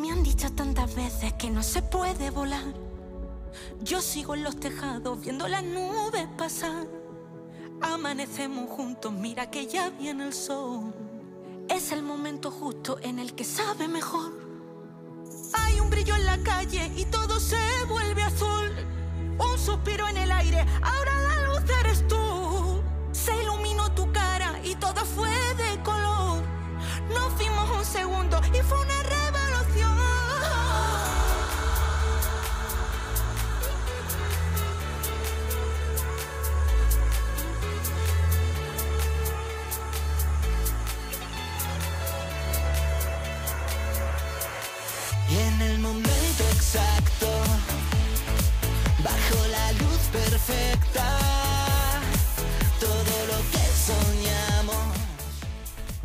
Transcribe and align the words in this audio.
Me 0.00 0.10
han 0.10 0.22
dicho 0.22 0.50
tantas 0.52 0.94
veces 0.94 1.34
que 1.34 1.50
no 1.50 1.62
se 1.62 1.82
puede 1.82 2.30
volar. 2.30 2.72
Yo 3.82 4.00
sigo 4.00 4.34
en 4.34 4.42
los 4.42 4.58
tejados 4.58 5.20
viendo 5.20 5.46
las 5.46 5.62
nubes 5.62 6.26
pasar. 6.38 6.86
Amanecemos 7.82 8.70
juntos, 8.70 9.12
mira 9.12 9.50
que 9.50 9.66
ya 9.66 9.90
viene 9.90 10.24
el 10.24 10.32
sol. 10.32 10.94
Es 11.68 11.92
el 11.92 12.02
momento 12.02 12.50
justo 12.50 12.98
en 13.02 13.18
el 13.18 13.34
que 13.34 13.44
sabe 13.44 13.88
mejor. 13.88 14.32
Hay 15.52 15.78
un 15.80 15.90
brillo 15.90 16.14
en 16.14 16.24
la 16.24 16.38
calle 16.38 16.90
y 16.96 17.04
todo 17.04 17.38
se 17.38 17.58
vuelve 17.86 18.22
azul. 18.22 18.70
Un 19.38 19.58
suspiro 19.58 20.08
en 20.08 20.16
el 20.16 20.32
aire, 20.32 20.64
ahora 20.82 21.12
la 21.28 21.48
luz 21.48 21.70
eres 21.80 22.08
tú. 22.08 22.80
Se 23.12 23.36
iluminó 23.42 23.92
tu 23.92 24.10
cara 24.12 24.60
y 24.64 24.74
todo 24.76 25.04
fue 25.04 25.28
de 25.58 25.82
color. 25.82 26.42
Nos 27.12 27.32
fuimos 27.34 27.68
un 27.76 27.84
segundo 27.84 28.40
y 28.54 28.59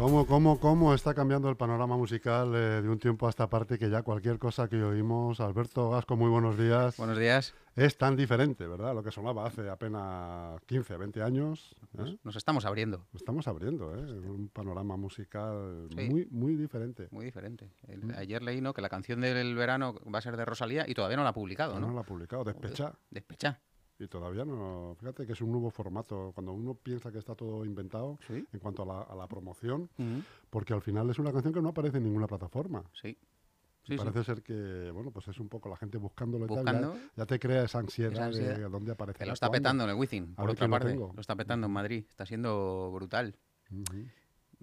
¿Cómo, 0.06 0.28
cómo, 0.28 0.60
cómo 0.60 0.94
está 0.94 1.16
cambiando 1.16 1.50
el 1.50 1.58
panorama 1.58 1.98
musical 1.98 2.54
eh, 2.54 2.84
de 2.84 2.88
un 2.88 3.00
tiempo 3.00 3.26
a 3.26 3.32
esta 3.32 3.50
parte 3.50 3.80
que 3.80 3.90
ya 3.90 4.04
cualquier 4.04 4.38
cosa 4.38 4.68
que 4.70 4.84
oímos, 4.84 5.40
Alberto 5.40 5.90
Gasco, 5.90 6.16
muy 6.16 6.30
buenos 6.30 6.60
días, 6.60 6.96
Buenos 6.98 7.18
días. 7.18 7.56
es 7.76 7.98
tan 7.98 8.16
diferente, 8.16 8.68
¿verdad? 8.68 8.94
Lo 8.94 9.02
que 9.02 9.10
sonaba 9.10 9.48
hace 9.48 9.68
apenas 9.68 10.62
15, 10.68 10.98
20 10.98 11.24
años. 11.24 11.76
¿eh? 11.82 11.88
Nos, 11.98 12.18
nos 12.24 12.36
estamos 12.36 12.66
abriendo. 12.66 13.08
Estamos 13.16 13.48
abriendo, 13.48 13.96
¿eh? 13.96 14.20
Un 14.30 14.48
panorama 14.50 14.96
musical 14.96 15.88
Sí. 15.90 16.08
muy, 16.08 16.28
muy 16.30 16.56
diferente. 16.56 17.08
Muy 17.10 17.26
diferente. 17.26 17.72
El- 17.88 18.06
Mm. 18.06 18.12
Ayer 18.16 18.44
leí 18.44 18.62
¿no? 18.62 18.76
que 18.76 18.84
la 18.84 18.90
canción 18.90 19.22
del 19.22 19.56
verano 19.56 19.96
va 20.14 20.20
a 20.20 20.22
ser 20.22 20.38
de 20.38 20.46
Rosalía 20.46 20.86
y 20.88 20.94
todavía 20.94 21.18
no 21.18 21.24
la 21.24 21.30
ha 21.30 21.34
publicado, 21.34 21.80
No 21.80 21.88
¿no? 21.88 21.94
lo 21.94 22.00
ha 22.02 22.04
publicado, 22.04 22.44
Despechá. 22.44 22.94
Despecha. 23.10 23.60
Y 23.98 24.08
todavía 24.08 24.44
no. 24.44 24.96
Fíjate 25.00 25.26
que 25.26 25.34
es 25.34 25.42
un 25.42 25.52
nuevo 25.52 25.70
formato. 25.72 26.32
Cuando 26.34 26.52
uno 26.52 26.74
piensa 26.74 27.12
que 27.12 27.18
está 27.20 27.34
todo 27.36 27.64
inventado 27.64 28.20
Sí. 28.28 28.46
en 28.52 28.60
cuanto 28.60 28.84
a 28.84 28.86
la, 28.86 29.02
a 29.04 29.16
la 29.16 29.28
promoción, 29.28 29.90
porque 30.50 30.74
al 30.74 30.82
final 30.82 31.10
es 31.10 31.20
una 31.20 31.32
canción 31.32 31.54
que 31.54 31.62
no 31.62 31.70
aparece 31.70 31.98
en 31.98 32.04
ninguna 32.04 32.28
plataforma. 32.28 32.84
Sí. 33.02 33.18
Parece 33.98 34.24
ser 34.24 34.42
que, 34.42 34.90
bueno, 34.92 35.12
pues 35.12 35.28
es 35.28 35.40
un 35.40 35.48
poco 35.48 35.70
la 35.70 35.78
gente 35.78 35.98
buscándolo 36.00 36.46
y 36.46 36.64
tal. 36.64 36.82
Ya, 36.82 36.94
ya 37.18 37.26
te 37.28 37.38
crea 37.40 37.64
esa 37.66 37.78
ansiedad, 37.80 38.14
Esa 38.14 38.26
ansiedad. 38.26 38.56
de 38.58 38.64
dónde 38.68 38.92
aparece. 38.92 39.20
Que 39.20 39.26
lo 39.28 39.34
está 39.34 39.50
petando 39.52 39.84
en 39.84 39.92
el 39.92 39.96
Wizzing, 39.96 40.34
por 40.36 40.50
otra 40.50 40.66
lo 40.68 40.72
parte. 40.72 40.96
Lo 40.96 41.14
está 41.22 41.36
petando 41.36 41.68
en 41.68 41.74
Madrid. 41.74 42.04
Está 42.10 42.26
siendo 42.26 42.92
brutal. 42.92 43.36
Ujú. 43.72 44.08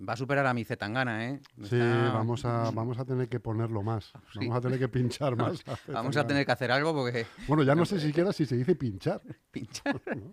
Va 0.08 0.14
a 0.14 0.16
superar 0.16 0.44
a 0.46 0.52
mi 0.54 0.64
Zetangana, 0.64 1.28
¿eh? 1.28 1.40
Sí, 1.58 1.76
Está- 1.76 2.12
vamos 2.12 2.44
a, 2.44 2.70
vamos 2.72 2.98
a 2.98 3.04
tener 3.04 3.28
que 3.28 3.38
ponerlo 3.38 3.82
más. 3.82 4.06
Sí. 4.32 4.40
Vamos 4.40 4.56
a 4.56 4.60
tener 4.60 4.78
que 4.78 4.88
pinchar 4.88 5.36
más. 5.36 5.62
Vamos 5.88 6.16
a 6.16 6.26
tener 6.26 6.44
que 6.44 6.52
hacer 6.52 6.72
algo 6.72 6.92
porque 6.92 7.26
Bueno, 7.46 7.62
ya 7.62 7.74
no 7.74 7.84
sé 7.84 8.00
siquiera 8.00 8.32
si 8.32 8.44
se 8.46 8.56
dice 8.56 8.74
pinchar. 8.74 9.20
pinchar. 9.52 10.00
¿no? 10.16 10.32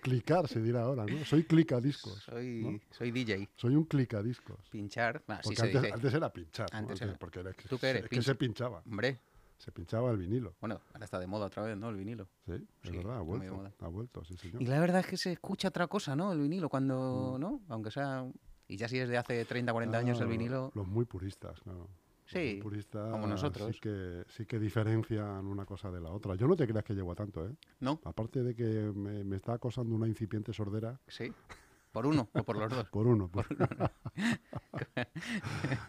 Clicar 0.00 0.46
se 0.48 0.60
dirá 0.60 0.82
ahora, 0.82 1.04
¿no? 1.06 1.24
Soy 1.24 1.44
clicadiscos. 1.44 2.22
Soy, 2.22 2.62
¿no? 2.62 2.80
soy 2.90 3.10
DJ. 3.10 3.48
Soy 3.56 3.74
un 3.74 3.84
clicadiscos. 3.84 4.58
Pinchar. 4.70 5.22
Ah, 5.28 5.40
sí 5.42 5.48
Porque 5.48 5.56
se 5.56 5.62
antes, 5.66 5.82
dice. 5.82 5.94
antes 5.94 6.14
era 6.14 6.32
pinchar. 6.32 6.66
Antes 6.72 7.02
era. 7.02 7.14
Porque 7.14 7.40
era 7.40 7.52
que, 7.52 7.68
¿Tú 7.68 7.78
qué 7.78 7.90
eres? 7.90 8.04
es 8.04 8.08
que 8.10 8.22
se 8.22 8.34
pinchaba. 8.34 8.82
Hombre. 8.86 9.18
Se 9.58 9.72
pinchaba 9.72 10.12
el 10.12 10.18
vinilo. 10.18 10.54
Bueno, 10.60 10.80
ahora 10.94 11.04
está 11.04 11.18
de 11.18 11.26
moda 11.26 11.46
otra 11.46 11.64
vez, 11.64 11.76
¿no? 11.76 11.88
El 11.88 11.96
vinilo. 11.96 12.28
Sí, 12.46 12.52
es 12.52 12.90
Sí, 12.90 12.96
verdad, 12.96 13.16
ha 13.16 13.22
vuelto. 13.22 13.72
Ha 13.80 13.88
vuelto, 13.88 14.24
sí, 14.24 14.36
señor. 14.36 14.62
Y 14.62 14.66
la 14.66 14.78
verdad 14.78 15.00
es 15.00 15.06
que 15.08 15.16
se 15.16 15.32
escucha 15.32 15.66
otra 15.66 15.88
cosa, 15.88 16.14
¿no? 16.14 16.32
El 16.32 16.38
vinilo 16.40 16.68
cuando, 16.68 17.34
Mm. 17.36 17.40
¿no? 17.40 17.60
Aunque 17.68 17.90
sea... 17.90 18.24
Y 18.68 18.76
ya 18.76 18.86
si 18.88 18.98
es 18.98 19.08
de 19.08 19.16
hace 19.16 19.44
30, 19.44 19.72
40 19.72 19.98
años 19.98 20.18
el 20.20 20.26
Ah, 20.26 20.30
vinilo... 20.30 20.72
Los 20.74 20.86
muy 20.86 21.06
puristas, 21.06 21.58
claro. 21.60 21.88
Sí, 22.26 22.60
puristas 22.62 23.10
como 23.10 23.26
nosotros. 23.26 23.74
Sí 23.74 23.80
que, 23.80 24.24
sí 24.28 24.44
que 24.44 24.58
diferencian 24.58 25.46
una 25.46 25.64
cosa 25.64 25.90
de 25.90 25.98
la 26.00 26.10
otra. 26.10 26.34
Yo 26.34 26.46
no 26.46 26.54
te 26.56 26.66
creas 26.66 26.84
que 26.84 26.92
llego 26.94 27.10
a 27.10 27.14
tanto, 27.14 27.46
¿eh? 27.46 27.54
¿No? 27.80 27.98
Aparte 28.04 28.42
de 28.42 28.54
que 28.54 28.92
me, 28.94 29.24
me 29.24 29.36
está 29.36 29.54
acosando 29.54 29.94
una 29.94 30.06
incipiente 30.06 30.52
sordera, 30.52 31.00
Sí. 31.08 31.32
¿Por 31.92 32.06
uno 32.06 32.28
o 32.32 32.42
por 32.44 32.56
los 32.56 32.70
dos? 32.70 32.88
por 32.90 33.06
uno. 33.06 33.28
por- 33.28 33.46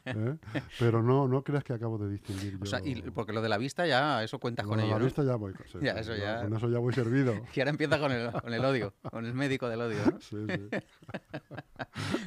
¿Eh? 0.06 0.38
Pero 0.80 1.04
no, 1.04 1.28
no 1.28 1.44
creas 1.44 1.64
que 1.64 1.74
acabo 1.74 1.98
de 1.98 2.10
distinguir 2.10 2.54
yo. 2.58 2.64
O 2.64 2.66
sea, 2.66 2.80
y 2.84 3.02
porque 3.12 3.34
lo 3.34 3.42
de 3.42 3.50
la 3.50 3.58
vista 3.58 3.86
ya, 3.86 4.24
eso 4.24 4.40
cuentas 4.40 4.66
Lo 4.66 4.70
con 4.70 4.78
de 4.80 4.86
ello, 4.86 4.94
la 4.94 5.00
¿no? 5.00 5.06
vista 5.06 5.24
ya 5.24 5.36
voy. 5.36 5.54
sí, 5.66 5.78
Ya, 5.82 5.94
sí, 5.96 6.00
eso 6.00 6.16
ya- 6.16 6.42
Con 6.44 6.56
eso 6.56 6.70
ya 6.70 6.80
voy 6.80 6.94
servido. 6.94 7.34
Y 7.56 7.60
ahora 7.60 7.70
empieza 7.72 8.00
con 8.00 8.12
el, 8.12 8.32
con 8.32 8.54
el 8.54 8.64
odio, 8.66 8.94
con 9.12 9.26
el 9.26 9.34
médico 9.34 9.68
del 9.70 9.82
odio, 9.82 9.98
¿no? 10.06 10.20
Sí, 10.22 10.38
sí. 10.48 10.70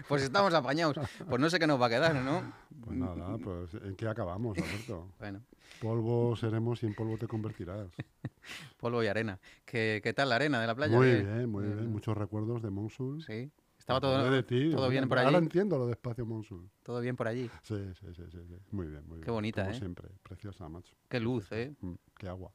Pues 0.09 0.23
estamos 0.23 0.53
apañados. 0.55 0.97
Pues 1.29 1.41
no 1.41 1.49
sé 1.51 1.59
qué 1.59 1.67
nos 1.67 1.81
va 1.81 1.87
a 1.87 1.91
quedar, 1.91 2.15
¿no? 2.15 2.53
Pues 2.85 2.97
nada, 2.97 3.37
pues 3.39 3.75
¿en 3.75 3.95
qué 3.97 4.07
acabamos, 4.09 4.57
Alberto? 4.59 5.09
Bueno, 5.19 5.41
Polvo 5.81 6.37
seremos 6.37 6.83
y 6.83 6.87
en 6.87 6.95
polvo 6.95 7.17
te 7.19 7.27
convertirás. 7.27 7.89
polvo 8.79 9.03
y 9.03 9.07
arena. 9.07 9.41
¿Qué, 9.65 10.01
qué 10.03 10.13
tal 10.13 10.29
la 10.29 10.37
arena 10.37 10.61
de 10.61 10.67
la 10.67 10.75
playa? 10.75 10.97
Muy 10.97 11.07
¿Qué? 11.09 11.23
bien, 11.23 11.51
muy 11.51 11.65
bien. 11.65 11.91
Muchos 11.91 12.17
recuerdos 12.17 12.63
de 12.63 12.71
Monsul. 12.71 13.23
Sí. 13.23 13.51
Estaba 13.79 14.01
todo, 14.01 14.31
de 14.31 14.43
ti, 14.45 14.71
todo 14.71 14.89
bien 14.89 15.09
por 15.09 15.19
Ahora 15.19 15.39
allí. 15.39 15.45
entiendo 15.45 15.77
lo 15.77 15.87
de 15.87 15.93
Espacio 15.93 16.25
Monsul. 16.25 16.71
Todo 16.85 17.01
bien 17.01 17.17
por 17.17 17.27
allí. 17.27 17.51
Sí, 17.65 17.75
sí, 17.99 18.07
sí, 18.15 18.23
sí, 18.31 18.39
sí. 18.49 18.55
Muy 18.71 18.87
bien, 18.87 19.03
muy 19.09 19.17
bien. 19.17 19.25
Qué 19.25 19.31
bonita, 19.33 19.63
Como 19.63 19.75
¿eh? 19.75 19.79
siempre, 19.79 20.09
preciosa, 20.23 20.69
macho. 20.69 20.95
Qué 21.09 21.19
luz, 21.19 21.51
¿eh? 21.51 21.75
Mm, 21.81 21.95
qué 22.17 22.29
agua. 22.29 22.53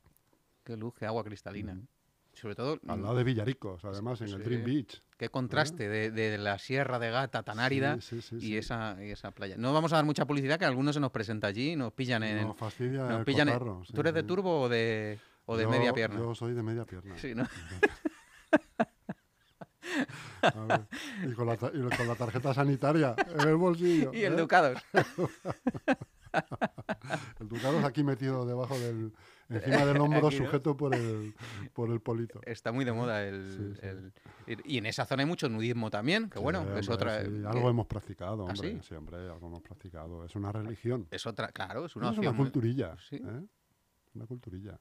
Qué 0.64 0.78
luz, 0.78 0.94
qué 0.98 1.06
agua 1.06 1.26
cristalina. 1.26 1.78
Sobre 2.40 2.54
todo, 2.56 2.80
Al 2.88 3.00
mm, 3.00 3.02
lado 3.04 3.16
de 3.16 3.24
Villaricos, 3.24 3.84
además, 3.84 4.22
en 4.22 4.28
el. 4.30 4.44
Dream 4.44 4.64
Beach. 4.64 5.02
qué 5.18 5.30
contraste 5.30 5.90
de, 5.90 6.12
de 6.12 6.38
la 6.38 6.60
Sierra 6.60 7.00
de 7.00 7.10
Gata 7.10 7.42
tan 7.42 7.60
árida 7.60 8.00
Sí, 8.00 8.22
sí, 8.22 8.40
sí, 8.40 8.48
y. 8.54 8.58
Esa, 8.58 8.96
y 9.04 9.10
esa 9.10 9.32
playa. 9.32 9.56
No 9.58 9.74
vamos 9.74 9.92
a 9.94 9.96
dar 9.96 10.06
mucha 10.06 10.26
publicidad, 10.26 10.60
que 10.60 10.66
algunos 10.66 10.94
se 10.94 11.00
nos 11.02 11.12
presenta 11.12 11.48
allí, 11.48 11.76
nos 11.76 11.94
pillan 11.94 12.22
en... 12.24 12.42
No 12.48 12.54
fastidia 12.54 13.04
nos 13.06 13.20
el 13.20 13.26
pillan 13.26 13.48
en- 13.50 13.54
cotarro, 13.56 13.84
sí, 13.86 13.94
¿Tú 13.94 14.02
eres 14.02 14.14
de 14.14 14.22
turbo 14.24 14.62
o 14.62 14.70
de, 14.70 15.18
o 15.46 15.58
de 15.58 15.64
Yo- 15.64 15.70
media 15.72 15.94
pierna? 15.94 16.20
Yo 16.20 16.36
soy 16.36 16.54
de 16.54 16.62
media 16.62 16.86
pierna. 16.86 17.18
Sí, 17.18 17.34
¿no? 17.34 17.48
A 20.44 20.52
ver, 20.66 20.82
y, 21.28 21.34
con 21.34 21.48
la, 21.48 21.54
y 21.56 21.58
con 21.98 22.08
la 22.08 22.16
tarjeta 22.16 22.54
sanitaria 22.54 23.16
en 23.40 23.48
el 23.48 23.56
bolsillo. 23.56 24.12
Y 24.14 24.24
el 24.24 24.34
¿eh? 24.34 24.38
Ducados. 24.38 24.80
El 27.40 27.48
Ducados 27.48 27.84
aquí 27.84 28.04
metido 28.04 28.46
debajo 28.46 28.78
del. 28.78 29.12
Encima 29.50 29.86
del 29.86 29.98
hombro, 30.02 30.28
Aquí, 30.28 30.40
¿no? 30.40 30.46
sujeto 30.46 30.76
por 30.78 30.94
el, 30.96 31.34
por 31.74 31.90
el 31.92 32.00
polito. 32.02 32.40
Está 32.44 32.72
muy 32.72 32.86
de 32.86 32.92
moda 32.94 33.24
el, 33.24 33.76
Sí, 33.76 33.82
sí. 33.82 33.88
el- 34.48 34.62
Y 34.66 34.78
en 34.78 34.86
esa 34.86 35.06
zona 35.06 35.24
hay 35.24 35.28
mucho 35.28 35.50
nudismo 35.50 35.90
también, 35.90 36.30
que 36.30 36.40
bueno, 36.40 36.64
Sí, 36.64 36.70
es 36.80 36.90
hombre, 36.90 36.94
otra... 36.94 37.50
Algo 37.52 37.70
hemos 37.70 37.88
practicado, 37.88 38.48
¿Ah, 38.48 38.52
hombre. 38.54 38.82
sí? 38.82 38.96
hombre, 38.96 39.18
algo 39.30 39.48
hemos 39.48 39.62
practicado. 39.62 40.26
Es 40.26 40.36
una 40.36 40.52
religión. 40.52 41.08
Es 41.12 41.26
otra, 41.26 41.50
claro, 41.50 41.86
es 41.86 41.96
una 41.96 42.08
es 42.12 42.18
opción. 42.18 42.34
una 42.36 42.38
culturilla. 42.44 42.96
Sí. 43.10 43.18
¿eh? 43.18 43.46
Una 44.16 44.26
culturilla. 44.26 44.80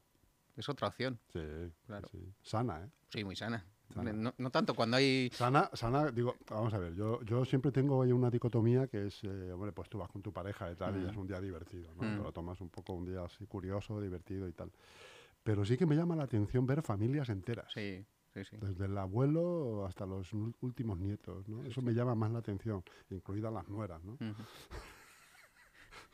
Es 0.56 0.68
otra 0.68 0.88
opción. 0.88 1.18
Sí, 1.32 1.40
Claro. 1.86 2.08
Sana, 2.42 2.84
¿eh? 2.84 2.90
Sí, 3.10 3.24
muy 3.24 3.36
sana. 3.36 3.64
Sana. 3.94 4.12
No, 4.12 4.34
no 4.36 4.50
tanto 4.50 4.74
cuando 4.74 4.96
hay... 4.96 5.30
Sana, 5.32 5.70
sana, 5.72 6.10
digo, 6.10 6.34
vamos 6.50 6.74
a 6.74 6.78
ver, 6.78 6.94
yo, 6.94 7.22
yo 7.22 7.44
siempre 7.44 7.70
tengo 7.72 7.98
una 8.00 8.30
dicotomía 8.30 8.86
que 8.88 9.06
es, 9.06 9.22
eh, 9.24 9.52
hombre, 9.52 9.72
pues 9.72 9.88
tú 9.88 9.98
vas 9.98 10.08
con 10.10 10.22
tu 10.22 10.32
pareja 10.32 10.70
y 10.70 10.74
tal, 10.76 10.96
y 10.96 11.04
Mm. 11.04 11.08
es 11.08 11.16
un 11.16 11.26
día 11.26 11.40
divertido, 11.40 11.94
¿no? 11.94 12.02
Mm. 12.02 12.16
Te 12.16 12.22
lo 12.22 12.32
tomas 12.32 12.60
un 12.60 12.68
poco 12.68 12.92
un 12.94 13.04
día 13.04 13.22
así 13.24 13.46
curioso, 13.46 14.00
divertido 14.00 14.48
y 14.48 14.52
tal. 14.52 14.70
Pero 15.42 15.64
sí 15.64 15.76
que 15.76 15.86
me 15.86 15.94
llama 15.94 16.16
la 16.16 16.24
atención 16.24 16.66
ver 16.66 16.82
familias 16.82 17.28
enteras. 17.28 17.72
Sí, 17.72 18.04
sí, 18.34 18.44
sí. 18.44 18.56
Desde 18.60 18.86
el 18.86 18.98
abuelo 18.98 19.86
hasta 19.86 20.04
los 20.06 20.32
últimos 20.60 20.98
nietos, 20.98 21.48
¿no? 21.48 21.64
Eso 21.64 21.80
me 21.82 21.92
llama 21.94 22.14
más 22.14 22.32
la 22.32 22.40
atención, 22.40 22.82
incluidas 23.10 23.52
las 23.52 23.68
nueras, 23.68 24.02
¿no? 24.04 24.16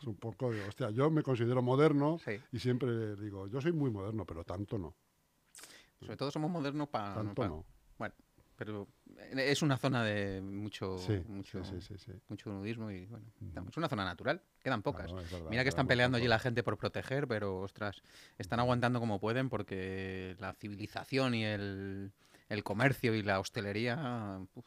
Es 0.00 0.06
un 0.08 0.16
poco 0.16 0.50
de, 0.50 0.60
hostia, 0.66 0.90
yo 0.90 1.10
me 1.10 1.22
considero 1.22 1.62
moderno 1.62 2.18
Sí. 2.18 2.32
y 2.50 2.58
siempre 2.58 3.14
digo, 3.16 3.46
yo 3.46 3.60
soy 3.60 3.72
muy 3.72 3.88
moderno, 3.90 4.24
pero 4.24 4.42
tanto 4.44 4.76
no, 4.76 4.94
Sobre 6.00 6.16
todo 6.16 6.30
somos 6.32 6.50
modernos 6.50 6.88
para... 6.88 7.14
tanto 7.14 7.46
no. 7.46 7.64
Bueno, 7.98 8.14
pero 8.56 8.88
es 9.36 9.62
una 9.62 9.76
zona 9.76 10.04
de 10.04 10.40
mucho, 10.40 10.98
Sí, 10.98 11.22
mucho, 11.26 11.64
sí, 11.64 11.80
sí, 11.80 11.98
sí, 11.98 12.12
sí. 12.12 12.12
mucho 12.28 12.50
nudismo 12.50 12.90
y 12.90 13.06
bueno, 13.06 13.26
es 13.68 13.76
una 13.76 13.88
zona 13.88 14.04
natural, 14.04 14.42
quedan 14.62 14.82
pocas. 14.82 15.06
Claro, 15.06 15.22
es 15.24 15.30
verdad, 15.30 15.50
Mira 15.50 15.62
que 15.62 15.68
están 15.70 15.86
peleando 15.86 16.18
allí 16.18 16.28
la 16.28 16.38
gente 16.38 16.62
por 16.62 16.76
proteger, 16.78 17.26
pero 17.26 17.58
ostras, 17.60 18.02
están 18.38 18.60
aguantando 18.60 19.00
como 19.00 19.20
pueden 19.20 19.48
porque 19.48 20.36
la 20.38 20.52
civilización 20.54 21.34
y 21.34 21.44
el, 21.44 22.12
el 22.48 22.62
comercio 22.62 23.14
y 23.14 23.22
la 23.22 23.40
hostelería 23.40 24.40
uf, 24.54 24.66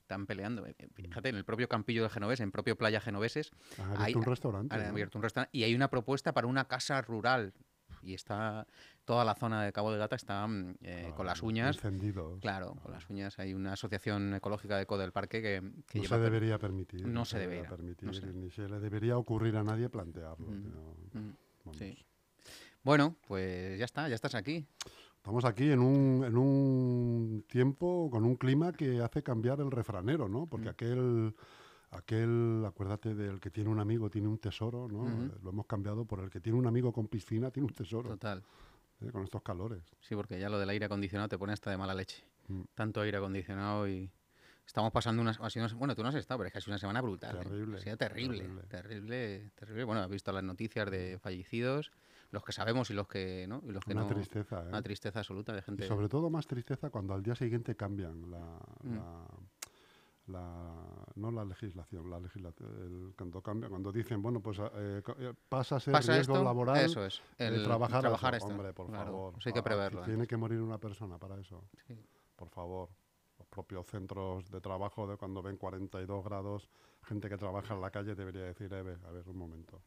están 0.00 0.26
peleando. 0.26 0.64
Eh, 0.66 0.74
eh, 0.78 0.88
Fíjate, 0.94 1.28
en 1.28 1.36
el 1.36 1.44
propio 1.44 1.68
Campillo 1.68 2.02
del 2.02 2.10
Genovés, 2.10 2.40
en 2.40 2.52
propio 2.52 2.76
Playa 2.76 3.00
Genoveses, 3.00 3.50
Han 3.78 3.84
abierto 3.84 4.04
hay- 4.04 4.14
un 4.14 4.22
restaurante. 4.24 4.74
han 4.74 4.82
¿no? 4.82 4.88
abierto 4.88 5.18
un 5.18 5.22
restaurante 5.22 5.56
y 5.56 5.64
hay 5.64 5.74
una 5.74 5.88
propuesta 5.90 6.32
para 6.32 6.46
una 6.46 6.66
casa 6.68 7.02
rural. 7.02 7.52
Y 8.06 8.14
está 8.14 8.66
toda 9.04 9.24
la 9.24 9.34
zona 9.34 9.64
de 9.64 9.72
Cabo 9.72 9.90
de 9.92 9.98
Gata 9.98 10.14
está 10.16 10.46
mm, 10.46 10.74
eh, 10.82 11.12
con 11.16 11.26
Ah, 11.26 11.30
las 11.30 11.42
uñas 11.42 11.76
Encendidos. 11.76 12.40
Claro, 12.40 12.74
con 12.82 12.92
las 12.92 13.08
uñas 13.10 13.38
hay 13.38 13.52
una 13.52 13.72
asociación 13.72 14.32
ecológica 14.34 14.76
de 14.76 14.82
eco 14.84 14.96
del 14.96 15.10
parque 15.12 15.42
que, 15.42 15.60
que 15.88 15.98
no 15.98 16.04
lleva 16.04 16.16
se 16.16 16.22
debería 16.22 16.58
permitir. 16.58 17.06
No 17.06 17.24
se 17.24 17.38
debería 17.38 17.68
permitir, 17.68 18.06
no 18.06 18.12
se- 18.14 18.32
ni 18.32 18.50
se 18.50 18.68
le 18.68 18.78
debería 18.78 19.18
ocurrir 19.18 19.56
a 19.56 19.64
nadie 19.64 19.88
plantearlo. 19.88 20.46
Mm, 20.46 20.62
sino- 20.62 20.96
Mm. 21.12 21.30
Vamos. 21.64 21.78
Sí. 21.78 21.98
Bueno, 22.84 23.16
pues 23.26 23.76
ya 23.78 23.84
está, 23.84 24.08
ya 24.08 24.14
estás 24.14 24.36
aquí. 24.36 24.64
Estamos 25.16 25.44
aquí 25.44 25.72
en 25.72 25.80
un, 25.80 26.24
en 26.24 26.36
un 26.36 27.44
tiempo 27.48 28.08
con 28.12 28.24
un 28.24 28.36
clima 28.36 28.72
que 28.72 29.00
hace 29.02 29.24
cambiar 29.24 29.58
el 29.60 29.72
refranero, 29.72 30.28
¿no? 30.28 30.46
Porque 30.46 30.66
Mm. 30.66 30.70
aquel, 30.70 31.34
aquel, 31.96 32.64
acuérdate 32.66 33.14
del 33.14 33.40
que 33.40 33.50
tiene 33.50 33.70
un 33.70 33.80
amigo 33.80 34.10
tiene 34.10 34.28
un 34.28 34.38
tesoro, 34.38 34.88
¿no? 34.88 35.06
Eh, 35.08 35.30
Lo 35.42 35.50
hemos 35.50 35.66
cambiado 35.66 36.04
por 36.04 36.20
el 36.20 36.30
que 36.30 36.40
tiene 36.40 36.58
un 36.58 36.66
amigo 36.66 36.92
con 36.92 37.08
piscina 37.08 37.50
tiene 37.50 37.66
un 37.68 37.74
tesoro, 37.74 38.10
Total. 38.10 38.42
¿eh? 39.00 39.10
con 39.10 39.22
estos 39.24 39.42
calores. 39.42 39.82
Sí, 40.00 40.14
porque 40.14 40.38
ya 40.38 40.48
lo 40.48 40.58
del 40.58 40.68
aire 40.70 40.86
acondicionado 40.86 41.28
te 41.28 41.38
pone 41.38 41.52
hasta 41.52 41.70
de 41.70 41.76
mala 41.76 41.94
leche. 41.94 42.24
Mm. 42.48 42.62
Tanto 42.74 43.00
aire 43.00 43.18
acondicionado 43.18 43.88
y 43.88 44.10
estamos 44.66 44.90
pasando 44.92 45.22
unas, 45.22 45.38
bueno, 45.74 45.94
tú 45.94 46.02
no 46.02 46.08
has 46.08 46.14
estado, 46.14 46.38
pero 46.38 46.46
es 46.48 46.52
que 46.52 46.58
ha 46.58 46.60
sido 46.60 46.72
una 46.72 46.78
semana 46.78 47.00
brutal. 47.00 47.36
¿eh? 47.36 47.40
Terrible, 47.44 47.76
Ha 47.76 47.80
sido 47.80 47.96
terrible, 47.96 48.38
terrible. 48.38 48.62
terrible, 48.68 49.50
terrible, 49.54 49.84
Bueno, 49.84 50.00
has 50.02 50.10
visto 50.10 50.32
las 50.32 50.42
noticias 50.44 50.90
de 50.90 51.18
fallecidos, 51.20 51.92
los 52.32 52.42
que 52.44 52.52
sabemos 52.52 52.90
y 52.90 52.94
los 52.94 53.06
que 53.06 53.46
no, 53.48 53.62
y 53.66 53.70
los 53.70 53.84
que 53.84 53.92
Una 53.92 54.02
no. 54.02 54.08
tristeza, 54.08 54.64
¿eh? 54.64 54.68
Una 54.68 54.82
tristeza 54.82 55.20
absoluta 55.20 55.52
de 55.52 55.60
Y 55.60 55.62
gente. 55.62 55.86
sobre 55.86 56.08
todo 56.08 56.28
más 56.30 56.46
tristeza 56.46 56.90
cuando 56.90 57.14
al 57.14 57.22
día 57.22 57.34
siguiente 57.36 57.76
cambian 57.76 58.30
la, 58.30 58.58
Mm. 58.82 58.94
la, 58.96 59.26
la- 60.28 61.04
no 61.16 61.30
la 61.30 61.44
legislación, 61.44 62.10
la 62.10 62.18
legislación, 62.20 63.14
cuando 63.16 63.40
cambia, 63.42 63.68
cuando 63.68 63.92
dicen, 63.92 64.20
bueno, 64.22 64.40
pues 64.40 64.58
eh, 64.58 65.02
eh, 65.18 65.34
pasa 65.48 65.76
a 65.76 65.80
ser 65.80 65.92
Pasa 65.92 66.12
riesgo 66.14 66.34
esto, 66.34 66.44
laboral 66.44 66.76
eso 66.78 67.04
es. 67.04 67.22
de 67.38 67.46
El 67.46 67.62
trabajar, 67.64 68.00
trabajar 68.00 68.34
eso. 68.34 68.46
esto. 68.46 68.54
hombre, 68.54 68.72
por 68.72 68.86
Claro, 68.88 69.04
favor. 69.04 69.34
hay 69.44 69.52
que 69.52 69.58
Ah, 69.58 69.64
preverlo 69.64 70.00
Tiene 70.02 70.14
antes. 70.14 70.28
que 70.28 70.36
morir 70.36 70.60
una 70.60 70.78
persona 70.78 71.18
para 71.18 71.38
eso, 71.40 71.64
Sí. 71.86 71.94
por 72.36 72.48
favor. 72.50 72.88
Los 73.38 73.46
propios 73.48 73.86
centros 73.86 74.50
de 74.50 74.60
trabajo 74.60 75.06
de 75.06 75.16
cuando 75.16 75.42
ven 75.42 75.56
42 75.58 76.24
grados, 76.24 76.68
gente 77.02 77.28
que 77.28 77.36
trabaja 77.36 77.74
en 77.74 77.80
la 77.82 77.90
calle 77.90 78.14
debería 78.14 78.44
decir, 78.44 78.72
"Eh, 78.72 78.82
ve, 78.82 78.96
a 79.06 79.10
ver, 79.10 79.28
un 79.28 79.36
momento. 79.36 79.80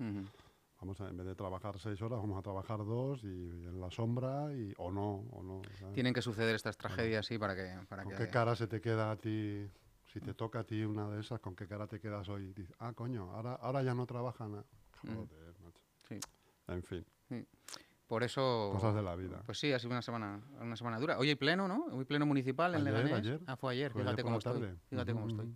Vamos 0.80 1.02
a, 1.02 1.10
en 1.10 1.18
vez 1.18 1.26
de 1.26 1.36
trabajar 1.36 1.78
seis 1.78 2.02
horas, 2.02 2.20
vamos 2.22 2.38
a 2.40 2.42
trabajar 2.42 2.78
dos 2.86 3.22
y, 3.26 3.28
en 3.28 3.82
la 3.82 3.92
sombra 3.92 4.54
y, 4.56 4.74
o 4.78 4.90
no, 4.92 5.26
o 5.32 5.44
no. 5.44 5.62
¿sabes? 5.78 5.94
Tienen 5.94 6.14
que 6.14 6.22
suceder 6.22 6.56
estas 6.56 6.78
tragedias, 6.78 7.26
sí, 7.26 7.38
para 7.38 7.54
que. 7.54 7.76
Para 7.90 8.04
¿Con 8.04 8.14
que 8.14 8.18
qué 8.20 8.30
cara 8.30 8.56
se 8.56 8.68
te 8.68 8.80
queda 8.80 9.12
a 9.12 9.18
ti? 9.18 9.68
Si 10.12 10.20
te 10.20 10.34
toca 10.34 10.60
a 10.60 10.64
ti 10.64 10.84
una 10.84 11.08
de 11.10 11.20
esas, 11.22 11.40
¿con 11.40 11.56
qué 11.56 11.68
cara 11.68 11.86
te 11.88 12.00
quedas 12.00 12.28
hoy? 12.30 12.52
Dices, 12.54 12.76
ah, 12.80 12.94
coño, 12.94 13.32
ahora, 13.32 13.54
ahora 13.56 13.84
ya 13.84 13.94
no 13.94 14.06
trabajan. 14.06 14.56
ah". 14.56 14.64
Mm. 15.04 15.16
Joder, 15.16 15.56
macho. 15.64 15.82
Sí. 16.08 16.20
En 16.68 16.84
fin, 16.84 17.06
Por 18.08 18.24
eso. 18.24 18.72
cosas 18.74 18.96
de 18.96 19.02
la 19.04 19.16
vida. 19.16 19.42
Pues 19.46 19.60
sí, 19.60 19.72
ha 19.72 19.78
sido 19.80 19.92
una 19.92 20.02
semana, 20.02 20.42
una 20.60 20.76
semana 20.76 21.00
dura. 21.00 21.18
Hoy 21.20 21.30
hay 21.30 21.36
pleno, 21.36 21.68
¿no? 21.68 21.86
Hoy 21.92 22.06
pleno 22.06 22.26
municipal 22.26 22.74
en 22.76 22.82
Ayer, 22.82 22.94
Leganés. 22.94 23.14
ayer. 23.14 23.40
Ah, 23.48 23.56
fue 23.56 23.74
ayer. 23.74 23.92
Fue 23.92 24.02
Fíjate 24.02 24.16
ayer 24.22 24.24
cómo 24.24 24.36
la 24.36 24.38
estoy. 24.40 24.54
tarde. 24.62 24.76
Fíjate 24.90 25.14
cómo 25.14 25.28
estoy. 25.28 25.56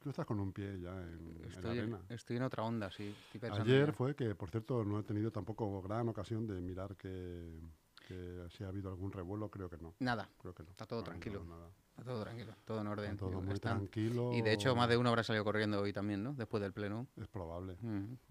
tú 0.00 0.08
estás 0.10 0.26
con 0.26 0.40
un 0.40 0.52
pie 0.52 0.80
ya 0.80 0.92
en, 1.02 1.36
en 1.42 1.44
Estoy, 1.50 1.78
arena. 1.78 2.00
estoy 2.08 2.36
en 2.36 2.42
otra 2.42 2.62
onda, 2.64 2.90
sí. 2.90 3.14
Estoy 3.32 3.50
Ayer 3.50 3.86
ya. 3.88 3.92
fue 3.92 4.14
que, 4.16 4.34
por 4.34 4.50
cierto, 4.50 4.82
no 4.84 4.98
he 5.00 5.02
tenido 5.02 5.30
tampoco 5.30 5.80
gran 5.82 6.08
ocasión 6.08 6.46
de 6.46 6.60
mirar 6.60 6.96
que, 6.96 7.58
que 8.06 8.46
si 8.50 8.62
ha 8.64 8.68
habido 8.68 8.88
algún 8.90 9.10
revuelo, 9.12 9.50
creo 9.50 9.68
que 9.68 9.78
no. 9.78 9.94
Nada, 10.00 10.28
Creo 10.40 10.54
que 10.54 10.62
no. 10.62 10.70
Está 10.70 10.86
todo 10.86 11.00
No, 11.00 11.06
no, 11.06 11.10
tranquilo. 11.10 11.44
nada. 11.44 11.68
está 11.90 12.04
todo 12.04 12.22
tranquilo, 12.22 12.54
todo 12.64 12.80
en 12.80 12.86
orden. 12.86 13.10
Está 13.12 13.26
todo 13.26 13.40
muy 13.40 13.58
tranquilo. 13.58 14.30
Y 14.32 14.42
de 14.42 14.52
hecho, 14.52 14.74
más 14.76 14.88
de 14.88 14.96
uno 14.96 15.08
habrá 15.08 15.22
salido 15.24 15.44
corriendo 15.44 15.80
hoy 15.80 15.92
también, 15.92 16.22
¿no? 16.22 16.34
Después 16.34 16.62
del 16.62 16.72
pleno. 16.72 17.06
Es 17.16 17.28
probable. 17.28 17.76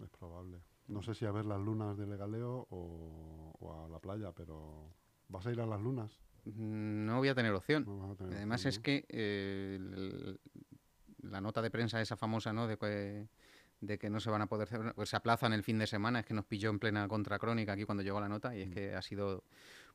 Es 0.02 0.10
probable. 0.10 0.60
No 0.88 1.02
sé 1.02 1.14
si 1.16 1.26
a 1.26 1.32
ver 1.32 1.46
las 1.46 1.60
lunas 1.60 1.98
de 1.98 2.06
Legaleo 2.06 2.68
o, 2.70 3.54
o 3.60 3.86
a 3.86 3.90
la 3.90 4.00
playa, 4.00 4.32
pero 4.34 4.90
¿vas 5.30 5.46
a 5.48 5.52
ir 5.52 5.60
a 5.62 5.66
las 5.66 5.82
lunas? 5.82 6.12
Mm, 6.46 7.06
No 7.06 7.18
voy 7.20 7.30
a 7.30 7.36
tener 7.36 7.54
opción. 7.54 7.86
No 7.86 8.12
a 8.12 8.16
tener 8.16 8.34
Además 8.36 8.60
opción, 8.66 8.70
es 8.74 8.80
que 8.80 9.06
eh, 9.10 9.76
el- 9.80 10.40
la 11.22 11.40
nota 11.40 11.62
de 11.62 11.72
prensa 11.72 12.02
esa 12.02 12.18
famosa, 12.18 12.52
¿no? 12.52 12.68
De 12.68 12.78
que, 12.78 13.30
de 13.86 13.98
que 13.98 14.10
no 14.10 14.20
se 14.20 14.30
van 14.30 14.42
a 14.42 14.48
poder 14.48 14.68
hacer, 14.68 14.94
pues 14.96 15.10
se 15.10 15.16
aplazan 15.16 15.54
el 15.54 15.64
fin 15.64 15.78
de 15.80 15.88
semana, 15.88 16.20
es 16.22 16.26
que 16.26 16.34
nos 16.34 16.46
pilló 16.46 16.70
en 16.70 16.80
plena 16.80 17.08
contracrónica 17.08 17.74
aquí 17.74 17.84
cuando 17.84 18.04
llegó 18.04 18.20
la 18.22 18.30
nota 18.30 18.56
y 18.56 18.62
es 18.62 18.70
Mm. 18.70 18.74
que 18.74 18.96
ha 18.96 19.02
sido 19.02 19.44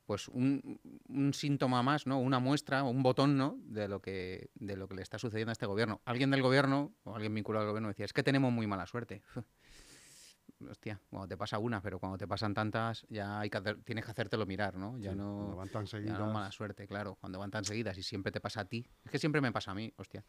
pues 0.04 0.28
un, 0.28 0.80
un 1.08 1.34
síntoma 1.34 1.82
más, 1.82 2.06
¿no? 2.06 2.18
Una 2.18 2.38
muestra, 2.38 2.82
un 2.82 3.02
botón, 3.02 3.36
¿no? 3.36 3.58
De 3.64 3.88
lo 3.88 4.00
que 4.00 4.48
de 4.54 4.74
lo 4.76 4.88
que 4.88 4.94
le 4.94 5.02
está 5.02 5.18
sucediendo 5.18 5.50
a 5.50 5.52
este 5.52 5.66
gobierno. 5.66 6.00
Alguien 6.06 6.30
del 6.30 6.40
gobierno 6.40 6.94
o 7.04 7.14
alguien 7.14 7.34
vinculado 7.34 7.64
al 7.66 7.70
gobierno 7.72 7.88
decía, 7.88 8.06
"Es 8.06 8.12
que 8.14 8.22
tenemos 8.22 8.50
muy 8.52 8.66
mala 8.66 8.86
suerte." 8.86 9.22
Hostia, 10.68 11.00
cuando 11.10 11.28
te 11.28 11.36
pasa 11.36 11.58
una, 11.58 11.80
pero 11.80 11.98
cuando 12.00 12.18
te 12.18 12.26
pasan 12.26 12.52
tantas, 12.52 13.06
ya 13.10 13.38
hay 13.38 13.48
que 13.50 13.58
hacer- 13.58 13.82
tienes 13.84 14.04
que 14.04 14.10
hacértelo 14.10 14.44
mirar, 14.44 14.76
¿no? 14.76 14.98
Ya 14.98 15.12
Sí, 15.12 15.16
no 15.16 15.34
cuando 15.36 15.56
van 15.56 15.68
tan 15.68 15.84
ya 15.84 15.90
seguidas. 15.90 16.18
no 16.18 16.32
mala 16.32 16.50
suerte, 16.50 16.88
claro. 16.88 17.16
Cuando 17.20 17.38
van 17.38 17.50
tan 17.50 17.64
seguidas 17.64 17.96
y 17.98 18.02
siempre 18.02 18.32
te 18.32 18.40
pasa 18.40 18.62
a 18.62 18.64
ti. 18.64 18.84
Es 19.04 19.10
que 19.10 19.18
siempre 19.18 19.40
me 19.40 19.52
pasa 19.52 19.70
a 19.70 19.74
mí, 19.74 19.92
hostia. 19.96 20.24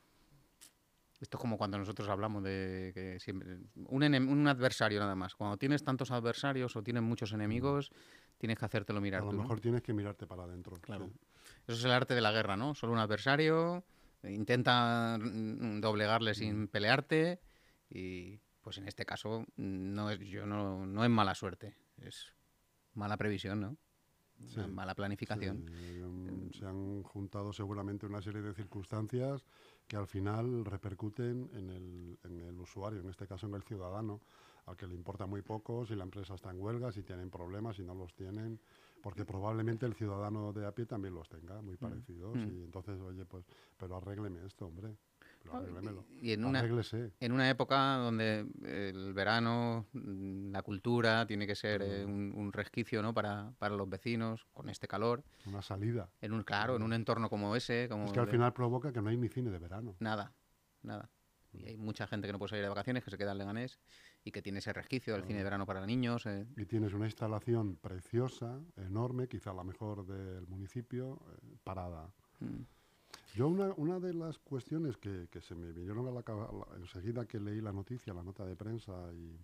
Esto 1.20 1.38
es 1.38 1.42
como 1.42 1.58
cuando 1.58 1.78
nosotros 1.78 2.08
hablamos 2.08 2.44
de 2.44 2.92
que 2.94 3.20
siempre. 3.20 3.58
Un, 3.76 4.02
enem- 4.04 4.30
un 4.30 4.48
adversario 4.48 5.00
nada 5.00 5.16
más. 5.16 5.36
Cuando 5.36 5.58
tienes 5.58 5.84
tantos 5.84 6.12
adversarios 6.12 6.76
o 6.76 6.82
tienes 6.84 7.04
muchos 7.04 7.34
enemigos, 7.34 7.92
tienes 8.38 8.58
que 8.58 8.66
hacértelo 8.66 9.00
a 9.00 9.02
mirar 9.02 9.24
lo 9.24 9.30
tú. 9.32 9.36
¿no? 9.36 9.42
mejor 9.44 9.60
tienes 9.60 9.82
que 9.82 9.94
mirarte 9.94 10.26
para 10.26 10.44
adentro. 10.44 10.78
Claro. 10.80 11.08
sí. 11.08 11.14
Eso 11.68 11.78
es 11.78 11.84
el 11.84 11.92
arte 11.92 12.14
de 12.16 12.22
la 12.22 12.32
guerra, 12.32 12.56
¿no? 12.56 12.74
Solo 12.74 12.94
un 12.94 13.00
adversario, 13.00 13.84
eh, 14.24 14.32
intenta 14.32 15.18
mm, 15.20 15.82
doblegarle 15.82 16.34
sin 16.36 16.68
pelearte 16.70 17.40
y 17.90 18.40
pues 18.62 18.78
en 18.78 18.88
este 18.88 19.06
caso 19.06 19.46
no 19.58 20.10
es, 20.12 20.20
yo 20.20 20.46
no, 20.46 20.86
no 20.86 21.04
es 21.04 21.10
mala 21.10 21.36
suerte, 21.36 21.76
es 21.98 22.34
mala 22.94 23.18
previsión, 23.18 23.60
¿no? 23.60 23.78
Una 24.56 24.66
Sí, 24.68 24.72
mala 24.72 24.96
planificación. 24.96 25.66
Sí, 25.68 26.02
se 26.54 26.66
han 26.66 27.04
juntado 27.04 27.54
seguramente 27.54 28.06
una 28.06 28.22
serie 28.22 28.42
de 28.42 28.54
circunstancias 28.54 29.46
que 29.88 29.98
al 29.98 30.08
final 30.08 30.66
repercuten 30.66 31.50
en 31.54 31.70
el, 31.70 32.20
en 32.24 32.40
el 32.42 32.60
usuario, 32.60 33.00
en 33.00 33.10
este 33.10 33.28
caso 33.28 33.48
en 33.48 33.56
el 33.56 33.64
ciudadano, 33.64 34.22
al 34.66 34.78
que 34.78 34.88
le 34.88 34.96
importa 34.96 35.26
muy 35.26 35.42
poco 35.42 35.86
si 35.86 35.96
la 35.96 36.04
empresa 36.04 36.36
está 36.36 36.52
en 36.52 36.62
huelga, 36.62 36.92
si 36.92 37.04
tienen 37.04 37.30
problemas, 37.30 37.76
si 37.78 37.84
no 37.84 37.96
los 37.96 38.14
tienen, 38.14 38.60
porque 39.02 39.26
probablemente 39.26 39.86
el 39.86 39.96
ciudadano 39.96 40.54
de 40.54 40.66
a 40.66 40.72
pie 40.74 40.86
también 40.86 41.16
los 41.16 41.28
tenga, 41.28 41.62
muy 41.62 41.76
parecidos. 41.76 42.36
Mm. 42.36 42.48
Y 42.48 42.64
entonces, 42.64 43.00
oye, 43.02 43.26
pues, 43.26 43.46
pero 43.78 43.98
arrégleme 43.98 44.46
esto, 44.46 44.68
hombre, 44.68 44.96
pero. 45.40 46.06
Y 46.22 46.32
en 46.34 46.46
una, 46.46 46.60
Arréglese. 46.60 47.14
en 47.20 47.32
una 47.32 47.50
época 47.50 47.96
donde 47.96 48.46
el 48.64 49.14
verano, 49.14 49.88
mm, 49.94 50.52
la 50.52 50.62
cultura 50.62 51.26
tiene 51.26 51.48
que 51.48 51.56
ser 51.56 51.82
eh, 51.82 52.06
un, 52.06 52.34
un 52.36 52.52
resquicio 52.54 53.02
¿no? 53.02 53.14
para, 53.14 53.54
para 53.58 53.76
los 53.76 53.90
vecinos, 53.90 54.46
con 54.54 54.70
este 54.70 54.88
calor, 54.88 55.24
Una 55.46 55.62
salida. 55.62 56.10
en 56.22 56.34
un 56.34 56.44
claro, 56.44 56.76
en 56.76 56.84
un 56.84 56.94
entorno 56.94 57.30
como 57.30 57.56
ese, 57.56 57.88
como 57.90 58.06
Es 58.06 58.12
que 58.14 58.20
al 58.20 58.26
de- 58.26 58.32
final 58.34 58.54
provoca 58.54 58.92
que 58.92 59.02
no 59.02 59.10
hay 59.10 59.18
ni 59.18 59.30
cine 59.30 59.50
de 59.52 59.60
verano. 59.60 59.96
nada, 60.00 60.34
nada. 60.82 61.10
Y 61.52 61.66
hay 61.66 61.78
mucha 61.78 62.06
gente 62.06 62.28
que 62.28 62.32
no 62.32 62.38
puede 62.38 62.50
salir 62.50 62.64
de 62.64 62.70
vacaciones, 62.70 63.04
que 63.04 63.10
se 63.10 63.18
queda 63.18 63.32
en 63.32 63.40
Leganés 63.40 63.80
y 64.24 64.32
que 64.32 64.44
tiene 64.44 64.60
ese 64.60 64.72
resquicio 64.72 65.14
del 65.14 65.24
cine 65.24 65.40
de 65.40 65.44
verano 65.46 65.66
para 65.66 65.84
niños. 65.84 66.28
eh, 66.28 66.46
Y 66.58 66.66
tienes 66.68 66.94
una 66.94 67.06
instalación 67.06 67.76
preciosa, 67.78 68.62
enorme, 68.78 69.28
quizá 69.28 69.52
la 69.54 69.64
mejor 69.64 70.06
del 70.06 70.46
municipio, 70.46 71.20
eh, 71.42 71.56
parada. 71.64 72.14
mm, 72.40 72.62
Yo 73.36 73.48
una, 73.48 73.74
una 73.78 74.00
de 74.00 74.14
las 74.14 74.40
cuestiones 74.40 74.98
que, 74.98 75.28
que 75.30 75.42
se 75.42 75.56
me 75.56 75.72
vinieron 75.72 76.08
a 76.08 76.12
la 76.12 76.24
cabeza 76.24 76.50
enseguida 76.78 77.26
que 77.26 77.40
leí 77.40 77.62
la 77.62 77.72
noticia, 77.72 78.14
la 78.14 78.24
nota 78.24 78.46
de 78.46 78.56
prensa 78.56 78.94
y 79.14 79.38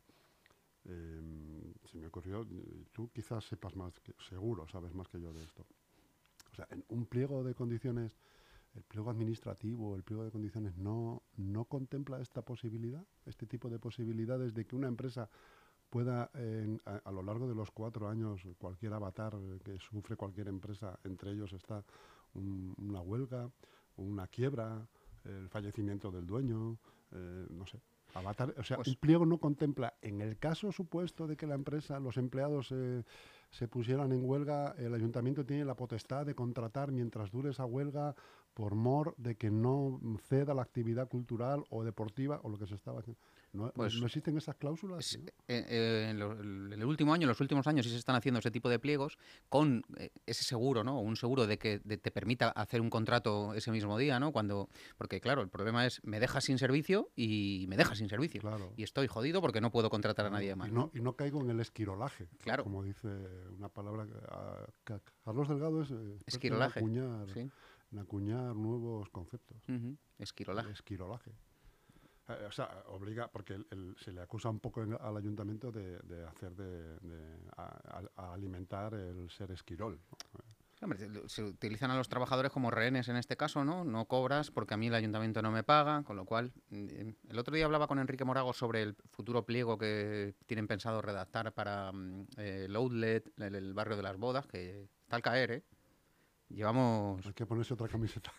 em, 0.85 1.73
se 1.85 1.97
me 1.97 2.07
ocurrió, 2.07 2.45
tú 2.91 3.09
quizás 3.13 3.45
sepas 3.45 3.75
más, 3.75 3.93
seguro 4.29 4.67
sabes 4.67 4.93
más 4.93 5.07
que 5.07 5.21
yo 5.21 5.33
de 5.33 5.43
esto. 5.43 5.65
O 6.51 6.55
sea, 6.55 6.67
en 6.71 6.83
un 6.89 7.05
pliego 7.05 7.43
de 7.43 7.53
condiciones, 7.53 8.17
el 8.73 8.83
pliego 8.83 9.09
administrativo, 9.09 9.95
el 9.95 10.03
pliego 10.03 10.23
de 10.23 10.31
condiciones 10.31 10.75
no, 10.77 11.23
no 11.37 11.65
contempla 11.65 12.19
esta 12.21 12.41
posibilidad, 12.41 13.05
este 13.25 13.45
tipo 13.45 13.69
de 13.69 13.79
posibilidades 13.79 14.53
de 14.53 14.65
que 14.65 14.75
una 14.75 14.87
empresa 14.87 15.29
pueda 15.89 16.29
a 17.05 17.11
lo 17.11 17.21
largo 17.21 17.47
de 17.47 17.55
los 17.55 17.71
cuatro 17.71 18.09
años 18.09 18.41
cualquier 18.57 18.93
avatar 18.93 19.37
que 19.63 19.79
sufre 19.79 20.15
cualquier 20.15 20.47
empresa, 20.47 20.99
entre 21.03 21.31
ellos 21.31 21.53
está 21.53 21.85
un- 22.35 22.75
una 22.77 23.01
huelga, 23.01 23.49
una 23.97 24.27
quiebra, 24.27 24.87
el 25.23 25.49
fallecimiento 25.49 26.11
del 26.11 26.25
dueño, 26.25 26.77
eh, 27.11 27.47
no 27.49 27.65
sé. 27.65 27.79
Avatar, 28.13 28.53
o 28.57 28.63
sea, 28.63 28.77
Pues- 28.77 28.87
un 28.89 28.95
pliego 28.95 29.25
no 29.25 29.39
contempla, 29.39 29.93
en 30.01 30.21
el 30.21 30.37
caso 30.37 30.71
supuesto 30.71 31.27
de 31.27 31.35
que 31.35 31.47
la 31.47 31.55
empresa, 31.55 31.99
los 31.99 32.15
empleados 32.17 32.69
eh, 32.71 33.03
se 33.49 33.67
pusieran 33.67 34.11
en 34.13 34.23
huelga, 34.23 34.73
el 34.77 34.93
ayuntamiento 34.93 35.45
tiene 35.45 35.65
la 35.65 35.75
potestad 35.75 36.25
de 36.25 36.35
contratar 36.35 36.91
mientras 36.91 37.31
dure 37.31 37.49
esa 37.49 37.65
huelga 37.65 38.15
por 38.53 38.75
mor 38.75 39.15
de 39.17 39.35
que 39.35 39.51
no 39.51 39.99
ceda 40.29 40.53
la 40.53 40.61
actividad 40.61 41.09
cultural 41.09 41.65
o 41.69 41.83
deportiva 41.83 42.39
o 42.43 42.49
lo 42.49 42.57
que 42.57 42.67
se 42.67 42.75
estaba 42.75 42.99
haciendo. 42.99 43.19
¿No, 43.55 43.71
Pues- 43.71 43.95
no 43.99 44.05
existen 44.07 44.37
esas 44.37 44.55
cláusulas? 44.55 44.99
Es- 44.99 45.15
eh, 45.15 45.31
eh, 45.47 46.07
en, 46.09 46.19
lo- 46.19 46.33
en 46.39 46.73
el 46.73 46.83
último 46.85 47.13
año, 47.13 47.23
en 47.23 47.29
los 47.29 47.39
últimos 47.39 47.65
años, 47.67 47.85
sí 47.85 47.91
se 47.91 47.97
están 47.97 48.15
haciendo 48.15 48.39
ese 48.39 48.51
tipo 48.51 48.67
de 48.69 48.79
pliegos 48.79 49.17
con 49.49 49.83
eh, 49.97 50.09
ese 50.25 50.43
seguro, 50.43 50.83
¿no? 50.83 50.99
Un 50.99 51.15
seguro 51.15 51.47
de 51.47 51.57
que 51.57 51.79
de- 51.83 51.97
te 51.97 52.11
permita 52.11 52.49
hacer 52.49 52.81
un 52.81 52.89
contrato 52.89 53.53
ese 53.53 53.71
mismo 53.71 53.97
día, 53.97 54.19
¿no? 54.19 54.31
Cuando, 54.33 54.69
porque 54.97 55.21
claro, 55.21 55.41
el 55.41 55.49
problema 55.49 55.85
es 55.85 56.01
me 56.03 56.19
dejas 56.19 56.43
sin 56.43 56.57
servicio 56.57 57.09
y 57.15 57.65
me 57.69 57.77
dejas 57.77 57.97
sin 57.97 58.09
servicio. 58.09 58.41
Claro. 58.41 58.73
Y 58.75 58.83
estoy 58.83 59.07
jodido 59.07 59.39
porque 59.41 59.61
no 59.61 59.71
puedo 59.71 59.89
contratar 59.89 60.25
a 60.25 60.29
nadie 60.29 60.53
más. 60.55 60.67
Y 60.67 60.71
no, 60.71 60.91
y 60.93 60.99
no 60.99 61.15
caigo 61.15 61.39
en 61.41 61.49
el 61.49 61.59
esquirolaje. 61.61 62.27
Claro. 62.39 62.63
Como 62.63 62.83
dice 62.83 63.07
una 63.57 63.69
palabra. 63.69 64.05
a- 64.29 64.65
Carlos 65.23 65.47
Delgado 65.47 65.81
es. 65.81 65.91
eh, 65.91 65.93
experto 65.93 66.17
en 66.17 66.23
Esquirolaje. 66.27 66.79
acuñar, 66.79 67.29
Sí. 67.33 67.49
en 67.91 67.99
acuñar 67.99 68.55
nuevos 68.55 69.09
conceptos. 69.09 69.57
Esquirolaje. 70.19 70.71
Esquirolaje. 70.71 71.31
Eh, 72.27 72.45
o 72.47 72.51
sea, 72.51 72.83
obliga, 72.87 73.27
porque 73.27 73.53
el- 73.53 73.67
el- 73.69 73.95
se 73.99 74.11
le 74.11 74.21
acusa 74.21 74.49
un 74.49 74.59
poco 74.59 74.81
en- 74.81 74.97
al 74.99 75.17
ayuntamiento 75.17 75.71
de, 75.71 75.99
de 75.99 76.25
hacer 76.25 76.55
de, 76.55 76.97
de- 76.99 77.39
a, 77.57 78.33
alimentar 78.33 78.93
el 78.95 79.29
ser 79.29 79.51
esquirol. 79.51 79.99
¿no? 80.33 80.39
Hombre, 80.81 80.99
se- 80.99 81.29
se 81.29 81.43
utilizan 81.43 81.89
a 81.91 81.95
los 81.97 82.09
trabajadores 82.09 82.51
como 82.51 82.69
rehenes 82.71 83.07
en 83.07 83.15
este 83.15 83.37
caso, 83.37 83.63
¿no? 83.63 83.85
No 83.85 84.05
cobras 84.05 84.51
porque 84.51 84.73
a 84.73 84.77
mí 84.77 84.87
el 84.87 84.95
ayuntamiento 84.95 85.41
no 85.41 85.51
me 85.51 85.63
paga, 85.63 86.03
con 86.03 86.15
lo 86.17 86.25
cual... 86.25 86.51
mm, 86.69 86.87
El 87.29 87.39
otro 87.39 87.55
día 87.55 87.65
hablaba 87.65 87.87
con 87.87 87.99
Enrique 87.99 88.25
Morago 88.25 88.53
sobre 88.53 88.81
el 88.81 88.95
futuro 89.11 89.45
pliego 89.45 89.77
que 89.77 90.35
tienen 90.47 90.67
pensado 90.67 91.01
redactar 91.01 91.53
para 91.53 91.91
mm, 91.93 92.27
eh, 92.37 92.65
el 92.65 92.75
outlet, 92.75 93.31
el, 93.39 93.55
el 93.55 93.73
barrio 93.73 93.95
de 93.97 94.03
las 94.03 94.17
bodas, 94.17 94.47
que 94.47 94.89
está 95.03 95.15
al 95.15 95.21
caer, 95.21 95.51
¿eh? 95.51 95.63
Llevamos... 96.49 97.25
Hay 97.25 97.33
que 97.33 97.45
ponerse 97.45 97.73
otra 97.73 97.87
camiseta. 97.87 98.31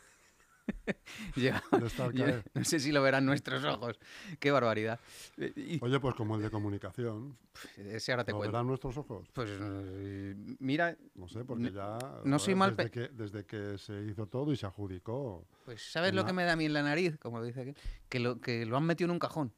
lleva- 1.37 1.63
caer. 2.17 2.45
no 2.55 2.65
sé 2.65 2.81
si 2.81 2.93
lo 2.93 3.03
verán 3.03 3.25
nuestros 3.27 3.65
ojos. 3.65 3.99
Qué 4.41 4.51
barbaridad. 4.51 4.99
Eh, 5.37 5.79
Oye, 5.81 6.01
pues 6.01 6.15
como 6.15 6.37
el 6.37 6.43
de 6.43 6.51
comunicación, 6.51 7.37
ese 7.77 8.13
ahora 8.13 8.25
te 8.25 8.33
¿lo 8.33 8.39
cuento. 8.39 8.53
verán 8.53 8.67
nuestros 8.67 8.97
ojos? 8.97 9.29
Pues 9.33 9.51
eh, 9.53 10.35
mira, 10.59 10.97
No 11.15 11.29
sé, 11.29 11.45
porque 11.45 11.71
ya... 11.73 11.99
no 12.25 12.39
soy 12.39 12.55
mal 12.55 12.77
desde, 12.77 12.91
que, 12.91 13.09
desde 13.09 13.45
que 13.47 13.79
se 13.79 14.05
hizo 14.05 14.27
todo 14.27 14.53
y 14.53 14.57
se 14.57 14.67
adjudicó. 14.67 15.47
pues 15.65 15.91
¿sabes 15.93 16.15
lo 16.15 16.25
que 16.25 16.33
me 16.33 16.45
da 16.45 16.53
a 16.53 16.57
mí 16.57 16.65
en 16.67 16.73
la 16.73 16.83
nariz? 16.83 17.19
Como 17.19 17.43
dice 17.43 17.61
aquel? 17.63 17.77
que 18.09 18.21
lo, 18.21 18.41
que 18.41 18.67
lo 18.67 18.77
han 18.77 18.85
metido 18.85 19.07
en 19.07 19.13
un 19.13 19.19
cajón. 19.19 19.53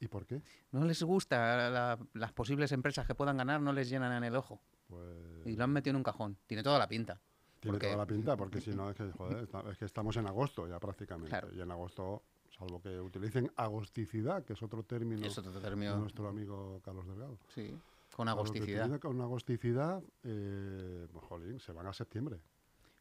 ¿Y 0.00 0.08
por 0.08 0.26
qué? 0.26 0.42
No 0.72 0.84
les 0.84 1.00
gusta 1.02 1.70
la- 1.70 1.98
las 2.14 2.32
posibles 2.32 2.72
empresas 2.72 3.06
que 3.06 3.14
puedan 3.14 3.36
ganar, 3.36 3.60
no 3.60 3.72
les 3.72 3.88
llenan 3.88 4.12
en 4.12 4.24
el 4.24 4.34
ojo. 4.34 4.60
Pues 4.88 5.06
Y 5.46 5.54
lo 5.56 5.62
han 5.64 5.70
metido 5.72 5.92
en 5.92 5.96
un 5.98 6.02
cajón. 6.02 6.36
Tiene 6.46 6.62
toda 6.64 6.78
la 6.78 6.88
pinta. 6.88 7.20
Tiene 7.62 7.76
porque- 7.78 7.86
toda 7.86 7.96
la 7.98 8.06
pinta, 8.06 8.36
porque 8.36 8.60
si 8.60 8.70
no 8.70 8.90
es 8.90 8.96
que, 8.96 9.10
joder, 9.12 9.48
es 9.70 9.78
que 9.78 9.84
estamos 9.84 10.16
en 10.16 10.26
agosto 10.26 10.66
ya 10.66 10.80
prácticamente. 10.80 11.30
Claro. 11.30 11.48
Y 11.54 11.60
en 11.60 11.70
agosto, 11.70 12.24
salvo 12.58 12.82
que 12.82 13.00
utilicen 13.00 13.50
agosticidad, 13.56 14.44
que 14.44 14.54
es 14.54 14.62
otro 14.62 14.82
término 14.82 15.22
de 15.22 15.96
nuestro 15.96 16.28
amigo 16.28 16.80
Carlos 16.84 17.06
Delgado. 17.06 17.38
Sí, 17.54 17.72
con 18.14 18.28
agosticidad. 18.28 18.98
Con 18.98 19.20
agosticidad, 19.20 20.02
eh, 20.24 21.06
pues, 21.12 21.24
jolín, 21.24 21.60
se 21.60 21.72
van 21.72 21.86
a 21.86 21.92
septiembre. 21.92 22.40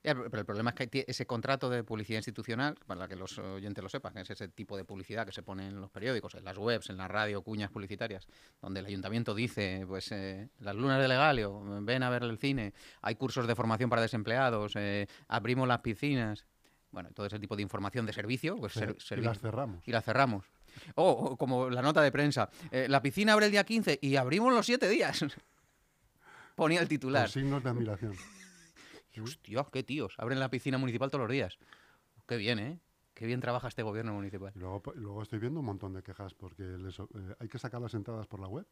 Ya, 0.04 0.16
pero 0.16 0.40
el 0.40 0.46
problema 0.46 0.74
es 0.76 0.90
que 0.90 1.06
ese 1.08 1.28
contrato 1.28 1.70
de 1.70 1.84
publicidad 1.84 2.18
institucional, 2.18 2.76
para 2.88 3.08
que 3.08 3.16
los 3.16 3.38
oyentes 3.38 3.84
lo 3.84 3.88
sepan, 3.90 4.14
que 4.16 4.22
es 4.22 4.30
ese 4.32 4.48
tipo 4.48 4.76
de 4.76 4.84
publicidad 4.84 5.28
que 5.28 5.32
se 5.32 5.44
pone 5.44 5.68
en 5.68 5.80
los 5.80 5.92
periódicos, 5.92 6.34
en 6.34 6.44
las 6.44 6.58
webs, 6.58 6.90
en 6.90 6.98
la 6.98 7.08
radio, 7.08 7.44
cuñas 7.44 7.70
publicitarias, 7.70 8.26
donde 8.64 8.80
el 8.80 8.88
ayuntamiento 8.88 9.36
dice, 9.36 9.84
pues, 9.88 10.12
eh, 10.12 10.50
las 10.60 10.76
lunas 10.76 11.00
de 11.00 11.08
Legalio, 11.08 11.62
ven 11.84 12.02
a 12.02 12.10
ver 12.10 12.24
el 12.24 12.40
cine, 12.40 12.74
hay 13.04 13.14
cursos 13.14 13.46
de 13.46 13.54
formación 13.54 13.92
para 13.92 14.02
desempleados, 14.02 14.74
eh, 14.76 15.06
abrimos 15.28 15.68
las 15.68 15.82
piscinas, 15.82 16.46
bueno, 16.90 17.10
todo 17.14 17.28
ese 17.28 17.38
tipo 17.38 17.56
de 17.56 17.62
información 17.62 18.08
de 18.08 18.14
servicio, 18.14 18.58
pues 18.58 18.74
ser- 18.74 18.96
y 18.98 19.02
servi- 19.04 19.22
las 19.22 19.40
cerramos. 19.40 19.88
y 19.88 19.92
la 19.92 20.02
cerramos. 20.02 20.46
O 20.96 21.38
como 21.38 21.70
la 21.70 21.84
nota 21.84 22.02
de 22.02 22.12
prensa, 22.12 22.50
eh, 22.72 22.88
la 22.90 23.04
piscina 23.04 23.34
abre 23.34 23.46
el 23.46 23.52
día 23.52 23.64
15 23.66 24.00
y 24.02 24.16
abrimos 24.16 24.52
los 24.52 24.66
7 24.66 24.90
días. 24.90 25.24
Ponía 26.56 26.80
el 26.80 26.86
Con 26.86 26.90
titular. 26.90 27.30
signos 27.30 27.64
de 27.64 27.70
admiración. 27.70 28.16
Hostia, 29.20 29.66
qué 29.72 29.84
tíos. 29.84 30.16
Abren 30.18 30.40
la 30.40 30.50
piscina 30.50 30.78
municipal 30.78 31.10
todos 31.10 31.24
los 31.24 31.32
días. 31.32 31.58
Qué 32.28 32.38
bien, 32.38 32.60
¿eh? 32.60 32.80
Qué 33.14 33.26
bien 33.26 33.42
trabaja 33.42 33.68
este 33.68 33.84
gobierno 33.84 34.14
municipal. 34.14 34.52
Y 34.56 34.60
luego, 34.60 34.82
y 34.96 35.00
luego 35.00 35.22
estoy 35.22 35.40
viendo 35.40 35.60
un 35.60 35.66
montón 35.66 35.94
de 35.94 36.02
quejas 36.02 36.34
porque 36.34 36.64
les 36.64 36.98
eh, 37.00 37.36
hay 37.40 37.48
que 37.48 37.60
sacar 37.60 37.82
las 37.82 37.94
entradas 37.94 38.28
por 38.28 38.40
la 38.40 38.48
web. 38.48 38.66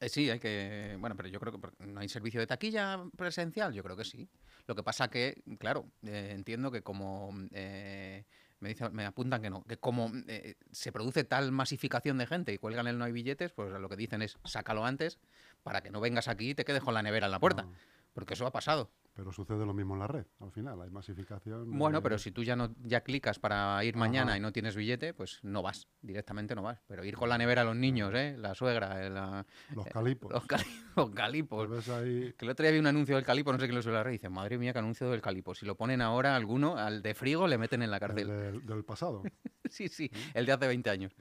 Eh, 0.00 0.08
sí, 0.08 0.30
hay 0.30 0.38
que. 0.38 0.96
Bueno, 1.00 1.16
pero 1.16 1.28
yo 1.28 1.40
creo 1.40 1.60
que 1.60 1.86
no 1.86 2.00
hay 2.00 2.08
servicio 2.08 2.40
de 2.40 2.46
taquilla 2.46 3.04
presencial. 3.16 3.72
Yo 3.72 3.82
creo 3.82 3.96
que 3.96 4.04
sí. 4.04 4.28
Lo 4.66 4.74
que 4.74 4.82
pasa 4.82 5.08
que, 5.08 5.42
claro, 5.58 5.86
eh, 6.02 6.32
entiendo 6.32 6.70
que 6.70 6.82
como 6.82 7.32
eh, 7.52 8.24
me 8.62 8.68
dice, 8.68 8.88
me 8.90 9.04
apuntan 9.04 9.42
que 9.42 9.50
no, 9.50 9.64
que 9.64 9.76
como 9.76 10.10
eh, 10.28 10.54
se 10.70 10.92
produce 10.92 11.24
tal 11.24 11.50
masificación 11.50 12.16
de 12.18 12.26
gente 12.26 12.52
y 12.52 12.58
cuelgan 12.58 12.86
el 12.86 12.96
no 12.96 13.04
hay 13.04 13.12
billetes, 13.12 13.50
pues 13.52 13.72
lo 13.72 13.88
que 13.88 13.96
dicen 13.96 14.22
es 14.22 14.38
sácalo 14.44 14.84
antes 14.84 15.18
para 15.64 15.80
que 15.82 15.90
no 15.90 16.00
vengas 16.00 16.28
aquí 16.28 16.50
y 16.50 16.54
te 16.54 16.64
quedes 16.64 16.82
con 16.82 16.94
la 16.94 17.02
nevera 17.02 17.26
en 17.26 17.32
la 17.32 17.40
puerta, 17.40 17.64
No, 17.64 17.72
porque 18.12 18.34
eso 18.34 18.46
ha 18.46 18.52
pasado. 18.52 18.90
Pero 19.14 19.30
sucede 19.32 19.66
lo 19.66 19.74
mismo 19.74 19.94
en 19.94 20.00
la 20.00 20.06
red. 20.06 20.24
Al 20.40 20.50
final, 20.52 20.80
hay 20.80 20.90
masificación. 20.90 21.70
Bueno, 21.78 21.98
eh, 21.98 22.02
pero 22.02 22.18
si 22.18 22.30
tú 22.32 22.42
ya 22.42 22.56
no 22.56 22.74
ya 22.82 23.02
clicas 23.02 23.38
para 23.38 23.84
ir 23.84 23.96
mañana 23.96 24.32
Ajá. 24.32 24.38
y 24.38 24.40
no 24.40 24.52
tienes 24.52 24.74
billete, 24.74 25.12
pues 25.14 25.38
no 25.42 25.62
vas, 25.62 25.86
directamente 26.00 26.54
no 26.54 26.62
vas. 26.62 26.80
Pero 26.86 27.04
ir 27.04 27.16
con 27.16 27.28
la 27.28 27.36
nevera 27.38 27.62
a 27.62 27.64
los 27.64 27.76
niños, 27.76 28.12
¿eh? 28.14 28.36
La 28.38 28.54
suegra, 28.54 29.04
eh, 29.04 29.10
la- 29.10 29.44
Los 29.74 29.86
calipos. 29.86 30.32
los, 30.32 30.46
cali- 30.46 30.64
los 30.96 31.10
calipos. 31.10 31.88
Ahí 31.90 32.32
Que 32.38 32.44
el 32.44 32.50
otro 32.50 32.62
día 32.64 32.72
vi 32.72 32.78
un 32.78 32.86
anuncio 32.86 33.14
del 33.16 33.24
calipo, 33.24 33.52
no 33.52 33.58
sé 33.58 33.66
quién 33.66 33.74
lo 33.76 33.82
suele 33.82 33.98
la 33.98 34.04
red, 34.04 34.12
y 34.12 34.14
dice, 34.14 34.28
madre 34.28 34.56
mía, 34.58 34.72
qué 34.72 34.78
anuncio 34.78 35.10
del 35.10 35.20
calipo. 35.20 35.54
Si 35.54 35.66
lo 35.66 35.76
ponen 35.76 36.00
ahora 36.00 36.34
alguno, 36.34 36.76
al 36.76 37.02
de 37.02 37.14
frigo 37.14 37.46
le 37.46 37.58
meten 37.58 37.82
en 37.82 37.90
la 37.90 37.96
el 37.96 38.00
cárcel. 38.00 38.28
del, 38.28 38.66
del 38.66 38.84
pasado. 38.84 39.22
Sí, 39.68 39.88
sí, 39.88 40.10
el 40.34 40.46
de 40.46 40.52
hace 40.52 40.66
20 40.66 40.90
años. 40.90 41.14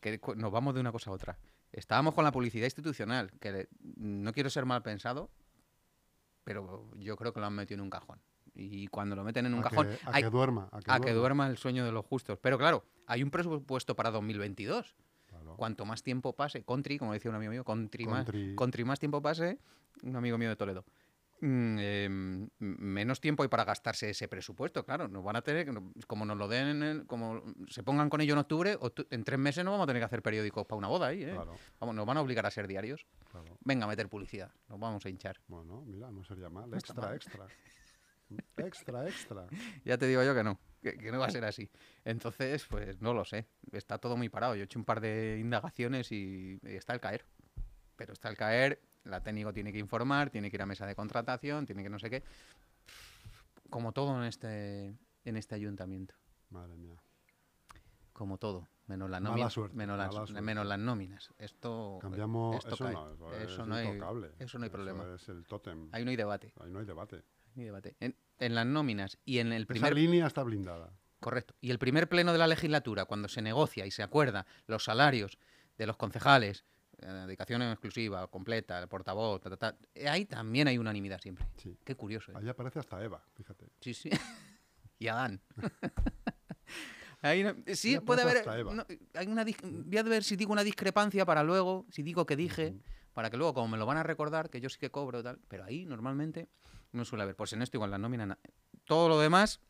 Que 0.00 0.20
nos 0.36 0.52
vamos 0.52 0.74
de 0.74 0.80
una 0.80 0.92
cosa 0.92 1.10
a 1.10 1.14
otra. 1.14 1.38
Estábamos 1.72 2.14
con 2.14 2.24
la 2.24 2.32
publicidad 2.32 2.64
institucional, 2.64 3.30
que 3.40 3.68
no 3.96 4.32
quiero 4.32 4.48
ser 4.48 4.64
mal 4.64 4.82
pensado, 4.82 5.30
pero 6.48 6.88
yo 6.96 7.14
creo 7.16 7.32
que 7.34 7.40
lo 7.40 7.46
han 7.46 7.52
metido 7.52 7.76
en 7.76 7.82
un 7.82 7.90
cajón. 7.90 8.18
Y 8.54 8.86
cuando 8.88 9.14
lo 9.14 9.22
meten 9.22 9.44
en 9.46 9.52
un 9.54 9.60
a 9.60 9.64
cajón, 9.64 9.86
que, 9.88 9.98
a 10.04 10.14
hay- 10.14 10.22
que 10.22 10.30
duerma. 10.30 10.68
A 10.72 10.80
que, 10.80 10.90
a 10.90 10.98
que 10.98 11.12
duerma 11.12 11.46
el 11.46 11.58
sueño 11.58 11.84
de 11.84 11.92
los 11.92 12.04
justos. 12.06 12.38
Pero 12.40 12.56
claro, 12.58 12.84
hay 13.06 13.22
un 13.22 13.30
presupuesto 13.30 13.94
para 13.94 14.10
2022. 14.10 14.96
Claro. 15.26 15.56
Cuanto 15.56 15.84
más 15.84 16.02
tiempo 16.02 16.32
pase, 16.34 16.64
country, 16.64 16.98
como 16.98 17.12
decía 17.12 17.30
un 17.30 17.36
amigo 17.36 17.52
mío, 17.52 17.64
country, 17.64 18.06
Más, 18.06 18.24
Country. 18.24 18.56
country 18.56 18.84
más 18.84 18.98
tiempo 18.98 19.20
pase, 19.20 19.58
un 20.02 20.16
amigo 20.16 20.38
mío 20.38 20.48
de 20.48 20.56
Toledo, 20.56 20.84
eh, 21.42 22.04
m- 22.06 22.48
menos 22.58 23.20
tiempo 23.20 23.42
hay 23.42 23.48
para 23.48 23.64
gastarse 23.64 24.10
ese 24.10 24.28
presupuesto, 24.28 24.84
claro. 24.84 25.08
Nos 25.08 25.22
van 25.24 25.36
a 25.36 25.42
tener, 25.42 25.68
como 26.06 26.24
nos 26.24 26.36
lo 26.36 26.48
den, 26.48 26.68
en 26.68 26.82
el- 26.82 27.06
como 27.06 27.42
se 27.68 27.82
pongan 27.82 28.08
con 28.10 28.20
ello 28.20 28.32
en 28.34 28.38
octubre, 28.40 28.76
octu- 28.78 29.06
en 29.10 29.24
tres 29.24 29.38
meses 29.38 29.64
no 29.64 29.70
vamos 29.70 29.84
a 29.84 29.86
tener 29.88 30.00
que 30.00 30.06
hacer 30.06 30.22
periódicos 30.22 30.66
para 30.66 30.78
una 30.78 30.88
boda 30.88 31.08
ahí, 31.08 31.22
¿eh? 31.24 31.32
Claro, 31.34 31.56
Vamos, 31.80 31.94
nos 31.94 32.06
van 32.06 32.16
a 32.16 32.20
obligar 32.22 32.44
a 32.46 32.50
ser 32.50 32.66
diarios. 32.66 33.06
claro. 33.30 33.56
Venga 33.64 33.84
a 33.84 33.88
meter 33.88 34.08
publicidad, 34.08 34.50
nos 34.68 34.78
vamos 34.80 35.04
a 35.06 35.08
hinchar. 35.08 35.40
Bueno, 35.48 35.82
mira, 35.86 36.10
no 36.10 36.24
sería 36.24 36.48
mal. 36.48 36.72
Extra, 36.74 36.94
mal. 37.02 37.14
extra. 37.16 37.46
Extra, 38.58 39.08
extra. 39.08 39.46
Ya 39.84 39.96
te 39.96 40.06
digo 40.06 40.22
yo 40.22 40.34
que 40.34 40.44
no, 40.44 40.60
que, 40.82 40.98
que 40.98 41.10
no 41.10 41.18
va 41.18 41.26
a 41.26 41.30
ser 41.30 41.44
así. 41.46 41.70
Entonces, 42.04 42.66
pues 42.68 43.00
no 43.00 43.14
lo 43.14 43.24
sé. 43.24 43.46
Está 43.72 43.96
todo 43.98 44.16
muy 44.18 44.28
parado. 44.28 44.54
Yo 44.54 44.60
he 44.62 44.64
hecho 44.64 44.78
un 44.78 44.84
par 44.84 45.00
de 45.00 45.38
indagaciones 45.40 46.12
y, 46.12 46.58
y 46.62 46.74
está 46.76 46.92
al 46.92 47.00
caer. 47.00 47.24
Pero 47.96 48.12
está 48.12 48.28
al 48.28 48.36
caer, 48.36 48.82
la 49.08 49.22
técnico 49.22 49.52
tiene 49.52 49.72
que 49.72 49.78
informar, 49.78 50.30
tiene 50.30 50.50
que 50.50 50.56
ir 50.56 50.62
a 50.62 50.66
mesa 50.66 50.86
de 50.86 50.94
contratación, 50.94 51.66
tiene 51.66 51.82
que 51.82 51.90
no 51.90 51.98
sé 51.98 52.10
qué. 52.10 52.22
Como 53.70 53.92
todo 53.92 54.16
en 54.18 54.24
este, 54.28 54.94
en 55.24 55.36
este 55.36 55.54
ayuntamiento. 55.54 56.14
Madre 56.50 56.76
mía. 56.76 57.00
Como 58.12 58.38
todo. 58.38 58.66
Menos 58.86 59.10
las 59.10 59.20
Mala 59.20 59.30
nóminas. 59.32 59.52
suerte, 59.52 59.76
menos, 59.76 59.98
las, 59.98 60.14
suerte. 60.14 60.40
menos 60.40 60.66
las 60.66 60.78
nóminas. 60.78 61.30
Esto, 61.38 61.98
Cambiamos. 62.00 62.56
esto 62.56 62.74
eso 62.74 62.84
cae. 62.84 62.94
no, 62.94 63.12
eso, 63.12 63.32
Eso 63.32 63.62
es 63.62 63.68
no 63.68 63.74
hay- 63.74 63.86
eso 64.38 64.58
no 64.58 64.64
hay 64.64 64.70
problema. 64.70 65.02
Eso 65.04 65.14
es 65.16 65.28
el 65.28 65.46
tótem. 65.46 65.88
Ahí 65.92 66.04
no 66.04 66.10
hay 66.10 66.16
debate. 66.16 66.52
Ahí 66.60 66.70
no 66.70 66.78
hay 66.78 66.86
debate. 66.86 67.22
hay 67.56 67.64
debate. 67.64 67.96
En, 68.00 68.16
en 68.38 68.54
las 68.54 68.64
nóminas 68.64 69.18
y 69.26 69.40
en 69.40 69.52
el 69.52 69.66
primer 69.66 69.92
Esa 69.92 69.94
línea 70.00 70.26
está 70.26 70.42
blindada. 70.42 70.90
Correcto. 71.20 71.54
Y 71.60 71.70
el 71.70 71.78
primer 71.78 72.08
pleno 72.08 72.32
de 72.32 72.38
la 72.38 72.46
legislatura, 72.46 73.04
cuando 73.04 73.28
se 73.28 73.42
negocia 73.42 73.84
y 73.84 73.90
se 73.90 74.02
acuerda 74.02 74.46
los 74.66 74.84
salarios 74.84 75.38
de 75.76 75.86
los 75.86 75.96
concejales, 75.98 76.64
dedicación 76.98 77.62
exclusiva, 77.62 78.26
completa, 78.28 78.78
el 78.80 78.88
portavoz, 78.88 79.40
ta, 79.40 79.50
ta, 79.50 79.56
ta, 79.56 79.76
eh, 79.94 80.08
ahí 80.08 80.24
también 80.24 80.68
hay 80.68 80.78
unanimidad 80.78 81.20
siempre. 81.20 81.46
Sí. 81.56 81.76
Qué 81.84 81.94
curioso. 81.94 82.32
¿eh? 82.32 82.34
Ahí 82.36 82.48
aparece 82.48 82.78
hasta 82.80 83.02
Eva, 83.02 83.22
fíjate. 83.34 83.66
Sí, 83.80 83.94
sí. 83.94 84.10
y 84.98 85.08
Adán. 85.08 85.40
Ahí 87.20 87.42
no- 87.42 87.54
eh, 87.66 87.74
sí, 87.74 87.98
puede 87.98 88.22
haber. 88.22 88.44
no, 88.72 88.86
hay 89.14 89.26
una, 89.26 89.44
dis- 89.44 89.58
voy 89.62 89.98
a 89.98 90.02
ver 90.04 90.22
si 90.22 90.36
digo 90.36 90.52
una 90.52 90.62
discrepancia 90.62 91.26
para 91.26 91.42
luego, 91.42 91.84
si 91.90 92.02
digo 92.04 92.24
que 92.26 92.36
dije, 92.36 92.74
para 93.12 93.28
que 93.28 93.36
luego, 93.36 93.54
como 93.54 93.66
me 93.68 93.76
lo 93.76 93.86
van 93.86 93.96
a 93.96 94.04
recordar, 94.04 94.50
que 94.50 94.60
yo 94.60 94.68
sí 94.68 94.78
que 94.78 94.90
cobro 94.92 95.20
tal. 95.22 95.40
Pero 95.48 95.64
ahí 95.64 95.84
normalmente 95.84 96.48
no 96.92 97.04
suele 97.04 97.24
haber. 97.24 97.34
Pues 97.34 97.52
en 97.54 97.62
esto 97.62 97.76
igual 97.76 97.90
la 97.90 97.98
nómina. 97.98 98.24
na- 98.26 98.38
Todo 98.84 99.08
lo 99.08 99.18
demás, 99.18 99.60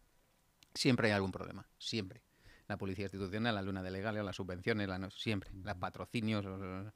siempre 0.74 1.08
hay 1.08 1.14
algún 1.14 1.32
problema. 1.32 1.66
Siempre. 1.78 2.22
La 2.66 2.76
policía 2.76 3.04
institucional, 3.06 3.54
la 3.54 3.62
luna 3.62 3.82
de 3.82 3.90
legales, 3.92 4.22
las 4.22 4.36
subvenciones, 4.36 4.86
la 4.86 4.98
no- 4.98 5.10
siempre. 5.10 5.50
Los 5.54 5.74
patrocinios, 5.76 6.44
los- 6.44 6.92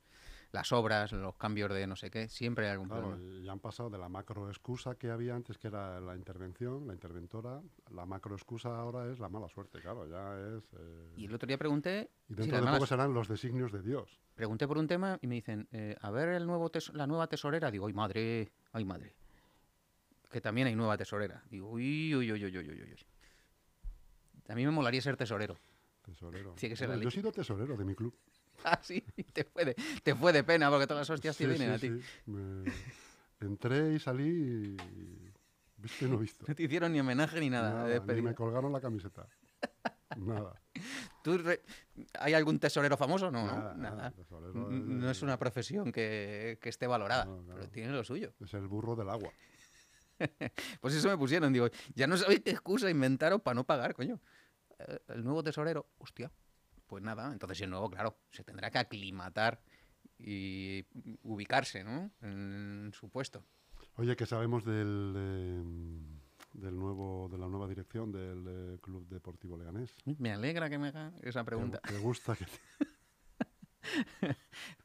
las 0.53 0.71
obras, 0.73 1.13
los 1.13 1.35
cambios 1.37 1.73
de 1.73 1.87
no 1.87 1.97
sé 1.97 2.11
qué, 2.11 2.29
siempre 2.29 2.67
hay 2.67 2.73
algún 2.73 2.89
Claro, 2.89 3.09
problema. 3.11 3.45
ya 3.45 3.53
han 3.53 3.59
pasado 3.61 3.89
de 3.89 3.97
la 3.99 4.09
macro 4.11 4.49
excusa 4.49 4.95
que 4.97 5.11
había 5.11 5.35
antes, 5.35 5.57
que 5.57 5.69
era 5.69 5.99
la 6.01 6.15
intervención, 6.15 6.87
la 6.87 6.93
interventora. 6.93 7.63
La 7.91 8.05
macro 8.05 8.35
excusa 8.35 8.69
ahora 8.77 9.11
es 9.11 9.19
la 9.19 9.31
mala 9.31 9.49
suerte, 9.49 9.81
claro, 9.81 10.07
ya 10.07 10.39
es. 10.59 10.65
eh, 10.79 11.13
Y 11.17 11.25
el 11.25 11.35
otro 11.35 11.47
día 11.47 11.57
pregunté. 11.57 12.11
y 12.29 12.35
dentro 12.35 12.61
de 12.65 12.71
poco 12.71 12.87
serán 12.87 13.15
los 13.15 13.29
designios 13.29 13.73
de 13.73 13.81
Dios. 13.83 14.21
Pregunté 14.35 14.69
por 14.69 14.77
un 14.79 14.87
tema 14.87 15.19
y 15.23 15.27
me 15.27 15.37
dicen, 15.37 15.69
eh, 15.73 15.97
a 16.01 16.11
ver 16.11 16.29
el 16.31 16.47
nuevo 16.47 16.71
la 16.93 17.07
nueva 17.07 17.27
tesorera. 17.29 17.71
Digo, 17.71 17.87
ay 17.87 17.93
madre, 17.95 18.53
ay 18.73 18.85
madre. 18.85 19.15
Que 20.31 20.41
también 20.41 20.67
hay 20.67 20.75
nueva 20.77 20.97
tesorera. 20.99 21.43
Digo, 21.51 21.71
uy, 21.71 22.15
uy, 22.15 22.31
uy, 22.33 22.45
uy, 22.45 22.59
uy, 22.59 22.71
uy, 22.71 22.83
uy. 22.83 22.97
A 24.49 24.55
mí 24.55 24.65
me 24.67 24.71
molaría 24.71 25.01
ser 25.01 25.17
tesorero. 25.17 25.57
Tesorero. 26.03 26.53
Tiene 26.55 26.73
que 26.73 26.77
ser 26.77 26.89
Bueno, 26.89 27.03
yo 27.03 27.09
he 27.09 27.13
sido 27.13 27.33
tesorero 27.33 27.77
de 27.77 27.85
mi 27.85 27.95
club. 27.95 28.15
Ah, 28.65 28.79
sí, 28.83 29.01
te 29.33 29.45
fue 29.45 29.65
de, 29.65 29.75
te 30.05 30.15
fue 30.15 30.33
de 30.33 30.45
pena 30.45 30.71
porque 30.71 30.87
todas 30.87 31.01
las 31.09 31.11
hostias 31.11 31.37
te 31.37 31.47
vienen 31.47 31.69
sí, 31.81 31.87
a 31.87 31.91
ti. 31.91 32.01
sí. 32.03 32.31
Me- 32.31 32.73
Entré 33.41 33.95
y 33.95 33.99
salí 33.99 34.29
y. 34.29 35.33
Visto 35.77 36.07
y 36.07 36.09
no 36.09 36.19
visto. 36.19 36.45
No 36.47 36.55
te 36.55 36.63
hicieron 36.63 36.93
ni 36.93 37.01
homenaje 37.01 37.41
ni 37.41 37.51
nada. 37.51 37.85
de 37.87 37.99
Nada, 37.99 38.15
ni 38.15 38.23
me 38.23 38.35
colgaron 38.37 38.73
la 38.73 38.81
camiseta. 38.81 39.27
Nada. 40.17 40.61
¿Tú 41.25 41.39
re- 41.39 41.63
¿Hay 42.21 42.35
algún 42.35 42.61
tesorero 42.61 42.97
famoso? 42.97 43.33
No, 43.33 43.45
Nada, 43.47 43.75
no, 43.75 43.83
nada, 43.83 43.97
nada. 43.97 44.11
tesorero 44.13 44.51
es- 44.71 44.81
No 44.85 45.11
es 45.11 45.23
una 45.23 45.37
profesión 45.39 45.91
que, 45.91 46.59
que 46.61 46.69
esté 46.69 46.87
valorada, 46.87 47.25
No, 47.25 47.43
claro. 47.43 47.61
pero 47.63 47.73
tiene 47.73 47.91
lo 47.93 48.05
suyo. 48.05 48.33
Es 48.41 48.55
el 48.55 48.69
burro 48.69 48.95
del 48.95 49.11
agua. 49.11 49.33
Pues 50.81 50.95
eso 50.95 51.09
me 51.09 51.17
pusieron, 51.19 51.53
digo, 51.53 51.69
ya 51.97 52.07
no 52.07 52.17
sabéis 52.17 52.43
qué 52.45 52.51
excusa 52.53 52.89
inventaros 52.89 53.41
para 53.43 53.55
no 53.57 53.65
pagar, 53.65 53.93
coño. 53.95 54.21
Eh, 54.79 54.99
El 55.09 55.25
nuevo 55.25 55.43
tesorero, 55.43 55.87
hostia, 55.99 56.31
pues 56.93 57.03
nada, 57.03 57.33
entonces 57.33 57.59
el 57.63 57.71
nuevo, 57.71 57.89
claro, 57.89 58.19
se 58.31 58.45
tendrá 58.45 58.71
que 58.71 58.77
aclimatar 58.77 59.63
y 60.19 60.85
ubicarse, 61.23 61.83
¿no? 61.83 62.11
En 62.21 62.91
su 62.93 63.09
puesto. 63.09 63.43
Oye, 63.97 64.15
¿qué 64.15 64.27
sabemos 64.27 64.67
del, 64.67 65.15
eh, 65.17 65.63
del 66.53 66.79
nuevo, 66.79 67.31
de 67.33 67.39
la 67.39 67.49
nueva 67.49 67.67
dirección 67.67 68.13
del 68.13 68.45
eh, 68.47 68.79
Club 68.83 69.09
Deportivo 69.09 69.57
Leganés? 69.57 69.95
Me 70.19 70.33
alegra 70.33 70.69
que 70.69 70.77
me 70.77 70.89
haga 70.89 71.15
esa 71.23 71.45
pregunta. 71.45 71.81
¿Te, 71.81 71.95
te 71.95 71.99
gusta 71.99 72.37
que 72.37 72.45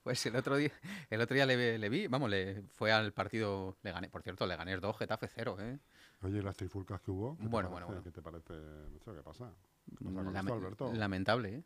Pues 0.02 0.26
el 0.28 0.38
otro 0.38 0.56
día, 0.56 0.72
el 1.10 1.20
otro 1.20 1.36
día 1.36 1.46
le, 1.46 1.78
le 1.78 1.90
vi, 1.90 2.08
vamos, 2.08 2.30
le 2.30 2.62
fue 2.72 2.94
al 2.94 3.12
partido 3.12 3.76
Leganés, 3.84 4.10
por 4.12 4.24
cierto, 4.24 4.48
Leganés 4.48 4.80
2, 4.80 4.98
Getafe 4.98 5.28
0, 5.28 5.58
¿eh? 5.60 5.78
Oye, 6.22 6.38
¿y 6.40 6.42
las 6.42 6.56
trifulcas 6.56 7.02
que 7.02 7.12
hubo? 7.12 7.36
¿qué 7.38 7.50
Bueno, 7.50 7.70
bueno, 7.70 7.88
bueno. 7.88 8.02
¿Qué 8.02 8.12
te 8.12 8.22
parece? 8.22 8.54
Qué 9.04 9.12
pasa. 9.24 9.52
¿Qué 9.90 10.06
pasa 10.06 10.24
con 10.24 10.34
Lame- 10.34 10.40
esto, 10.40 10.54
Alberto? 10.54 10.94
lamentable, 10.94 11.50
¿eh? 11.56 11.64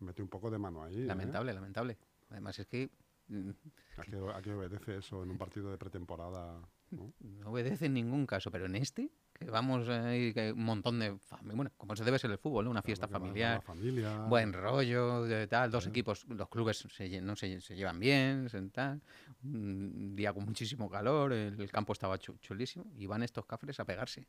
Mete 0.00 0.22
un 0.22 0.28
poco 0.28 0.50
de 0.50 0.58
mano 0.58 0.82
ahí. 0.84 1.02
¿eh? 1.02 1.06
Lamentable, 1.06 1.52
lamentable. 1.52 1.98
Además 2.30 2.58
es 2.58 2.66
que 2.66 2.90
mm, 3.28 3.50
¿A 3.96 4.02
qué, 4.04 4.16
a 4.34 4.42
qué 4.42 4.52
obedece 4.52 4.96
eso 4.98 5.22
en 5.22 5.30
un 5.30 5.38
partido 5.38 5.70
de 5.70 5.78
pretemporada? 5.78 6.60
¿no? 6.90 7.12
no 7.20 7.50
obedece 7.50 7.86
en 7.86 7.94
ningún 7.94 8.26
caso, 8.26 8.50
pero 8.50 8.66
en 8.66 8.76
este, 8.76 9.10
que 9.32 9.46
vamos 9.46 9.88
ahí, 9.88 10.32
que 10.32 10.52
un 10.52 10.64
montón 10.64 10.98
de 11.00 11.16
bueno, 11.42 11.72
como 11.76 11.96
se 11.96 12.04
debe 12.04 12.18
ser 12.18 12.30
el 12.30 12.38
fútbol, 12.38 12.64
¿no? 12.66 12.70
Una 12.70 12.82
fiesta 12.82 13.08
Claro, 13.08 13.24
familiar, 13.24 13.62
familia. 13.62 14.26
buen 14.28 14.52
rollo, 14.52 15.22
de 15.24 15.46
tal, 15.48 15.70
dos 15.72 15.86
equipos, 15.86 16.24
los 16.28 16.48
clubes 16.48 16.78
se, 16.88 17.08
lle- 17.10 17.20
no 17.22 17.34
se, 17.34 17.60
se 17.60 17.74
llevan 17.74 17.98
bien, 17.98 18.48
se- 18.48 18.62
tal, 18.70 19.00
un 19.42 20.14
día 20.14 20.32
con 20.32 20.44
muchísimo 20.44 20.88
calor, 20.88 21.32
el, 21.32 21.60
el 21.60 21.70
campo 21.70 21.92
estaba 21.94 22.16
chu- 22.18 22.38
chulísimo, 22.40 22.84
y 22.96 23.06
van 23.06 23.22
estos 23.22 23.44
cafres 23.46 23.80
a 23.80 23.84
pegarse. 23.84 24.28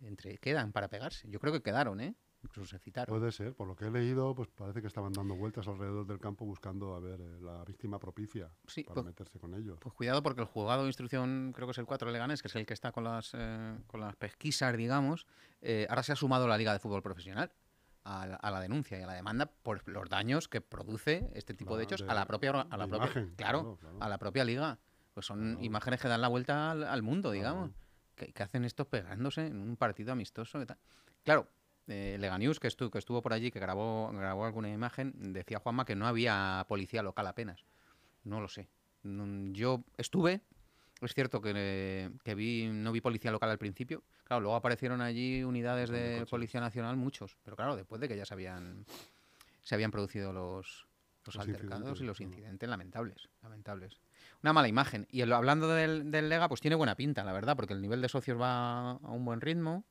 Entre 0.00 0.38
quedan 0.38 0.72
para 0.72 0.88
pegarse. 0.88 1.28
Yo 1.30 1.38
creo 1.40 1.52
que 1.52 1.60
quedaron, 1.62 2.00
¿eh? 2.00 2.14
Incluso 2.44 2.68
se 2.70 2.78
citaron. 2.78 3.18
Puede 3.18 3.32
ser, 3.32 3.54
por 3.54 3.66
lo 3.66 3.74
que 3.74 3.86
he 3.86 3.90
leído, 3.90 4.34
pues 4.34 4.48
parece 4.48 4.80
que 4.80 4.86
estaban 4.86 5.12
dando 5.12 5.34
vueltas 5.34 5.66
alrededor 5.66 6.06
del 6.06 6.20
campo 6.20 6.44
buscando 6.44 6.94
a 6.94 7.00
ver 7.00 7.20
eh, 7.20 7.40
la 7.40 7.64
víctima 7.64 7.98
propicia 7.98 8.50
Sí, 8.66 8.84
para 8.84 8.94
pues- 8.94 9.06
meterse 9.06 9.38
con 9.40 9.54
ellos. 9.54 9.78
Pues 9.80 9.94
cuidado 9.94 10.22
porque 10.22 10.42
el 10.42 10.46
juzgado 10.46 10.82
de 10.82 10.88
instrucción, 10.88 11.52
creo 11.54 11.66
que 11.66 11.72
es 11.72 11.78
el 11.78 11.86
4 11.86 12.06
de 12.08 12.12
Leganés, 12.12 12.42
que 12.42 12.48
es 12.48 12.54
el 12.56 12.66
que 12.66 12.74
está 12.74 12.92
con 12.92 13.04
las, 13.04 13.32
eh, 13.34 13.78
con 13.86 14.00
las 14.00 14.14
pesquisas, 14.16 14.76
digamos, 14.76 15.26
eh, 15.62 15.86
ahora 15.88 16.02
se 16.02 16.12
ha 16.12 16.16
sumado 16.16 16.46
la 16.46 16.58
Liga 16.58 16.72
de 16.72 16.78
Fútbol 16.78 17.02
Profesional 17.02 17.50
a 18.04 18.26
la, 18.26 18.36
a 18.36 18.50
la 18.50 18.60
denuncia 18.60 18.98
y 18.98 19.02
a 19.02 19.06
la 19.06 19.14
demanda 19.14 19.46
por 19.46 19.88
los 19.88 20.08
daños 20.10 20.46
que 20.46 20.60
produce 20.60 21.30
este 21.34 21.54
tipo 21.54 21.76
de 21.78 21.84
hechos 21.84 22.02
de- 22.02 22.10
a 22.10 22.14
la 22.14 22.26
propia, 22.26 22.50
a 22.50 22.76
la 22.76 22.86
propia 22.86 23.06
imagen, 23.06 23.34
claro, 23.36 23.60
claro, 23.62 23.76
claro. 23.78 23.96
a 24.00 24.08
la 24.08 24.18
propia 24.18 24.44
liga. 24.44 24.78
Pues 25.14 25.24
son 25.26 25.38
Claro. 25.52 25.64
imágenes 25.64 26.00
que 26.00 26.08
dan 26.08 26.20
la 26.20 26.28
vuelta 26.28 26.72
al, 26.72 26.84
al 26.84 27.02
mundo, 27.02 27.30
digamos. 27.30 27.70
Que, 28.16 28.32
que 28.32 28.42
hacen 28.42 28.64
estos 28.64 28.86
pegándose 28.88 29.46
en 29.46 29.56
un 29.60 29.76
partido 29.76 30.12
amistoso 30.12 30.60
y 30.60 30.66
tal. 30.66 30.76
Claro, 31.24 31.48
eh, 31.88 32.16
Leganius, 32.18 32.60
que, 32.60 32.68
estu- 32.68 32.90
que 32.90 32.98
estuvo 32.98 33.22
por 33.22 33.32
allí, 33.32 33.50
que 33.50 33.60
grabó, 33.60 34.10
grabó 34.12 34.44
alguna 34.46 34.70
imagen, 34.70 35.32
decía 35.32 35.58
Juanma 35.58 35.84
que 35.84 35.94
no 35.96 36.06
había 36.06 36.64
policía 36.68 37.02
local 37.02 37.26
apenas. 37.26 37.64
No 38.24 38.40
lo 38.40 38.48
sé. 38.48 38.68
No- 39.02 39.52
Yo 39.52 39.84
estuve, 39.98 40.40
es 41.00 41.12
cierto 41.14 41.40
que, 41.42 42.10
que 42.24 42.34
vi, 42.34 42.68
no 42.72 42.90
vi 42.92 43.00
policía 43.00 43.30
local 43.30 43.50
al 43.50 43.58
principio. 43.58 44.02
Claro, 44.24 44.40
luego 44.40 44.56
aparecieron 44.56 45.02
allí 45.02 45.44
unidades 45.44 45.90
de. 45.90 46.24
Policía 46.30 46.60
Nacional, 46.60 46.96
muchos. 46.96 47.36
Pero 47.44 47.56
claro, 47.56 47.76
después 47.76 48.00
de 48.00 48.08
que 48.08 48.16
ya 48.16 48.24
se 48.24 48.32
habían, 48.32 48.86
se 49.62 49.74
habían 49.74 49.90
producido 49.90 50.32
los, 50.32 50.86
los, 51.26 51.34
Los 51.34 51.36
altercados 51.46 52.00
y 52.00 52.04
los 52.04 52.20
incidentes 52.20 52.66
lamentables, 52.68 53.28
lamentables. 53.42 54.00
Una 54.42 54.54
mala 54.54 54.68
imagen. 54.68 55.06
Y 55.10 55.20
el- 55.20 55.32
hablando 55.34 55.68
del, 55.68 56.10
del 56.10 56.30
Lega, 56.30 56.48
pues 56.48 56.62
tiene 56.62 56.76
buena 56.76 56.94
pinta, 56.96 57.22
la 57.24 57.32
verdad, 57.34 57.54
porque 57.56 57.74
el 57.74 57.82
nivel 57.82 58.00
de 58.00 58.08
socios 58.08 58.40
va 58.40 58.92
a 58.92 59.10
un 59.10 59.24
buen 59.26 59.42
ritmo. 59.42 59.84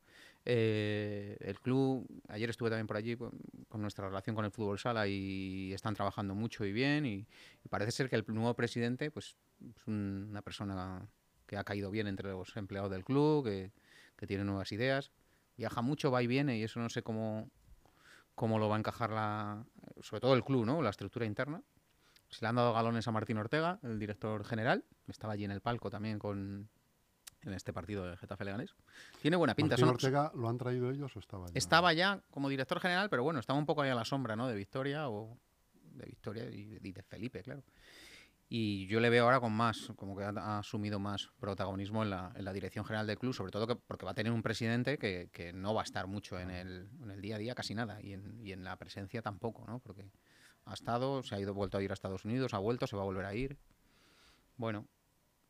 Eh, 0.46 1.36
el 1.40 1.58
club, 1.60 2.06
ayer 2.28 2.50
estuve 2.50 2.68
también 2.68 2.86
por 2.86 2.96
allí 2.96 3.16
con, 3.16 3.32
con 3.68 3.80
nuestra 3.80 4.08
relación 4.08 4.36
con 4.36 4.44
el 4.44 4.50
fútbol 4.50 4.78
sala 4.78 5.06
y 5.08 5.72
están 5.72 5.94
trabajando 5.94 6.34
mucho 6.34 6.64
y 6.64 6.72
bien. 6.72 7.06
Y, 7.06 7.26
y 7.64 7.68
parece 7.68 7.92
ser 7.92 8.10
que 8.10 8.16
el 8.16 8.24
nuevo 8.28 8.54
presidente, 8.54 9.10
pues, 9.10 9.36
es 9.76 9.86
un- 9.86 10.26
una 10.30 10.42
persona 10.42 11.08
que 11.46 11.56
ha 11.56 11.64
caído 11.64 11.90
bien 11.90 12.06
entre 12.06 12.30
los 12.30 12.56
empleados 12.56 12.90
del 12.90 13.04
club, 13.04 13.44
que, 13.44 13.72
que 14.16 14.26
tiene 14.26 14.44
nuevas 14.44 14.72
ideas. 14.72 15.12
Viaja 15.56 15.82
mucho, 15.82 16.10
va 16.10 16.22
y 16.22 16.26
viene, 16.26 16.58
y 16.58 16.62
eso 16.64 16.80
no 16.80 16.88
sé 16.88 17.02
cómo, 17.02 17.48
cómo 18.34 18.58
lo 18.58 18.68
va 18.68 18.76
a 18.76 18.78
encajar 18.78 19.10
la, 19.10 19.64
sobre 20.00 20.20
todo 20.20 20.34
el 20.34 20.44
club, 20.44 20.66
¿no? 20.66 20.82
La 20.82 20.90
estructura 20.90 21.26
interna. 21.26 21.62
Se 22.28 22.44
le 22.44 22.48
han 22.48 22.56
dado 22.56 22.72
galones 22.72 23.06
a 23.06 23.12
Martín 23.12 23.38
Ortega, 23.38 23.78
el 23.82 23.98
director 23.98 24.44
general. 24.44 24.84
Estaba 25.06 25.34
allí 25.34 25.44
en 25.44 25.52
el 25.52 25.60
palco 25.60 25.90
también 25.90 26.18
con 26.18 26.68
en 27.46 27.54
este 27.54 27.72
partido 27.72 28.04
de 28.06 28.16
Getafe 28.16 28.44
Leganés. 28.44 28.74
Tiene 29.22 29.36
buena 29.36 29.54
pinta. 29.54 29.72
¿Martín 29.74 29.86
son- 29.86 29.94
Ortega 29.94 30.32
lo 30.34 30.48
han 30.48 30.58
traído 30.58 30.90
ellos 30.90 31.14
o 31.16 31.18
estaba 31.18 31.46
ya? 31.46 31.52
estaba 31.54 31.92
ya 31.92 32.22
como 32.30 32.48
director 32.48 32.80
general, 32.80 33.08
pero 33.10 33.22
bueno, 33.22 33.40
estaba 33.40 33.58
un 33.58 33.66
poco 33.66 33.82
ahí 33.82 33.90
a 33.90 33.94
la 33.94 34.04
sombra, 34.04 34.36
¿no? 34.36 34.46
De 34.48 34.54
Victoria 34.54 35.08
o 35.08 35.38
de 35.92 36.06
Victoria 36.06 36.44
y 36.50 36.64
de, 36.66 36.88
y 36.88 36.92
de 36.92 37.02
Felipe, 37.02 37.42
claro. 37.42 37.62
Y 38.48 38.86
yo 38.88 39.00
le 39.00 39.08
veo 39.10 39.24
ahora 39.24 39.40
con 39.40 39.52
más, 39.52 39.90
como 39.96 40.16
que 40.16 40.22
ha, 40.22 40.28
ha 40.28 40.58
asumido 40.58 40.98
más 40.98 41.30
protagonismo 41.40 42.02
en 42.02 42.10
la, 42.10 42.30
en 42.36 42.44
la 42.44 42.52
dirección 42.52 42.84
general 42.84 43.06
del 43.06 43.18
club, 43.18 43.32
sobre 43.32 43.50
todo 43.50 43.66
que, 43.66 43.74
porque 43.74 44.04
va 44.04 44.12
a 44.12 44.14
tener 44.14 44.32
un 44.32 44.42
presidente 44.42 44.98
que, 44.98 45.30
que 45.32 45.52
no 45.52 45.72
va 45.74 45.80
a 45.80 45.84
estar 45.84 46.06
mucho 46.06 46.38
en 46.38 46.50
el, 46.50 46.88
en 47.02 47.10
el 47.10 47.20
día 47.22 47.36
a 47.36 47.38
día, 47.38 47.54
casi 47.54 47.74
nada, 47.74 48.00
y 48.02 48.12
en, 48.12 48.38
y 48.44 48.52
en 48.52 48.62
la 48.62 48.76
presencia 48.76 49.22
tampoco, 49.22 49.64
¿no? 49.66 49.78
Porque 49.80 50.04
ha 50.66 50.74
estado, 50.74 51.22
se 51.22 51.34
ha 51.34 51.40
ido, 51.40 51.54
vuelto 51.54 51.78
a 51.78 51.82
ir 51.82 51.90
a 51.90 51.94
Estados 51.94 52.24
Unidos, 52.26 52.52
ha 52.54 52.58
vuelto, 52.58 52.86
se 52.86 52.96
va 52.96 53.02
a 53.02 53.06
volver 53.06 53.24
a 53.24 53.34
ir. 53.34 53.56
Bueno, 54.56 54.86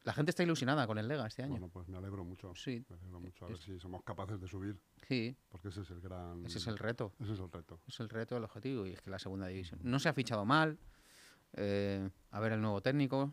la 0.04 0.12
gente 0.12 0.30
está 0.30 0.42
ilusionada 0.42 0.86
con 0.86 0.98
el 0.98 1.08
Lega 1.08 1.26
este 1.26 1.42
año. 1.42 1.52
Bueno, 1.52 1.68
pues 1.68 1.88
me 1.88 1.96
alegro 1.98 2.24
mucho. 2.24 2.54
Sí, 2.54 2.84
Me 2.88 2.96
alegro 2.96 3.20
mucho 3.20 3.44
a 3.46 3.48
ver 3.48 3.58
si 3.58 3.78
somos 3.80 4.02
capaces 4.04 4.40
de 4.40 4.46
subir, 4.46 4.78
sí, 5.08 5.36
porque 5.48 5.68
ese 5.68 5.80
es 5.82 5.90
el 5.90 6.00
gran... 6.00 6.44
ese 6.46 6.58
es 6.58 6.66
el 6.66 6.78
reto. 6.78 7.12
ese 7.20 7.32
es 7.32 7.38
el 7.40 7.50
reto. 7.50 7.80
Es 7.86 8.00
el 8.00 8.08
reto, 8.08 8.36
el 8.36 8.44
objetivo, 8.44 8.86
y 8.86 8.92
es 8.92 9.00
que 9.00 9.10
la 9.10 9.18
segunda 9.18 9.46
división. 9.48 9.80
No 9.82 9.98
se 9.98 10.08
ha 10.08 10.12
fichado 10.12 10.44
mal. 10.44 10.78
eh, 11.54 12.08
a 12.30 12.40
ver 12.40 12.52
el 12.52 12.60
nuevo 12.60 12.80
técnico. 12.80 13.32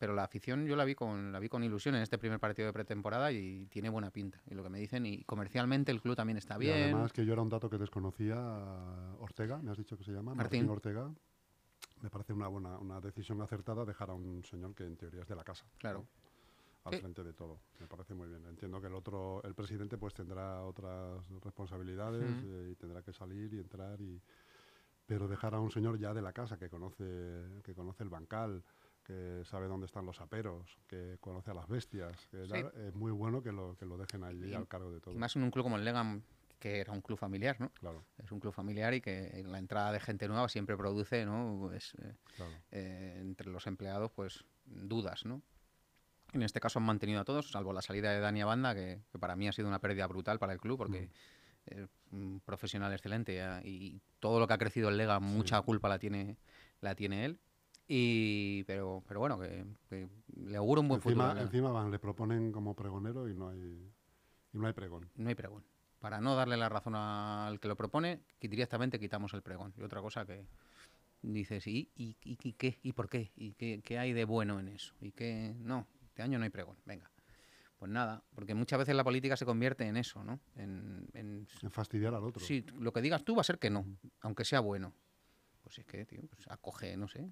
Pero 0.00 0.14
la 0.14 0.22
afición 0.22 0.64
yo 0.64 0.76
la 0.76 0.84
vi 0.84 0.94
con 0.94 1.32
la 1.32 1.40
vi 1.40 1.48
con 1.48 1.64
ilusión 1.64 1.96
en 1.96 2.02
este 2.02 2.18
primer 2.18 2.38
partido 2.38 2.66
de 2.66 2.72
pretemporada 2.72 3.32
y 3.32 3.66
tiene 3.66 3.88
buena 3.88 4.12
pinta. 4.12 4.40
Y 4.46 4.54
lo 4.54 4.62
que 4.62 4.68
me 4.68 4.78
dicen, 4.78 5.04
y 5.04 5.24
comercialmente 5.24 5.90
el 5.90 6.00
club 6.00 6.14
también 6.14 6.36
está 6.36 6.54
Y 6.54 6.60
bien. 6.60 6.82
además 6.84 7.12
que 7.12 7.26
yo 7.26 7.32
era 7.32 7.42
un 7.42 7.48
dato 7.48 7.68
que 7.68 7.78
desconocía, 7.78 8.36
Ortega, 9.18 9.58
me 9.60 9.72
has 9.72 9.76
dicho 9.76 9.98
que 9.98 10.04
se 10.04 10.12
llama, 10.12 10.36
Martín, 10.36 10.66
Martín. 10.66 10.70
Ortega. 10.70 11.12
Me 12.02 12.10
parece 12.10 12.32
una 12.32 12.48
buena, 12.48 12.78
una 12.78 13.00
decisión 13.00 13.40
acertada 13.42 13.84
dejar 13.84 14.10
a 14.10 14.14
un 14.14 14.44
señor 14.44 14.74
que 14.74 14.84
en 14.84 14.96
teoría 14.96 15.22
es 15.22 15.28
de 15.28 15.34
la 15.34 15.44
casa. 15.44 15.64
¿no? 15.64 15.78
Claro. 15.78 16.06
Al 16.84 16.94
Sí. 16.94 17.00
frente 17.00 17.24
de 17.24 17.32
todo. 17.32 17.58
Me 17.80 17.86
parece 17.86 18.14
muy 18.14 18.28
bien. 18.28 18.46
Entiendo 18.46 18.80
que 18.80 18.86
el 18.86 18.94
otro, 18.94 19.42
el 19.42 19.54
presidente 19.54 19.98
pues 19.98 20.14
tendrá 20.14 20.62
otras 20.62 21.28
responsabilidades 21.42 22.42
eh, 22.44 22.68
y 22.72 22.74
tendrá 22.76 23.02
que 23.02 23.12
salir 23.12 23.52
y 23.52 23.58
entrar 23.58 24.00
y 24.00 24.20
pero 25.06 25.26
dejar 25.26 25.54
a 25.54 25.60
un 25.60 25.70
señor 25.70 25.98
ya 25.98 26.12
de 26.12 26.20
la 26.20 26.32
casa 26.34 26.58
que 26.58 26.68
conoce, 26.68 27.04
que 27.64 27.74
conoce 27.74 28.02
el 28.02 28.10
bancal, 28.10 28.62
que 29.02 29.42
sabe 29.46 29.66
dónde 29.66 29.86
están 29.86 30.04
los 30.04 30.20
aperos, 30.20 30.78
que 30.86 31.16
conoce 31.18 31.50
a 31.50 31.54
las 31.54 31.66
bestias, 31.66 32.26
que 32.26 32.44
Sí. 32.44 32.50
da- 32.50 32.70
es 32.76 32.94
muy 32.94 33.10
bueno 33.10 33.42
que 33.42 33.50
lo, 33.50 33.74
que 33.78 33.86
lo 33.86 33.96
dejen 33.96 34.22
allí 34.22 34.50
Y- 34.50 34.54
al 34.54 34.68
cargo 34.68 34.92
de 34.92 35.00
todo. 35.00 35.14
Y 35.14 35.16
más 35.18 35.34
en 35.34 35.44
un 35.44 35.50
club 35.50 35.64
como 35.64 35.76
el 35.76 35.84
Legan, 35.84 36.22
que 36.58 36.80
era 36.80 36.92
un 36.92 37.00
club 37.00 37.18
familiar, 37.18 37.60
¿no? 37.60 37.70
Claro, 37.70 38.04
Es 38.22 38.32
un 38.32 38.40
club 38.40 38.52
familiar 38.52 38.92
y 38.94 39.00
que 39.00 39.42
la 39.46 39.58
entrada 39.58 39.92
de 39.92 40.00
gente 40.00 40.26
nueva 40.28 40.48
siempre 40.48 40.76
produce, 40.76 41.24
¿no? 41.24 41.56
Pues, 41.60 41.94
eh, 42.02 42.14
claro. 42.36 42.52
eh, 42.72 43.18
entre 43.20 43.48
los 43.50 43.66
empleados, 43.66 44.10
pues 44.12 44.44
dudas, 44.64 45.24
¿no? 45.24 45.42
En 46.32 46.42
este 46.42 46.60
caso 46.60 46.78
han 46.78 46.84
mantenido 46.84 47.20
a 47.20 47.24
todos, 47.24 47.50
salvo 47.50 47.72
la 47.72 47.80
salida 47.80 48.10
de 48.12 48.20
Dani 48.20 48.42
Abanda, 48.42 48.74
que, 48.74 49.00
que 49.10 49.18
para 49.18 49.34
mí 49.36 49.48
ha 49.48 49.52
sido 49.52 49.68
una 49.68 49.78
pérdida 49.78 50.06
brutal 50.06 50.38
para 50.38 50.52
el 50.52 50.60
club, 50.60 50.76
porque 50.76 51.08
es 51.66 51.88
un 52.12 52.40
profesional 52.44 52.92
excelente 52.92 53.34
ya, 53.34 53.62
y 53.64 54.00
todo 54.20 54.38
lo 54.38 54.46
que 54.46 54.54
ha 54.54 54.58
crecido 54.58 54.88
el 54.90 54.96
Lega, 54.98 55.20
mucha 55.20 55.60
culpa 55.62 55.88
la 55.88 55.98
tiene, 55.98 56.36
la 56.80 56.94
tiene 56.94 57.24
él. 57.24 57.38
Y, 57.86 58.64
pero, 58.64 59.02
pero 59.08 59.20
bueno, 59.20 59.38
que, 59.38 59.64
que 59.88 60.06
le 60.36 60.56
auguro 60.58 60.82
un 60.82 60.88
buen 60.88 61.00
futuro. 61.00 61.22
Encima, 61.22 61.34
Lega. 61.34 61.46
encima 61.46 61.72
van, 61.72 61.90
le 61.90 61.98
proponen 61.98 62.52
como 62.52 62.74
pregonero 62.74 63.26
y 63.28 63.34
no 63.34 63.48
hay, 63.48 63.90
y 64.52 64.58
no 64.58 64.66
hay 64.66 64.74
pregón. 64.74 65.08
No 65.16 65.30
hay 65.30 65.34
pregón. 65.34 65.64
Para 66.00 66.20
no 66.20 66.36
darle 66.36 66.56
la 66.56 66.68
razón 66.68 66.94
al 66.94 67.58
que 67.60 67.68
lo 67.68 67.76
propone, 67.76 68.20
que 68.38 68.48
directamente 68.48 69.00
quitamos 69.00 69.34
el 69.34 69.42
pregón. 69.42 69.74
Y 69.76 69.82
otra 69.82 70.00
cosa 70.00 70.24
que 70.24 70.46
dices, 71.22 71.66
¿y, 71.66 71.90
y, 71.96 72.16
y- 72.22 72.38
y 72.42 72.52
qué? 72.52 72.78
¿Y 72.82 72.92
por 72.92 73.08
qué? 73.08 73.32
¿Y 73.36 73.52
qué, 73.54 73.80
qué 73.84 73.98
hay 73.98 74.12
de 74.12 74.24
bueno 74.24 74.60
en 74.60 74.68
eso? 74.68 74.94
¿Y 75.00 75.10
qué? 75.12 75.54
No, 75.58 75.86
este 76.04 76.22
año 76.22 76.38
no 76.38 76.44
hay 76.44 76.50
pregón. 76.50 76.76
Venga. 76.84 77.10
Pues 77.78 77.90
nada, 77.92 78.22
porque 78.34 78.54
muchas 78.54 78.78
veces 78.78 78.94
la 78.94 79.04
política 79.04 79.36
se 79.36 79.44
convierte 79.44 79.86
en 79.86 79.96
eso, 79.96 80.22
¿no? 80.24 80.40
En, 80.56 81.08
en- 81.14 81.46
En 81.62 81.70
fastidiar 81.70 82.14
al 82.14 82.24
otro. 82.24 82.40
sí, 82.44 82.64
lo 82.78 82.92
que 82.92 83.00
digas 83.00 83.24
tú 83.24 83.34
va 83.36 83.40
a 83.40 83.44
ser 83.44 83.58
que 83.58 83.70
no, 83.70 83.84
aunque 84.20 84.44
sea 84.44 84.60
bueno. 84.60 84.92
Pues 85.62 85.78
es 85.80 85.86
que, 85.86 86.04
tío, 86.06 86.22
pues 86.28 86.46
acoge, 86.48 86.96
no 86.96 87.08
sé. 87.08 87.30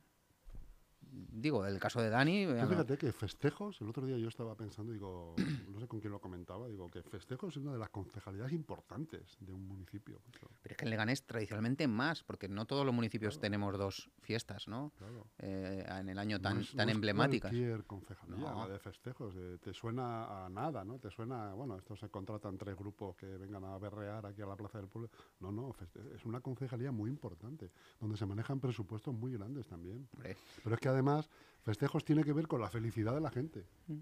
Digo, 1.13 1.67
el 1.67 1.79
caso 1.79 2.01
de 2.01 2.11
Dani... 2.11 2.47
Tú 2.47 2.67
fíjate 2.69 2.99
que 2.99 3.13
festejos, 3.13 3.81
el 3.81 3.89
otro 3.89 4.07
día 4.07 4.17
yo 4.19 4.29
estaba 4.29 4.55
pensando, 4.57 4.93
digo, 4.93 5.35
no 5.73 5.81
sé 5.81 5.87
con 5.87 6.01
quién 6.01 6.13
lo 6.13 6.21
comentaba, 6.21 6.69
digo 6.69 6.91
que 6.91 7.03
festejos 7.03 7.57
es 7.57 7.63
una 7.63 7.73
de 7.73 7.79
las 7.79 7.91
concejalías 7.91 8.53
importantes 8.53 9.37
de 9.41 9.53
un 9.53 9.67
municipio. 9.67 10.21
Pero 10.63 10.73
es 10.73 10.77
que 10.77 10.85
en 10.85 10.91
Leganés 10.91 11.25
tradicionalmente 11.27 11.87
más, 11.89 12.23
porque 12.23 12.49
no 12.49 12.67
todos 12.67 12.85
los 12.85 12.95
municipios 12.95 13.39
tenemos 13.39 13.77
dos 13.79 14.11
fiestas, 14.21 14.69
¿no? 14.69 14.93
Claro. 14.99 15.27
Eh, 15.39 15.85
en 15.89 16.09
el 16.09 16.19
año 16.19 16.37
No 16.39 16.43
tan, 16.43 16.61
es- 16.61 16.73
tan 16.75 16.87
no 16.87 16.93
emblemáticas. 16.93 17.51
Cualquier 17.51 17.85
concejalía 17.85 18.37
No. 18.37 18.69
de 18.69 18.79
festejos, 18.79 19.35
eh, 19.37 19.59
te 19.63 19.73
suena 19.73 20.47
a 20.47 20.49
nada, 20.49 20.85
¿no? 20.85 20.99
Te 20.99 21.11
suena, 21.11 21.53
bueno, 21.55 21.77
esto 21.77 21.97
se 21.97 22.09
contratan 22.09 22.57
tres 22.59 22.77
grupos 22.77 23.17
que 23.17 23.27
vengan 23.27 23.65
a 23.65 23.79
berrear 23.79 24.27
aquí 24.27 24.43
a 24.43 24.47
la 24.47 24.57
Plaza 24.57 24.79
del 24.79 24.89
Pueblo. 24.89 25.11
No, 25.41 25.53
no, 25.53 25.75
es 26.15 26.25
una 26.25 26.41
concejalía 26.41 26.91
muy 26.93 27.11
importante, 27.11 27.71
donde 28.01 28.17
se 28.17 28.27
manejan 28.27 28.61
presupuestos 28.61 29.15
muy 29.15 29.33
grandes 29.33 29.67
también. 29.67 30.09
Hombre, 30.15 30.37
Pero 30.63 30.75
es 30.75 30.81
que 30.81 30.89
además, 30.97 31.31
festejos 31.63 32.05
tiene 32.05 32.25
que 32.25 32.33
ver 32.33 32.49
con 32.49 32.61
la 32.61 32.69
felicidad 32.71 33.15
de 33.15 33.21
la 33.21 33.31
gente, 33.31 33.67
Mm. 33.87 33.99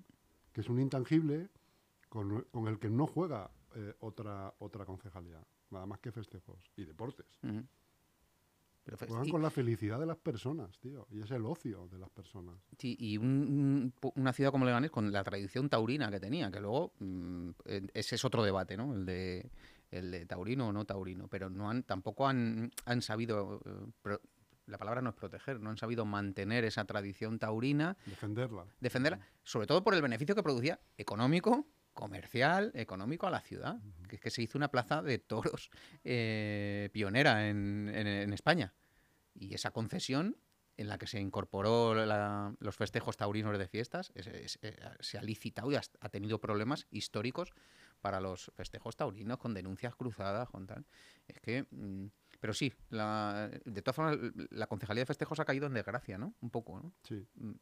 que 0.53 0.61
es 0.61 0.69
un 0.69 0.81
intangible 0.81 1.49
con, 2.09 2.43
con 2.53 2.69
el 2.69 2.79
que 2.79 2.89
no 2.91 3.07
juega 3.07 3.51
eh, 3.75 3.93
otra, 4.01 4.55
otra 4.61 4.85
concejalía, 4.85 5.45
nada 5.71 5.85
más 5.87 5.99
que 5.99 6.13
festejos 6.13 6.59
y 6.77 6.85
deportes. 6.85 7.27
Pero 8.85 8.99
Juegan 8.99 9.27
y- 9.27 9.31
con 9.31 9.41
la 9.43 9.51
felicidad 9.51 9.99
de 9.99 10.05
las 10.07 10.19
personas, 10.19 10.79
tío, 10.79 11.07
y 11.11 11.23
es 11.23 11.31
el 11.31 11.45
ocio 11.47 11.89
de 11.91 11.99
las 11.99 12.11
personas. 12.11 12.55
Sí, 12.79 12.95
y 13.01 13.17
un- 13.17 13.93
una 14.15 14.33
ciudad 14.35 14.51
como 14.53 14.67
Leganés 14.67 14.91
con 14.91 15.11
la 15.11 15.25
tradición 15.25 15.71
taurina 15.71 16.11
que 16.11 16.21
tenía, 16.21 16.51
que 16.51 16.61
luego 16.61 16.93
mm, 17.01 17.51
ese 17.95 18.15
es 18.17 18.25
otro 18.27 18.45
debate, 18.45 18.77
¿no? 18.77 18.93
El 18.95 19.07
de, 19.07 19.51
el 19.91 20.11
de 20.11 20.27
taurino 20.27 20.69
o 20.69 20.73
no 20.73 20.85
taurino, 20.85 21.29
pero 21.29 21.49
no 21.49 21.71
han, 21.71 21.83
tampoco 21.85 22.29
han, 22.29 22.71
han 22.85 23.01
sabido, 23.01 23.61
eh, 23.65 23.87
pro- 24.03 24.21
la 24.67 24.79
palabra 24.79 25.03
no 25.03 25.11
es 25.11 25.17
proteger, 25.17 25.61
no 25.61 25.71
han 25.71 25.77
sabido 25.77 26.05
mantener 26.05 26.65
esa 26.65 26.85
tradición 26.85 27.39
taurina, 27.39 27.97
Defenderla. 28.07 28.67
defenderla, 28.81 29.21
sobre 29.43 29.67
todo 29.67 29.83
por 29.85 29.95
el 29.95 30.03
beneficio 30.03 30.35
que 30.35 30.43
producía 30.43 30.81
económico, 30.97 31.67
comercial, 31.93 32.73
económico 32.75 33.27
a 33.27 33.31
la 33.31 33.41
ciudad, 33.41 33.79
que 34.09 34.17
es 34.17 34.21
que 34.23 34.31
se 34.31 34.43
hizo 34.43 34.59
una 34.59 34.69
plaza 34.71 35.03
de 35.03 35.19
toros 35.19 35.71
eh, 36.03 36.89
pionera 36.93 37.49
en, 37.49 37.91
en- 37.95 38.07
en 38.07 38.33
España. 38.33 38.75
Y 39.35 39.55
esa 39.55 39.71
concesión 39.71 40.37
en 40.77 40.89
la 40.89 40.99
que 40.99 41.07
se 41.07 41.21
incorporó 41.21 41.95
la- 41.95 42.53
los 42.59 42.75
festejos 42.77 43.17
taurinos 43.17 43.57
de 43.57 43.69
fiestas 43.69 44.11
es- 44.17 44.27
es- 44.27 44.59
eh, 44.63 44.77
se 45.01 45.19
ha 45.19 45.23
licitado 45.23 45.71
y 45.71 45.77
ha 45.77 46.09
tenido 46.09 46.41
problemas 46.41 46.87
históricos 46.91 47.53
para 48.01 48.21
los 48.21 48.51
festejos 48.57 48.97
taurinos 48.97 49.39
con 49.39 49.55
denuncias 49.55 49.95
cruzadas, 49.95 50.49
con 50.49 50.67
tal. 50.67 50.85
Es 51.29 51.41
que... 51.41 51.67
mm, 51.71 52.07
pero 52.45 52.53
sí, 52.53 52.71
la- 52.91 53.49
de 53.65 53.81
todas 53.81 53.97
formas, 53.97 54.19
la 54.51 54.67
concejalía 54.67 55.01
de 55.01 55.07
festejos 55.07 55.41
ha 55.41 55.47
caído 55.47 55.67
en 55.67 55.73
desgracia, 55.73 56.19
¿no? 56.19 56.35
Un 56.43 56.51
poco, 56.51 56.79
¿no? 56.79 56.93
Sí. 57.03 57.27
Mm. 57.37 57.53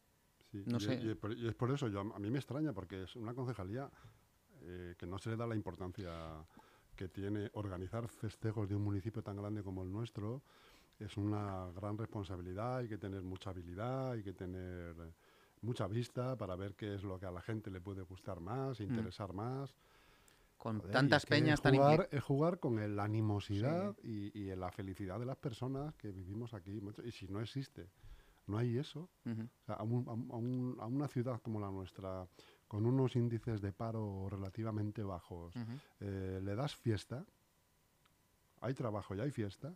sí. 0.51 0.63
No 0.65 0.75
y, 0.75 0.81
sé. 0.81 0.99
y 1.01 1.09
es 1.11 1.15
por, 1.15 1.31
y 1.31 1.47
es 1.47 1.55
por 1.55 1.71
eso, 1.71 1.87
yo, 1.87 2.01
a 2.01 2.19
mí 2.19 2.29
me 2.29 2.39
extraña, 2.39 2.73
porque 2.73 3.03
es 3.03 3.15
una 3.15 3.33
concejalía 3.33 3.89
eh, 4.63 4.95
que 4.97 5.07
no 5.07 5.17
se 5.19 5.29
le 5.29 5.37
da 5.37 5.47
la 5.47 5.55
importancia 5.55 6.11
que 6.97 7.07
tiene 7.07 7.49
organizar 7.53 8.09
festejos 8.09 8.67
de 8.67 8.75
un 8.75 8.83
municipio 8.83 9.23
tan 9.23 9.37
grande 9.37 9.63
como 9.63 9.83
el 9.83 9.89
nuestro. 9.89 10.41
Es 10.99 11.15
una 11.15 11.69
gran 11.73 11.97
responsabilidad, 11.97 12.79
hay 12.79 12.89
que 12.89 12.97
tener 12.97 13.21
mucha 13.21 13.51
habilidad, 13.51 14.11
hay 14.11 14.21
que 14.21 14.33
tener 14.33 14.97
mucha 15.61 15.87
vista 15.87 16.35
para 16.35 16.57
ver 16.57 16.75
qué 16.75 16.95
es 16.95 17.03
lo 17.03 17.17
que 17.17 17.25
a 17.25 17.31
la 17.31 17.41
gente 17.41 17.71
le 17.71 17.79
puede 17.79 18.01
gustar 18.01 18.41
más, 18.41 18.81
interesar 18.81 19.31
más. 19.31 19.73
Con 20.63 20.77
Joder, 20.79 20.93
tantas 20.93 21.23
es 21.23 21.25
que 21.25 21.35
peñas 21.35 21.61
tan 21.61 21.75
jugar, 21.75 22.07
es 22.09 22.23
jugar 22.23 22.57
con 22.61 22.95
la 22.95 23.03
animosidad 23.03 23.97
y, 24.01 24.31
y 24.39 24.49
en 24.49 24.61
la 24.61 24.71
felicidad 24.71 25.19
de 25.19 25.25
las 25.25 25.35
personas 25.35 25.93
que 25.95 26.09
vivimos 26.09 26.53
aquí. 26.53 26.81
Y 27.03 27.11
si 27.11 27.27
no 27.27 27.41
existe, 27.41 27.89
no 28.47 28.57
hay 28.57 28.77
eso, 28.77 29.09
Ujú. 29.25 29.41
o 29.43 29.65
sea, 29.65 29.75
a, 29.75 29.83
un- 29.83 30.07
a 30.07 30.13
un- 30.13 30.31
a 30.31 30.35
un- 30.37 30.77
a 30.79 30.85
una 30.85 31.09
ciudad 31.09 31.41
como 31.41 31.59
la 31.59 31.69
nuestra, 31.69 32.25
con 32.69 32.85
unos 32.85 33.17
índices 33.17 33.59
de 33.59 33.73
paro 33.73 34.29
relativamente 34.29 35.03
bajos, 35.03 35.53
eh, 35.99 36.39
le 36.41 36.55
das 36.55 36.73
fiesta, 36.77 37.25
hay 38.61 38.73
trabajo 38.73 39.13
y 39.15 39.19
hay 39.19 39.31
fiesta, 39.31 39.75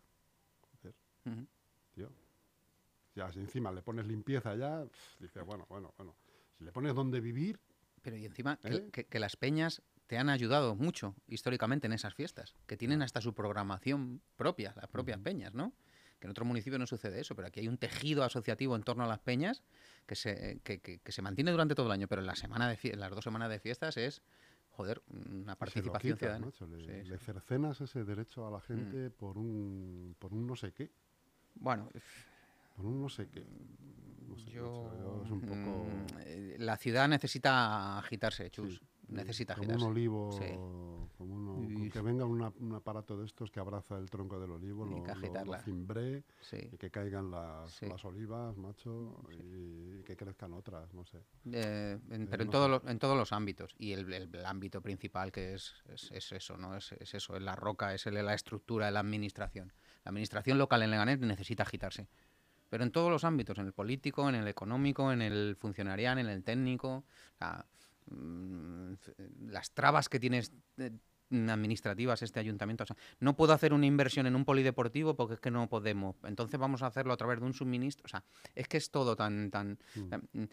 joder, 0.72 0.96
Ujú. 1.26 1.48
tío. 1.96 2.10
Ya, 3.14 3.30
si 3.34 3.40
encima 3.40 3.74
le 3.74 3.82
pones 3.82 4.08
limpieza 4.08 4.56
ya, 4.56 4.86
dices, 5.20 5.44
bueno, 5.46 5.66
bueno, 5.68 5.94
bueno. 5.98 6.16
Si 6.58 6.64
le 6.64 6.72
pones 6.72 6.96
donde 6.96 7.20
vivir, 7.20 7.60
Pero 8.02 8.16
y 8.16 8.24
encima 8.26 8.56
que, 8.56 8.74
¿Eh? 8.74 8.90
que- 8.90 9.04
que 9.04 9.20
las 9.20 9.36
peñas 9.36 9.82
te 10.08 10.18
han 10.18 10.30
ayudado 10.30 10.76
mucho 10.76 11.16
históricamente 11.28 11.88
en 11.88 11.94
esas 11.94 12.14
fiestas, 12.14 12.56
que 12.66 12.78
tienen 12.78 13.02
hasta 13.02 13.22
su 13.22 13.34
programación 13.34 14.22
propia, 14.36 14.74
las 14.76 14.88
propias 14.88 15.20
peñas, 15.20 15.54
¿no? 15.54 15.74
Que 16.20 16.26
en 16.28 16.32
otros 16.32 16.48
municipios 16.48 16.80
no 16.80 16.88
sucede 16.88 17.20
eso, 17.20 17.36
pero 17.36 17.48
aquí 17.50 17.60
hay 17.60 17.68
un 17.68 17.78
tejido 17.78 18.24
asociativo 18.24 18.76
en 18.76 18.84
torno 18.84 19.04
a 19.04 19.08
las 19.08 19.20
peñas 19.20 19.62
que 20.08 20.16
se, 20.16 20.60
que, 20.64 20.80
que- 20.80 21.00
que 21.00 21.12
se 21.12 21.22
mantiene 21.22 21.52
durante 21.52 21.76
todo 21.76 21.86
el 21.88 21.92
año, 21.92 22.08
pero 22.08 22.22
en 22.22 22.28
la 22.28 22.36
semana 22.36 22.68
de 22.70 22.96
las 22.96 23.12
dos 23.12 23.24
semanas 23.24 23.50
de 23.50 23.60
fiestas 23.60 23.98
es, 23.98 24.24
joder, 24.72 25.02
una 25.10 25.56
participación 25.56 26.18
ciudadana. 26.18 26.46
macho, 26.48 26.66
le, 26.66 26.78
Sí, 26.80 26.92
Mm. 26.92 27.04
sí. 27.04 27.10
le 27.10 27.18
cercenas 27.20 27.82
ese 27.82 28.04
derecho 28.04 28.48
a 28.48 28.52
la 28.52 28.62
gente 28.62 29.10
por, 29.12 29.38
un, 29.38 30.16
por 30.18 30.34
un 30.34 30.48
no 30.48 30.56
sé 30.56 30.72
qué, 30.72 30.90
Bueno, 31.56 31.90
por 32.76 32.86
un 32.86 33.02
no 33.02 33.10
sé 33.10 33.28
qué. 33.30 33.46
No 34.28 34.38
sé, 34.38 34.52
yo, 34.52 34.94
yo 34.98 35.24
es 35.26 35.32
un 35.32 35.42
poco... 35.42 35.56
mm, 35.56 36.18
eh, 36.26 36.56
la 36.60 36.78
ciudad 36.78 37.08
necesita 37.08 37.98
agitarse, 37.98 38.50
Chus. 38.52 38.76
Sí, 38.76 38.80
necesita 39.10 39.56
como 39.56 39.74
un 39.74 39.84
olivo, 39.84 40.32
Sí. 40.34 40.46
como 41.18 41.36
uno- 41.36 41.64
Y- 41.86 41.90
que 41.90 42.02
venga 42.02 42.26
una- 42.26 42.52
un 42.60 42.74
aparato 42.76 43.18
de 43.18 43.26
estos 43.26 43.50
que 43.52 43.60
abraza 43.60 43.98
el 43.98 44.10
tronco 44.10 44.40
del 44.40 44.52
olivo, 44.52 44.86
Y 44.86 44.90
lo, 44.92 44.96
que 45.04 45.10
lo- 45.14 45.16
lo 45.20 45.26
agitarla. 45.26 45.60
cimbré 45.64 46.24
Sí. 46.42 46.58
y 46.72 46.78
que 46.78 46.92
caigan 46.92 47.32
las, 47.32 47.72
Sí. 47.72 47.88
las 47.88 48.04
olivas, 48.06 48.56
macho, 48.58 49.22
y, 49.32 50.00
y 50.00 50.04
que 50.04 50.16
crezcan 50.16 50.54
otras, 50.54 50.94
no 50.94 51.06
sé. 51.06 51.18
Eh, 51.52 51.98
en- 52.12 52.24
Eh, 52.24 52.28
pero 52.30 52.44
en 52.44 52.50
no 52.50 52.64
sé. 52.64 52.70
los, 52.70 52.84
en 52.86 53.00
todos 53.00 53.18
los 53.18 53.32
ámbitos. 53.34 53.74
Y 53.78 53.94
el, 53.94 54.12
el- 54.14 54.34
el 54.36 54.46
ámbito 54.46 54.82
principal 54.82 55.32
que 55.32 55.54
es, 55.56 55.74
es, 55.90 56.12
es 56.12 56.32
eso, 56.34 56.58
¿no? 56.58 56.76
Es, 56.76 56.92
es 56.94 57.14
eso, 57.14 57.36
es 57.36 57.42
la 57.42 57.56
roca, 57.56 57.94
es 57.94 58.06
el- 58.08 58.14
la 58.24 58.34
estructura 58.34 58.88
de 58.88 58.92
la 58.92 59.00
administración. 59.00 59.72
La 60.04 60.10
administración 60.10 60.58
local 60.58 60.84
en 60.84 60.92
Leganés 60.92 61.20
necesita 61.20 61.64
agitarse. 61.64 62.08
Pero 62.70 62.84
en 62.84 62.92
todos 62.92 63.10
los 63.10 63.24
ámbitos, 63.24 63.58
en 63.60 63.66
el 63.68 63.72
político, 63.74 64.28
en 64.28 64.36
el 64.36 64.48
económico, 64.50 65.12
en 65.14 65.22
el 65.22 65.56
funcionarial, 65.58 66.20
en 66.20 66.28
el 66.28 66.44
técnico. 66.44 66.90
o 66.98 67.38
sea, 67.38 67.66
las 69.48 69.72
trabas 69.72 70.10
que 70.10 70.20
tienes 70.20 70.52
eh, 70.78 70.92
administrativas 71.30 72.22
este 72.22 72.40
ayuntamiento. 72.40 72.84
o 72.84 72.88
sea, 72.88 72.96
no 73.20 73.36
puedo 73.36 73.52
hacer 73.54 73.74
una 73.74 73.86
inversión 73.86 74.28
en 74.28 74.36
un 74.36 74.46
polideportivo 74.46 75.16
porque 75.16 75.34
es 75.36 75.40
que 75.42 75.52
no 75.52 75.68
podemos. 75.68 76.16
Entonces 76.24 76.58
vamos 76.60 76.82
a 76.84 76.88
hacerlo 76.88 77.12
a 77.14 77.18
través 77.18 77.40
de 77.40 77.46
un 77.46 77.54
suministro. 77.54 78.06
O 78.06 78.08
sea, 78.08 78.24
es 78.56 78.68
que 78.68 78.78
es 78.78 78.90
todo 78.92 79.16
tan... 79.16 79.52
tan 79.52 79.78
Mm. 79.96 80.10
tan- 80.10 80.30
mm, 80.34 80.44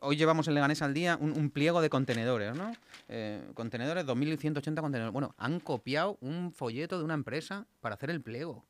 Hoy 0.00 0.16
llevamos 0.16 0.48
en 0.48 0.54
Leganés 0.54 0.82
al 0.82 0.92
día 0.94 1.16
un, 1.20 1.32
un 1.38 1.50
pliego 1.50 1.80
de 1.80 1.88
contenedores, 1.88 2.54
¿no? 2.56 2.72
Eh, 3.08 3.50
contenedores, 3.54 4.04
2.180 4.04 4.80
contenedores. 4.80 5.12
Bueno, 5.12 5.34
han 5.38 5.60
copiado 5.60 6.18
un 6.20 6.50
folleto 6.52 6.98
de 6.98 7.04
una 7.04 7.14
empresa 7.14 7.66
para 7.80 7.94
hacer 7.94 8.10
el 8.10 8.20
pliego. 8.20 8.66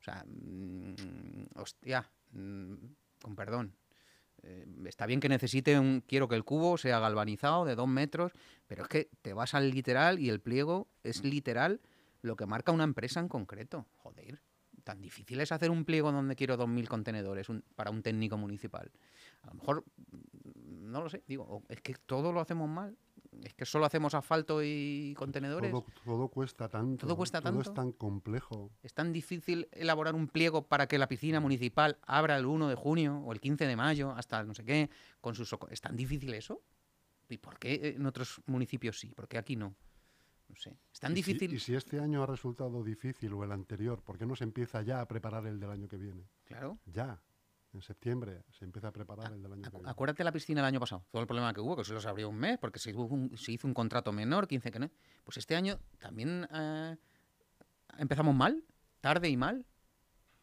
O 0.00 0.02
sea, 0.02 0.24
mm, 0.26 1.58
hostia, 1.58 2.08
mm, 2.32 2.74
con 3.20 3.34
perdón. 3.36 3.74
Eh, 4.42 4.66
está 4.86 5.06
bien 5.06 5.20
que 5.20 5.28
necesite 5.28 5.78
un. 5.78 6.02
Quiero 6.06 6.28
que 6.28 6.34
el 6.34 6.44
cubo 6.44 6.78
sea 6.78 6.98
galvanizado 6.98 7.64
de 7.64 7.74
dos 7.74 7.88
metros, 7.88 8.32
pero 8.66 8.82
es 8.82 8.88
que 8.88 9.08
te 9.22 9.32
vas 9.34 9.54
al 9.54 9.70
literal 9.70 10.18
y 10.18 10.28
el 10.30 10.40
pliego 10.40 10.88
es 11.02 11.22
literal 11.24 11.80
lo 12.22 12.36
que 12.36 12.46
marca 12.46 12.72
una 12.72 12.84
empresa 12.84 13.20
en 13.20 13.28
concreto. 13.28 13.86
Joder, 13.96 14.40
tan 14.84 15.00
difícil 15.02 15.40
es 15.40 15.52
hacer 15.52 15.70
un 15.70 15.84
pliego 15.84 16.10
donde 16.10 16.36
quiero 16.36 16.56
2.000 16.56 16.88
contenedores 16.88 17.48
un- 17.48 17.64
para 17.74 17.90
un 17.90 18.02
técnico 18.02 18.36
municipal. 18.38 18.90
A 19.42 19.48
lo 19.48 19.54
mejor, 19.54 19.84
mm, 20.12 20.90
no 20.90 21.02
lo 21.02 21.10
sé, 21.10 21.22
digo, 21.26 21.62
es 21.68 21.80
que 21.82 21.94
todo 21.94 22.32
lo 22.32 22.40
hacemos 22.40 22.68
mal. 22.68 22.96
Es 23.44 23.54
que 23.54 23.64
solo 23.64 23.84
hacemos 23.86 24.12
asfalto 24.14 24.60
y 24.62 25.14
contenedores. 25.16 25.70
Todo, 25.70 25.86
todo 26.04 26.28
cuesta 26.28 26.68
tanto. 26.68 27.06
Todo 27.06 27.16
cuesta 27.16 27.40
Todo 27.40 27.52
tanto. 27.52 27.70
es 27.70 27.74
tan 27.74 27.92
complejo. 27.92 28.70
Es 28.82 28.92
tan 28.92 29.12
difícil 29.12 29.68
elaborar 29.72 30.14
un 30.16 30.26
pliego 30.28 30.66
para 30.66 30.86
que 30.88 30.98
la 30.98 31.06
piscina 31.06 31.38
municipal 31.40 31.98
abra 32.02 32.36
el 32.36 32.46
1 32.46 32.68
de 32.68 32.74
junio 32.74 33.18
o 33.18 33.32
el 33.32 33.40
15 33.40 33.66
de 33.66 33.76
mayo 33.76 34.10
hasta 34.10 34.42
no 34.42 34.52
sé 34.54 34.64
qué, 34.64 34.90
con 35.20 35.34
sus... 35.36 35.54
¿Es 35.70 35.80
tan 35.80 35.96
difícil 35.96 36.34
eso? 36.34 36.60
¿Y 37.28 37.38
por 37.38 37.58
qué 37.60 37.94
en 37.96 38.04
otros 38.06 38.40
municipios 38.46 38.98
sí? 38.98 39.14
¿Por 39.14 39.28
qué 39.28 39.38
aquí 39.38 39.54
no? 39.54 39.76
No 40.48 40.56
sé. 40.56 40.76
Es 40.92 40.98
tan 40.98 41.12
Y 41.12 41.22
si- 41.22 41.32
difícil... 41.32 41.54
y 41.54 41.60
si 41.60 41.76
este 41.76 42.00
año 42.00 42.24
ha 42.24 42.26
resultado 42.26 42.82
difícil 42.82 43.32
o 43.34 43.44
el 43.44 43.52
anterior, 43.52 44.02
¿por 44.02 44.18
qué 44.18 44.26
no 44.26 44.34
se 44.34 44.42
empieza 44.42 44.82
ya 44.82 45.00
a 45.00 45.06
preparar 45.06 45.46
el 45.46 45.60
del 45.60 45.70
año 45.70 45.86
que 45.86 45.96
viene? 45.96 46.24
Claro. 46.44 46.78
Ya. 46.86 47.22
En 47.72 47.82
septiembre 47.82 48.42
se 48.50 48.64
empieza 48.64 48.88
a 48.88 48.92
preparar 48.92 49.32
el 49.32 49.42
del 49.42 49.52
año 49.52 49.62
que 49.62 49.68
Acu- 49.70 49.74
viene. 49.74 49.90
Acuérdate 49.90 50.24
la 50.24 50.32
piscina 50.32 50.60
el 50.60 50.66
año 50.66 50.80
pasado, 50.80 51.04
todo 51.10 51.22
el 51.22 51.26
problema 51.28 51.54
que 51.54 51.60
hubo, 51.60 51.76
que 51.76 51.84
se 51.84 51.92
los 51.92 52.04
abrió 52.06 52.28
un 52.28 52.36
mes 52.36 52.58
porque 52.58 52.80
se 52.80 52.90
hizo 52.90 53.02
un, 53.02 53.36
se 53.38 53.52
hizo 53.52 53.68
un 53.68 53.74
contrato 53.74 54.12
menor, 54.12 54.48
15 54.48 54.70
que 54.72 54.78
no. 54.80 54.90
Pues 55.22 55.36
este 55.36 55.54
año 55.54 55.78
también 56.00 56.48
eh, 56.52 56.96
empezamos 57.98 58.34
mal, 58.34 58.64
tarde 59.00 59.28
y 59.28 59.36
mal. 59.36 59.64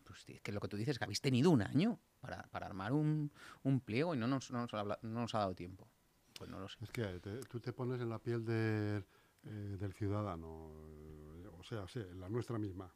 Pues 0.06 0.24
es 0.30 0.42
que 0.42 0.54
lo 0.54 0.62
que 0.62 0.70
tú 0.70 0.78
dices, 0.78 0.98
que 0.98 1.04
habéis 1.04 1.20
tenido 1.20 1.52
un 1.52 1.62
año 1.62 2.00
para, 2.22 2.44
para 2.44 2.66
armar 2.66 2.94
un, 2.94 3.30
un 3.64 3.82
pliego 3.82 4.16
y 4.16 4.18
no 4.18 4.26
nos, 4.28 4.50
no, 4.52 4.62
nos 4.62 4.74
ha, 4.74 4.84
no 4.86 4.98
nos 5.22 5.36
ha 5.36 5.40
dado 5.40 5.54
tiempo. 5.54 5.86
Pues 6.38 6.50
no 6.50 6.60
lo 6.60 6.70
sé. 6.70 6.78
Es 6.82 6.92
que 6.92 7.04
te- 7.20 7.42
tú 7.42 7.60
te 7.60 7.74
pones 7.74 8.00
en 8.00 8.08
la 8.10 8.20
piel 8.20 8.46
del, 8.46 9.06
eh, 9.44 9.78
del 9.78 9.94
ciudadano, 9.94 10.72
eh, 11.36 11.48
o 11.60 11.64
sea, 11.64 11.86
sí, 11.90 12.00
en 12.00 12.22
la 12.22 12.30
nuestra 12.30 12.58
misma, 12.58 12.90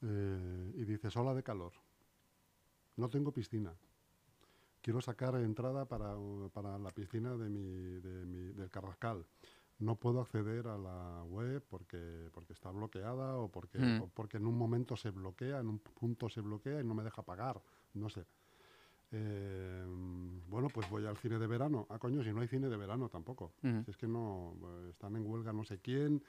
eh, 0.00 0.72
y 0.74 0.84
dices, 0.84 1.14
ola 1.16 1.34
de 1.34 1.42
calor, 1.42 1.72
no 2.98 3.08
tengo 3.08 3.32
piscina, 3.32 3.72
quiero 4.82 5.00
sacar 5.00 5.34
entrada 5.36 5.86
para, 5.86 6.14
para 6.52 6.78
la 6.78 6.90
piscina 6.90 7.36
de 7.36 7.48
mi, 7.48 8.00
de 8.00 8.26
mi- 8.26 8.52
del 8.52 8.70
Carrascal. 8.70 9.24
No 9.78 9.94
puedo 9.94 10.20
acceder 10.20 10.66
a 10.66 10.76
la 10.76 11.22
web 11.24 11.64
porque, 11.68 12.28
porque 12.34 12.52
está 12.52 12.70
bloqueada 12.72 13.36
o 13.36 13.48
porque, 13.48 13.78
Mm. 13.78 14.02
o 14.02 14.08
porque 14.08 14.36
en 14.38 14.46
un 14.46 14.58
momento 14.58 14.96
se 14.96 15.10
bloquea, 15.10 15.60
en 15.60 15.68
un 15.68 15.78
punto 15.78 16.28
se 16.28 16.40
bloquea 16.40 16.80
y 16.80 16.84
no 16.84 16.94
me 16.94 17.04
deja 17.04 17.22
pagar. 17.22 17.62
No 17.94 18.08
sé. 18.10 18.26
Eh, 19.12 19.86
bueno, 20.48 20.68
pues 20.68 20.90
voy 20.90 21.06
al 21.06 21.16
cine 21.16 21.38
de 21.38 21.46
verano. 21.46 21.86
Ah, 21.90 21.98
coño, 21.98 22.22
si 22.24 22.32
no 22.32 22.40
hay 22.40 22.48
cine 22.48 22.68
de 22.68 22.76
verano 22.76 23.08
tampoco. 23.08 23.52
Ujú. 23.62 23.84
Si 23.84 23.90
es 23.92 23.96
que 23.96 24.08
no, 24.08 24.54
están 24.90 25.14
en 25.16 25.24
huelga 25.26 25.52
no 25.52 25.64
sé 25.64 25.78
quién, 25.78 26.22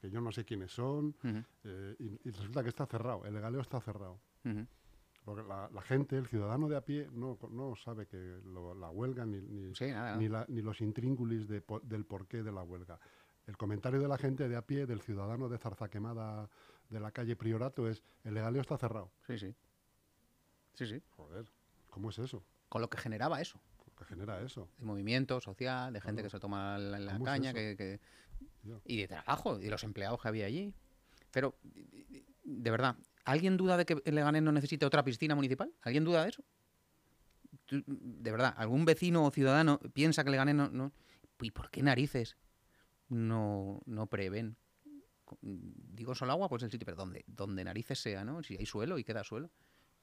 que 0.00 0.10
yo 0.10 0.20
no 0.20 0.32
sé 0.32 0.44
quiénes 0.44 0.72
son, 0.72 1.14
Ujú, 1.22 1.42
eh, 1.64 1.96
y, 1.98 2.28
y 2.28 2.30
resulta 2.32 2.62
que 2.62 2.70
está 2.70 2.86
cerrado, 2.86 3.24
el 3.26 3.34
legaleo 3.34 3.60
está 3.60 3.80
cerrado. 3.80 4.18
ujú. 4.44 4.66
Porque 5.24 5.42
la, 5.48 5.70
la 5.72 5.80
gente, 5.80 6.18
el 6.18 6.26
ciudadano 6.26 6.68
de 6.68 6.76
a 6.76 6.82
pie, 6.84 7.08
no, 7.12 7.38
no 7.50 7.74
sabe 7.76 8.06
que 8.06 8.16
lo- 8.44 8.74
la 8.74 8.90
huelga 8.90 9.24
ni, 9.24 9.40
ni, 9.40 9.74
Sí, 9.74 9.86
nada. 9.86 10.16
ni, 10.16 10.28
la- 10.28 10.44
ni 10.48 10.60
los 10.60 10.80
intríngulis 10.82 11.48
de 11.48 11.64
del 11.82 12.04
porqué 12.04 12.42
de 12.42 12.52
la 12.52 12.62
huelga. 12.62 12.98
El 13.46 13.56
comentario 13.56 14.00
de 14.00 14.08
la 14.08 14.18
gente 14.18 14.48
de 14.48 14.56
a 14.56 14.62
pie, 14.62 14.86
del 14.86 15.00
ciudadano 15.00 15.48
de 15.48 15.58
Zarzaquemada 15.58 16.48
de 16.90 17.00
la 17.00 17.10
calle 17.10 17.36
Priorato, 17.36 17.88
es 17.88 18.02
el 18.24 18.34
legaleo 18.34 18.60
está 18.60 18.76
cerrado. 18.76 19.10
Sí, 19.26 19.38
sí. 19.38 19.54
Sí, 20.74 20.86
sí. 20.86 21.02
Joder, 21.16 21.46
¿cómo 21.90 22.10
es 22.10 22.18
eso? 22.18 22.44
Con 22.68 22.82
lo 22.82 22.90
que 22.90 22.98
generaba 22.98 23.40
eso. 23.40 23.58
¿Qué 23.96 24.04
genera 24.04 24.40
eso? 24.42 24.68
De 24.78 24.84
movimiento 24.84 25.40
social, 25.40 25.92
de 25.92 26.00
gente 26.00 26.16
Claro. 26.22 26.26
que 26.26 26.30
se 26.30 26.40
toma 26.40 26.76
la, 26.78 26.98
la 26.98 27.12
¿Cómo 27.12 27.24
es 27.26 27.30
caña, 27.32 27.52
que, 27.54 27.76
que- 27.76 28.00
y 28.84 28.96
de 28.98 29.08
trabajo, 29.08 29.60
y 29.60 29.68
los 29.68 29.84
empleados 29.84 30.20
que 30.20 30.28
había 30.28 30.46
allí. 30.46 30.74
Pero, 31.30 31.54
de 32.44 32.70
verdad, 32.70 32.96
¿alguien 33.24 33.56
duda 33.56 33.76
de 33.76 33.84
que 33.84 34.02
Leganés 34.10 34.42
no 34.42 34.52
necesite 34.52 34.86
otra 34.86 35.04
piscina 35.04 35.34
municipal? 35.34 35.72
¿Alguien 35.82 36.04
duda 36.04 36.24
de 36.24 36.30
eso? 36.30 36.44
De 37.70 38.30
verdad, 38.30 38.54
¿algún 38.56 38.84
vecino 38.84 39.24
o 39.24 39.30
ciudadano 39.30 39.78
piensa 39.92 40.24
que 40.24 40.30
Leganés 40.30 40.54
no... 40.54 40.68
no 40.68 40.92
¿Y 41.40 41.50
por 41.50 41.70
qué 41.70 41.82
narices 41.82 42.36
no, 43.08 43.82
no 43.86 44.06
prevén? 44.06 44.56
Digo 45.40 46.14
solo 46.14 46.32
agua, 46.32 46.48
pues 46.48 46.62
el 46.62 46.70
sitio, 46.70 46.84
pero 46.84 46.96
donde, 46.96 47.24
donde 47.26 47.64
narices 47.64 48.00
sea, 48.00 48.24
¿no? 48.24 48.42
Si 48.42 48.56
hay 48.56 48.66
suelo 48.66 48.98
y 48.98 49.04
queda 49.04 49.24
suelo. 49.24 49.50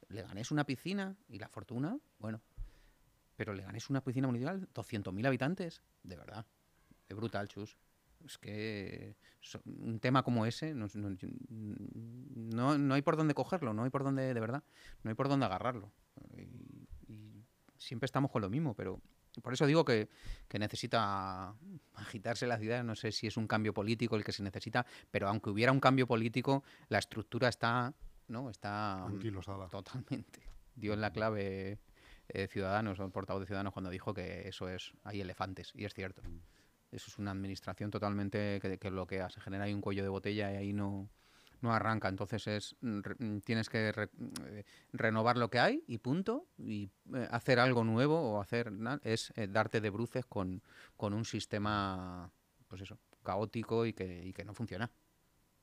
Leganés 0.09 0.51
una 0.51 0.65
piscina 0.65 1.15
y 1.29 1.39
la 1.39 1.47
fortuna, 1.47 1.97
bueno. 2.19 2.41
Pero 3.35 3.53
Leganés 3.53 3.89
una 3.89 4.03
piscina 4.03 4.27
municipal, 4.27 4.67
200.000 4.73 5.25
habitantes, 5.25 5.81
de 6.03 6.17
verdad. 6.17 6.45
Es 7.07 7.15
brutal, 7.15 7.47
chus. 7.47 7.77
Es 8.25 8.37
que 8.37 9.15
un 9.65 9.99
tema 9.99 10.23
como 10.23 10.45
ese 10.45 10.73
no, 10.73 10.87
no, 10.93 11.17
no- 11.49 12.77
no 12.77 12.93
hay 12.93 13.01
por 13.01 13.17
dónde 13.17 13.33
cogerlo, 13.33 13.73
no 13.73 13.83
hay 13.83 13.89
por 13.89 14.03
dónde, 14.03 14.33
de 14.33 14.39
verdad, 14.39 14.63
no 15.03 15.09
hay 15.09 15.15
por 15.15 15.27
dónde 15.29 15.45
agarrarlo. 15.45 15.91
Y, 16.37 16.87
y 17.11 17.43
siempre 17.77 18.05
estamos 18.05 18.31
con 18.31 18.41
lo 18.41 18.49
mismo, 18.49 18.73
pero 18.75 19.01
por 19.41 19.53
eso 19.53 19.65
digo 19.65 19.85
que, 19.85 20.09
que 20.47 20.59
necesita 20.59 21.55
agitarse 21.95 22.45
la 22.47 22.57
ciudad. 22.57 22.83
No 22.83 22.95
sé 22.95 23.11
si 23.11 23.27
es 23.27 23.37
un 23.37 23.47
cambio 23.47 23.73
político 23.73 24.15
el 24.15 24.23
que 24.23 24.31
se 24.33 24.43
necesita, 24.43 24.85
pero 25.09 25.27
aunque 25.27 25.49
hubiera 25.49 25.71
un 25.71 25.79
cambio 25.79 26.05
político, 26.07 26.63
la 26.89 26.99
estructura 26.99 27.47
está, 27.47 27.93
¿no? 28.27 28.49
Está 28.49 29.05
Anquilosada. 29.05 29.67
Totalmente. 29.69 30.41
Dio 30.75 30.93
en 30.93 31.01
la 31.01 31.11
clave 31.11 31.79
eh, 32.29 32.47
Ciudadanos, 32.47 32.99
o 32.99 33.05
el 33.05 33.11
portavoz 33.11 33.41
de 33.41 33.45
Ciudadanos, 33.47 33.73
cuando 33.73 33.89
dijo 33.89 34.13
que 34.13 34.47
eso 34.47 34.69
es, 34.69 34.93
hay 35.03 35.21
elefantes, 35.21 35.71
y 35.75 35.85
es 35.85 35.93
cierto. 35.93 36.21
Eso 36.91 37.09
es 37.09 37.17
una 37.17 37.31
administración 37.31 37.89
totalmente 37.89 38.59
que, 38.61 38.77
que 38.77 38.89
bloquea, 38.89 39.29
se 39.29 39.39
genera 39.41 39.63
ahí 39.65 39.73
un 39.73 39.81
cuello 39.81 40.03
de 40.03 40.09
botella 40.09 40.51
y 40.51 40.57
ahí 40.57 40.73
no, 40.73 41.09
no 41.61 41.73
arranca. 41.73 42.09
Entonces 42.09 42.47
es 42.47 42.75
mm, 42.81 42.99
re- 43.01 43.15
mm, 43.17 43.37
tienes 43.39 43.69
que 43.69 43.91
re- 43.91 44.09
eh, 44.47 44.65
renovar 44.91 45.37
lo 45.37 45.49
que 45.49 45.59
hay 45.59 45.83
y 45.87 45.99
punto. 45.99 46.47
Y 46.57 46.89
eh, 47.13 47.27
hacer 47.31 47.59
algo 47.59 47.83
nuevo 47.83 48.19
o 48.19 48.41
hacer 48.41 48.71
es 49.03 49.31
eh, 49.37 49.47
darte 49.47 49.79
de 49.79 49.89
bruces 49.89 50.25
con, 50.25 50.61
con 50.97 51.13
un 51.13 51.23
sistema, 51.25 52.29
pues 52.67 52.81
eso, 52.81 52.97
caótico 53.23 53.85
y 53.85 53.93
que, 53.93 54.25
y 54.25 54.33
que 54.33 54.43
no 54.43 54.53
funciona. 54.53 54.91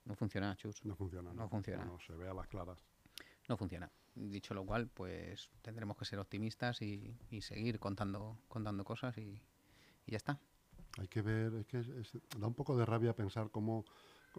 No 0.04 0.14
funciona, 0.14 0.56
chus. 0.56 0.82
No 0.84 0.96
funciona. 0.96 1.34
No 1.34 1.48
funciona. 1.50 1.84
No, 1.84 1.98
se 2.00 2.14
ve 2.14 2.28
a 2.28 2.32
las 2.34 2.46
claras. 2.48 2.78
No 3.48 3.56
funciona. 3.58 3.90
Dicho 4.14 4.54
lo 4.54 4.64
cual, 4.64 4.88
pues 4.88 5.50
tendremos 5.60 5.96
que 5.98 6.04
ser 6.06 6.18
optimistas 6.18 6.80
y, 6.80 7.14
y 7.30 7.42
seguir 7.42 7.78
contando, 7.78 8.38
contando 8.48 8.84
cosas 8.84 9.18
y, 9.18 9.42
y 10.06 10.10
ya 10.12 10.16
está. 10.16 10.40
Hay 10.98 11.08
que 11.08 11.22
ver, 11.22 11.54
es 11.54 11.66
que 11.66 11.78
es- 11.78 11.88
es- 11.88 12.18
da 12.38 12.46
un 12.46 12.54
poco 12.54 12.76
de 12.76 12.84
rabia 12.84 13.14
pensar 13.14 13.50
cómo 13.50 13.84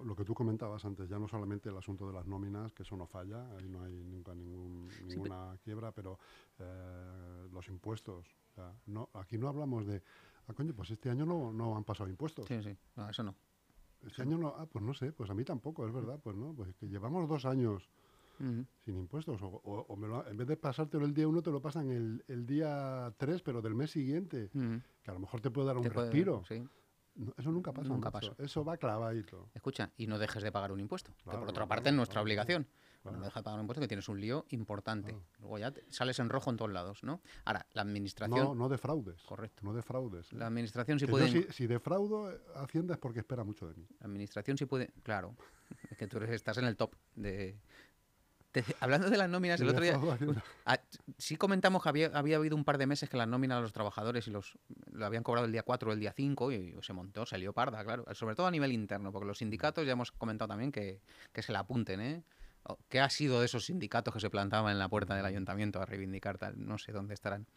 lo 0.04 0.16
que 0.16 0.24
tú 0.24 0.34
comentabas 0.34 0.86
antes, 0.86 1.10
ya 1.10 1.18
no 1.20 1.28
solamente 1.28 1.70
el 1.70 1.78
asunto 1.78 2.08
de 2.08 2.14
las 2.14 2.26
nóminas, 2.26 2.74
que 2.74 2.84
eso 2.84 2.96
no 2.96 3.06
falla, 3.08 3.50
ahí 3.58 3.68
no 3.68 3.84
hay 3.84 3.94
nunca 4.04 4.34
ningún- 4.34 4.90
ninguna 5.08 5.58
quiebra, 5.64 5.92
pero 5.92 6.18
eh, 6.60 7.48
los 7.52 7.68
impuestos. 7.70 8.26
o 8.52 8.54
sea, 8.56 8.74
no, 8.88 9.10
aquí 9.14 9.38
no 9.38 9.48
hablamos 9.48 9.86
de, 9.86 10.02
ah, 10.48 10.54
coño, 10.54 10.74
pues 10.74 10.92
este 10.92 11.10
año 11.10 11.26
no, 11.26 11.52
no 11.54 11.76
han 11.78 11.84
pasado 11.84 12.10
impuestos. 12.10 12.48
Sí, 12.48 12.62
sí. 12.62 12.76
No, 12.96 13.10
eso 13.10 13.24
no. 13.24 13.36
Este 14.06 14.22
año 14.22 14.38
no, 14.38 14.50
ah, 14.58 14.66
pues 14.66 14.84
no 14.84 14.94
sé, 14.94 15.12
pues 15.12 15.30
a 15.30 15.34
mí 15.34 15.44
tampoco, 15.44 15.86
es 15.86 15.94
verdad, 15.94 16.20
pues 16.22 16.36
no, 16.36 16.54
pues 16.54 16.74
que 16.76 16.88
llevamos 16.88 17.28
dos 17.30 17.46
años 17.46 17.90
Sin 18.40 18.98
impuestos, 18.98 19.42
o, 19.42 19.48
o- 19.48 19.86
o 19.88 19.96
me 19.96 20.08
lo- 20.08 20.26
en 20.28 20.38
vez 20.38 20.48
de 20.48 20.58
pasártelo 20.58 21.06
el 21.06 21.14
día 21.14 21.28
uno, 21.28 21.42
te 21.42 21.52
lo 21.52 21.62
pasan 21.62 21.90
el, 21.92 22.24
el 22.28 22.46
día 22.46 23.14
tres, 23.18 23.42
pero 23.42 23.62
del 23.62 23.76
mes 23.76 23.92
siguiente, 23.92 24.50
que 24.52 25.12
a 25.12 25.14
lo 25.14 25.20
mejor 25.20 25.42
te 25.42 25.52
puede 25.52 25.68
dar 25.68 25.78
un 25.78 25.84
puede- 25.84 26.08
respiro. 26.08 26.44
sí. 26.48 26.64
No, 27.16 27.34
eso 27.38 27.52
nunca 27.52 27.74
pasa. 27.74 27.90
Nunca 27.90 28.12
pasa. 28.12 28.34
Eso 28.38 28.64
va 28.64 28.78
clavadito. 28.78 29.50
Escucha, 29.54 29.92
y 29.98 30.08
no 30.08 30.18
dejes 30.20 30.42
de 30.42 30.54
pagar 30.54 30.72
un 30.72 30.80
impuesto. 30.80 31.12
que 31.18 31.24
por 31.26 31.34
otra 31.36 31.52
claro, 31.52 31.68
parte 31.68 31.84
claro, 31.84 31.94
es 31.96 31.98
nuestra 31.98 32.22
obligación. 32.22 32.66
No 33.04 33.12
dejas 33.20 33.36
de 33.36 33.44
pagar 33.44 33.60
un 33.60 33.64
impuesto 33.64 33.82
que 33.82 33.88
tienes 33.90 34.08
un 34.08 34.22
lío 34.22 34.46
importante. 34.50 35.18
Luego 35.40 35.58
ya 35.58 35.72
te- 35.72 35.84
sales 35.92 36.18
en 36.20 36.30
rojo 36.30 36.50
en 36.50 36.56
todos 36.56 36.72
lados, 36.72 37.04
¿no? 37.04 37.22
Ahora, 37.44 37.66
la 37.74 37.82
administración. 37.82 38.40
No, 38.40 38.56
no 38.56 38.70
defraudes. 38.70 39.22
Correcto. 39.24 39.64
No 39.66 39.74
defraudes. 39.74 40.32
¿eh? 40.32 40.38
La 40.38 40.48
administración 40.48 40.98
sí 41.00 41.08
Que 41.08 41.12
puede. 41.12 41.30
yo 41.30 41.42
si, 41.42 41.52
si 41.52 41.68
defraudo 41.68 42.32
Hacienda 42.56 42.94
es 42.94 43.00
porque 43.00 43.20
espera 43.20 43.44
mucho 43.44 43.68
de 43.68 43.74
mí. 43.74 43.86
La 44.00 44.06
administración 44.08 44.58
sí 44.58 44.66
puede. 44.66 44.88
Claro. 45.04 45.36
Es 45.92 45.98
que 45.98 46.08
tú 46.08 46.18
eres- 46.18 46.32
estás 46.32 46.58
en 46.58 46.66
el 46.66 46.76
top 46.78 46.96
de. 47.16 47.60
Te- 48.52 48.64
hablando 48.80 49.10
de 49.10 49.18
las 49.18 49.30
nóminas, 49.30 49.62
el 49.62 49.70
otro 49.70 49.84
día. 49.84 50.00
Ah, 50.66 50.80
sí 51.18 51.36
comentamos 51.36 51.84
que 51.84 51.90
había, 51.90 52.08
había 52.14 52.38
habido 52.38 52.56
un 52.56 52.64
par 52.64 52.78
de 52.78 52.88
meses 52.88 53.10
que 53.10 53.18
las 53.18 53.28
nóminas 53.28 53.60
a 53.60 53.62
los 53.62 53.74
trabajadores 53.74 54.28
y 54.28 54.32
los 54.32 54.58
lo 54.92 55.06
habían 55.06 55.24
cobrado 55.24 55.46
el 55.46 55.52
día 55.52 55.64
4 55.64 55.90
o 55.92 55.94
el 55.94 56.00
día 56.00 56.14
5 56.16 56.52
y, 56.52 56.76
se 56.82 56.94
montó, 56.94 57.26
salió 57.26 57.54
parda, 57.54 57.84
claro. 57.84 58.06
Sobre 58.14 58.36
todo 58.36 58.48
a 58.48 58.52
nivel 58.52 58.72
interno, 58.72 59.12
porque 59.12 59.28
los 59.28 59.40
sindicatos 59.40 59.86
ya 59.86 59.94
hemos 59.94 60.12
comentado 60.12 60.50
también 60.50 60.72
que, 60.72 61.02
que 61.32 61.42
se 61.42 61.52
la 61.52 61.60
apunten, 61.60 62.02
¿eh? 62.02 62.24
¿Qué 62.90 63.00
ha 63.00 63.10
sido 63.10 63.40
de 63.40 63.46
esos 63.46 63.66
sindicatos 63.66 64.14
que 64.14 64.20
se 64.20 64.30
plantaban 64.30 64.72
en 64.72 64.80
la 64.80 64.90
puerta 64.90 65.16
del 65.16 65.26
ayuntamiento 65.26 65.82
a 65.82 65.86
reivindicar 65.86 66.38
tal? 66.38 66.54
No 66.58 66.78
sé 66.78 66.92
dónde 66.92 67.14
estarán. 67.14 67.48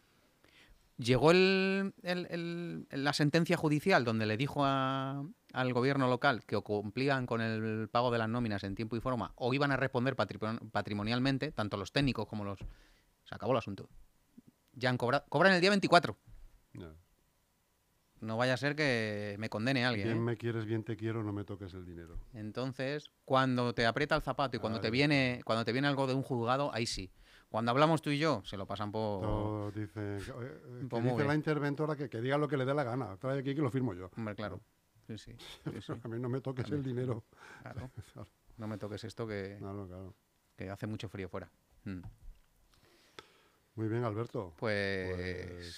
Llegó 0.97 1.31
el- 1.31 1.93
el- 2.03 2.27
el- 2.29 3.03
la 3.03 3.13
sentencia 3.13 3.57
judicial 3.57 4.03
donde 4.05 4.25
le 4.27 4.37
dijo 4.37 4.63
a- 4.63 5.23
al 5.53 5.73
gobierno 5.73 6.07
local 6.07 6.43
que 6.45 6.55
o 6.55 6.61
cumplían 6.63 7.25
con 7.25 7.41
el 7.41 7.89
pago 7.89 8.11
de 8.11 8.19
las 8.19 8.29
nóminas 8.29 8.63
en 8.63 8.75
tiempo 8.75 8.95
y 8.95 8.99
forma 9.01 9.31
o 9.35 9.53
iban 9.53 9.71
a 9.71 9.77
responder 9.77 10.15
patri- 10.15 10.69
patrimonialmente, 10.71 11.51
tanto 11.51 11.77
los 11.77 11.91
técnicos 11.91 12.27
como 12.27 12.43
los... 12.45 12.59
Se 13.23 13.33
acabó 13.35 13.53
el 13.53 13.57
asunto. 13.57 13.89
Ya 14.73 14.89
han 14.89 14.97
cobrado... 14.97 15.25
Cobran 15.29 15.53
el 15.53 15.61
día 15.61 15.69
24. 15.71 16.17
Ya. 16.73 16.93
No 18.19 18.37
vaya 18.37 18.53
a 18.53 18.57
ser 18.57 18.75
que 18.75 19.35
me 19.39 19.49
condene 19.49 19.85
alguien. 19.85 20.07
Bien 20.07 20.17
¿eh? 20.17 20.21
me 20.21 20.37
quieres, 20.37 20.65
bien 20.65 20.83
te 20.83 20.95
quiero, 20.95 21.23
no 21.23 21.33
me 21.33 21.43
toques 21.43 21.73
el 21.73 21.85
dinero. 21.85 22.19
Entonces, 22.33 23.09
cuando 23.25 23.73
te 23.73 23.85
aprieta 23.85 24.15
el 24.15 24.21
zapato 24.21 24.55
y 24.57 24.59
cuando 24.59 24.79
te 24.79 24.91
viene 24.91 25.41
cuando 25.43 25.65
te 25.65 25.73
viene 25.73 25.87
algo 25.89 26.07
de 26.07 26.13
un 26.13 26.21
juzgado, 26.23 26.73
ahí 26.73 26.85
sí. 26.85 27.11
Cuando 27.53 27.69
hablamos 27.69 28.01
tú 28.01 28.09
y 28.09 28.17
yo, 28.17 28.41
se 28.45 28.57
lo 28.57 28.65
pasan 28.65 28.91
por... 28.91 29.71
Que, 29.75 29.81
oye, 29.81 29.89
eh, 29.95 30.19
que 30.81 30.87
Pues 30.89 31.03
muy 31.03 31.11
dice 31.11 31.23
la 31.23 31.35
interventora 31.35 31.95
que, 31.95 32.09
que 32.09 32.19
diga 32.19 32.35
lo 32.39 32.47
que 32.47 32.57
le 32.57 32.65
dé 32.65 32.73
la 32.73 32.83
gana. 32.83 33.15
Trae 33.17 33.41
aquí 33.41 33.53
que 33.53 33.61
lo 33.61 33.69
firmo 33.69 33.93
yo. 33.93 34.09
Hombre, 34.17 34.33
claro. 34.33 34.59
Sí, 35.05 35.19
sí. 35.19 35.35
sí, 35.71 35.79
sí, 35.79 35.93
A 36.03 36.07
mí 36.07 36.17
no 36.17 36.29
me 36.29 36.41
toques 36.41 36.67
el 36.71 36.81
dinero. 36.81 37.23
claro. 37.61 37.91
No 38.57 38.67
me 38.67 38.79
toques 38.79 39.03
esto 39.03 39.27
que, 39.27 39.57
Claro, 39.59 39.85
claro. 39.87 40.15
que 40.55 40.67
hace 40.71 40.87
mucho 40.87 41.07
frío 41.09 41.29
fuera. 41.29 41.47
Mm. 41.83 42.01
Muy 43.75 43.87
bien, 43.87 44.03
Alberto. 44.03 44.55
Pues... 44.57 45.77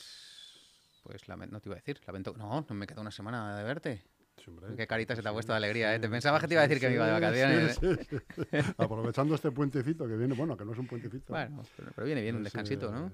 Pues, 1.03 1.27
lamen- 1.27 1.49
no 1.49 1.59
te 1.59 1.67
iba 1.67 1.75
a 1.75 1.79
decir, 1.79 1.99
lamento... 2.07 2.33
No, 2.37 2.65
no 2.69 2.73
me 2.73 2.87
queda 2.87 3.01
una 3.01 3.11
semana 3.11 3.57
de 3.57 3.63
verte. 3.65 4.01
Sí, 4.45 4.51
hombre. 4.51 4.75
Qué 4.75 4.85
carita 4.87 5.15
se 5.15 5.21
te 5.23 5.27
ha 5.27 5.31
Sí, 5.31 5.35
puesto 5.35 5.51
de 5.53 5.57
alegría, 5.57 5.95
¿eh? 5.95 5.99
Te 5.99 6.05
sí, 6.07 6.11
pensaba 6.11 6.39
que 6.39 6.47
te 6.47 6.53
iba 6.53 6.61
a 6.63 6.67
decir 6.67 6.79
que 6.79 6.87
me 6.89 6.95
iba 6.95 7.07
de 7.07 7.15
sí, 7.15 7.21
vacaciones. 7.21 7.83
¿eh? 7.83 8.05
sí, 8.07 8.17
sí, 8.35 8.45
sí. 8.51 8.57
Aprovechando 8.77 9.35
este 9.35 9.51
puentecito 9.51 10.07
que 10.07 10.15
viene, 10.15 10.35
bueno, 10.35 10.55
que 10.55 10.63
no 10.65 10.73
es 10.73 10.77
un 10.77 10.87
puentecito. 10.87 11.33
Bueno, 11.33 11.63
pero, 11.75 11.91
pero 11.95 12.05
viene 12.05 12.21
bien 12.21 12.35
un 12.35 12.41
Es, 12.41 12.45
descansito, 12.53 12.91
¿no? 12.91 13.07
eh, 13.07 13.11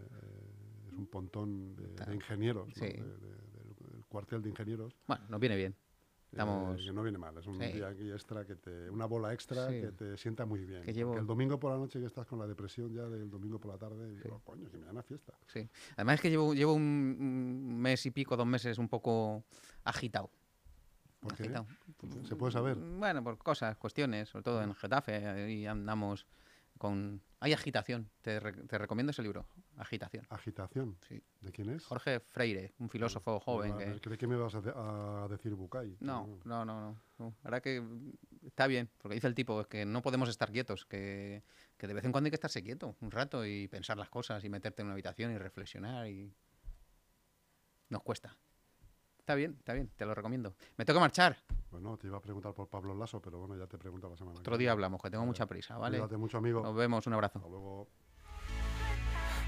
es 0.92 0.98
un 0.98 1.08
pontón 1.08 1.76
de, 1.76 2.14
ingenieros, 2.14 2.68
¿no? 2.68 2.74
Sí. 2.76 2.82
De- 2.82 3.02
de- 3.02 3.02
del, 3.02 4.06
cuartel 4.10 4.42
de 4.42 4.50
ingenieros. 4.50 4.94
Bueno, 5.08 5.24
nos 5.30 5.40
viene 5.40 5.56
bien. 5.56 5.72
eh, 5.74 6.28
Estamos... 6.34 6.82
que 6.82 6.92
no 6.94 7.04
viene 7.04 7.18
mal, 7.18 7.38
es 7.38 7.46
un 7.48 7.58
Sí. 7.60 7.66
día 7.74 7.88
aquí 7.90 8.12
extra, 8.12 8.46
que 8.46 8.56
te, 8.56 8.90
una 8.90 9.06
bola 9.06 9.34
extra 9.34 9.68
Sí. 9.70 9.82
que 9.82 9.92
te 9.94 10.18
sienta 10.18 10.46
muy 10.46 10.60
bien. 10.66 10.82
Que 10.84 10.94
llevo- 10.94 11.12
Porque 11.12 11.22
el 11.22 11.28
domingo 11.28 11.60
por 11.60 11.72
la 11.72 11.78
noche 11.78 12.00
que 12.00 12.06
estás 12.06 12.26
con 12.28 12.40
la 12.40 12.48
depresión 12.48 12.94
ya 12.94 13.04
del 13.08 13.30
domingo 13.30 13.58
por 13.60 13.72
la 13.72 13.78
tarde, 13.78 14.12
y 14.14 14.16
digo, 14.18 14.42
coño, 14.44 14.70
que 14.70 14.78
me 14.78 14.86
dan 14.86 14.98
a 14.98 15.04
fiesta. 15.04 15.34
Sí. 15.48 15.68
Además 15.96 16.16
es 16.16 16.22
que 16.22 16.30
llevo, 16.30 16.54
llevo 16.54 16.74
un 16.74 17.78
mes 17.80 18.06
y 18.06 18.12
pico, 18.12 18.36
dos 18.36 18.48
meses 18.48 18.78
un 18.78 18.88
poco 18.90 19.44
agitado. 19.86 20.30
¿Por 21.22 21.36
qué? 21.36 21.44
Agitado. 21.44 21.68
¿Se 22.28 22.36
puede 22.36 22.52
saber? 22.52 22.76
Mm, 22.78 23.00
Bueno, 23.00 23.24
por 23.24 23.38
cosas, 23.38 23.78
cuestiones, 23.78 24.30
sobre 24.30 24.44
todo 24.44 24.62
en 24.62 24.74
Getafe, 24.76 25.16
ahí 25.28 25.66
andamos 25.66 26.26
con... 26.78 27.22
Hay 27.40 27.54
agitación. 27.54 28.10
Te, 28.22 28.40
re- 28.40 28.54
te 28.54 28.78
recomiendo 28.78 29.12
ese 29.12 29.22
libro, 29.24 29.48
Agitación. 29.78 30.26
Agitación. 30.30 30.98
Sí. 31.08 31.22
¿De 31.42 31.52
quién 31.52 31.70
es? 31.70 31.86
Jorge 31.86 32.20
Freire, 32.20 32.74
un 32.80 32.90
filósofo 32.90 33.40
joven 33.40 33.74
Ah, 33.74 33.78
que... 33.78 34.00
Creí 34.02 34.18
que 34.18 34.28
me 34.28 34.36
ibas 34.36 34.54
a, 34.56 34.62
de- 34.62 34.74
a 34.76 35.28
decir 35.30 35.54
Bucay. 35.56 35.98
No, 36.02 36.40
no, 36.44 36.66
no, 36.66 36.82
no. 36.82 37.02
no. 37.20 37.36
Ahora 37.44 37.62
que 37.62 37.82
mm, 37.82 38.12
está 38.48 38.66
bien, 38.68 38.90
porque 38.98 39.16
dice 39.16 39.28
el 39.28 39.36
tipo 39.36 39.64
que 39.66 39.86
no 39.86 40.02
podemos 40.02 40.28
estar 40.30 40.52
quietos, 40.52 40.86
que, 40.86 41.44
que 41.78 41.88
de 41.88 41.94
vez 41.94 42.04
en 42.06 42.12
cuando 42.12 42.28
hay 42.28 42.32
que 42.32 42.36
estarse 42.36 42.64
quieto 42.64 42.96
un 43.02 43.12
rato 43.12 43.46
y 43.46 43.68
pensar 43.68 43.98
las 43.98 44.10
cosas 44.10 44.44
y 44.44 44.50
meterte 44.50 44.82
en 44.82 44.88
una 44.88 44.94
habitación 44.94 45.32
y 45.32 45.38
reflexionar 45.38 46.08
y 46.08 46.34
nos 47.90 48.02
cuesta. 48.04 48.36
Está 49.22 49.36
bien, 49.36 49.56
está 49.60 49.74
bien, 49.74 49.88
te 49.96 50.04
lo 50.04 50.16
recomiendo. 50.16 50.56
Me 50.78 50.84
tengo 50.84 50.98
que 50.98 51.02
marchar. 51.02 51.38
Bueno, 51.70 51.96
te 51.96 52.08
iba 52.08 52.18
a 52.18 52.22
preguntar 52.22 52.54
por 52.54 52.68
Pablo 52.68 52.96
Lasso, 52.96 53.22
pero 53.22 53.38
bueno, 53.38 53.56
ya 53.56 53.68
te 53.68 53.78
pregunto 53.78 54.10
la 54.10 54.18
semana 54.18 54.36
que 54.36 54.42
Otro 54.42 54.58
día 54.58 54.72
hablamos, 54.72 55.00
que 55.00 55.12
tengo 55.12 55.26
mucha 55.28 55.46
prisa, 55.46 55.78
¿vale? 55.78 56.00
Cuídate 56.00 56.18
mucho, 56.18 56.40
amigo. 56.40 56.62
Nos 56.62 56.76
vemos, 56.76 57.06
un 57.06 57.14
abrazo. 57.14 57.38
Hasta 57.38 57.50
luego. 57.50 57.88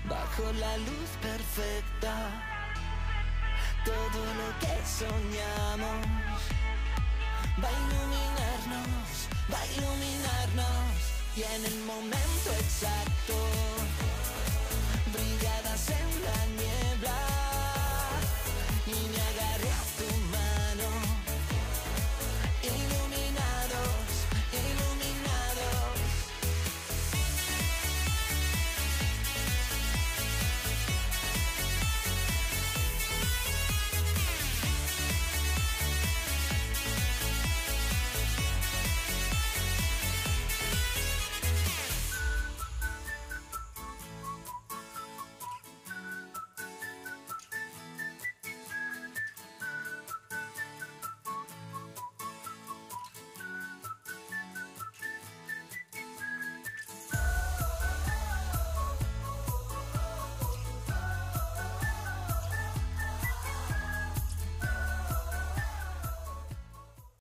Bajo 0.07 0.43
la 0.59 0.77
luz 0.77 1.09
perfecta, 1.21 2.43
todo 3.83 4.25
lo 4.39 4.59
que 4.59 4.85
soñamos 4.85 6.07
va 7.61 7.67
a 7.67 7.71
iluminarnos, 7.71 9.27
va 9.51 9.59
a 9.59 9.67
iluminarnos 9.73 11.13
y 11.35 11.41
en 11.41 11.65
el 11.65 11.83
momento 11.85 12.22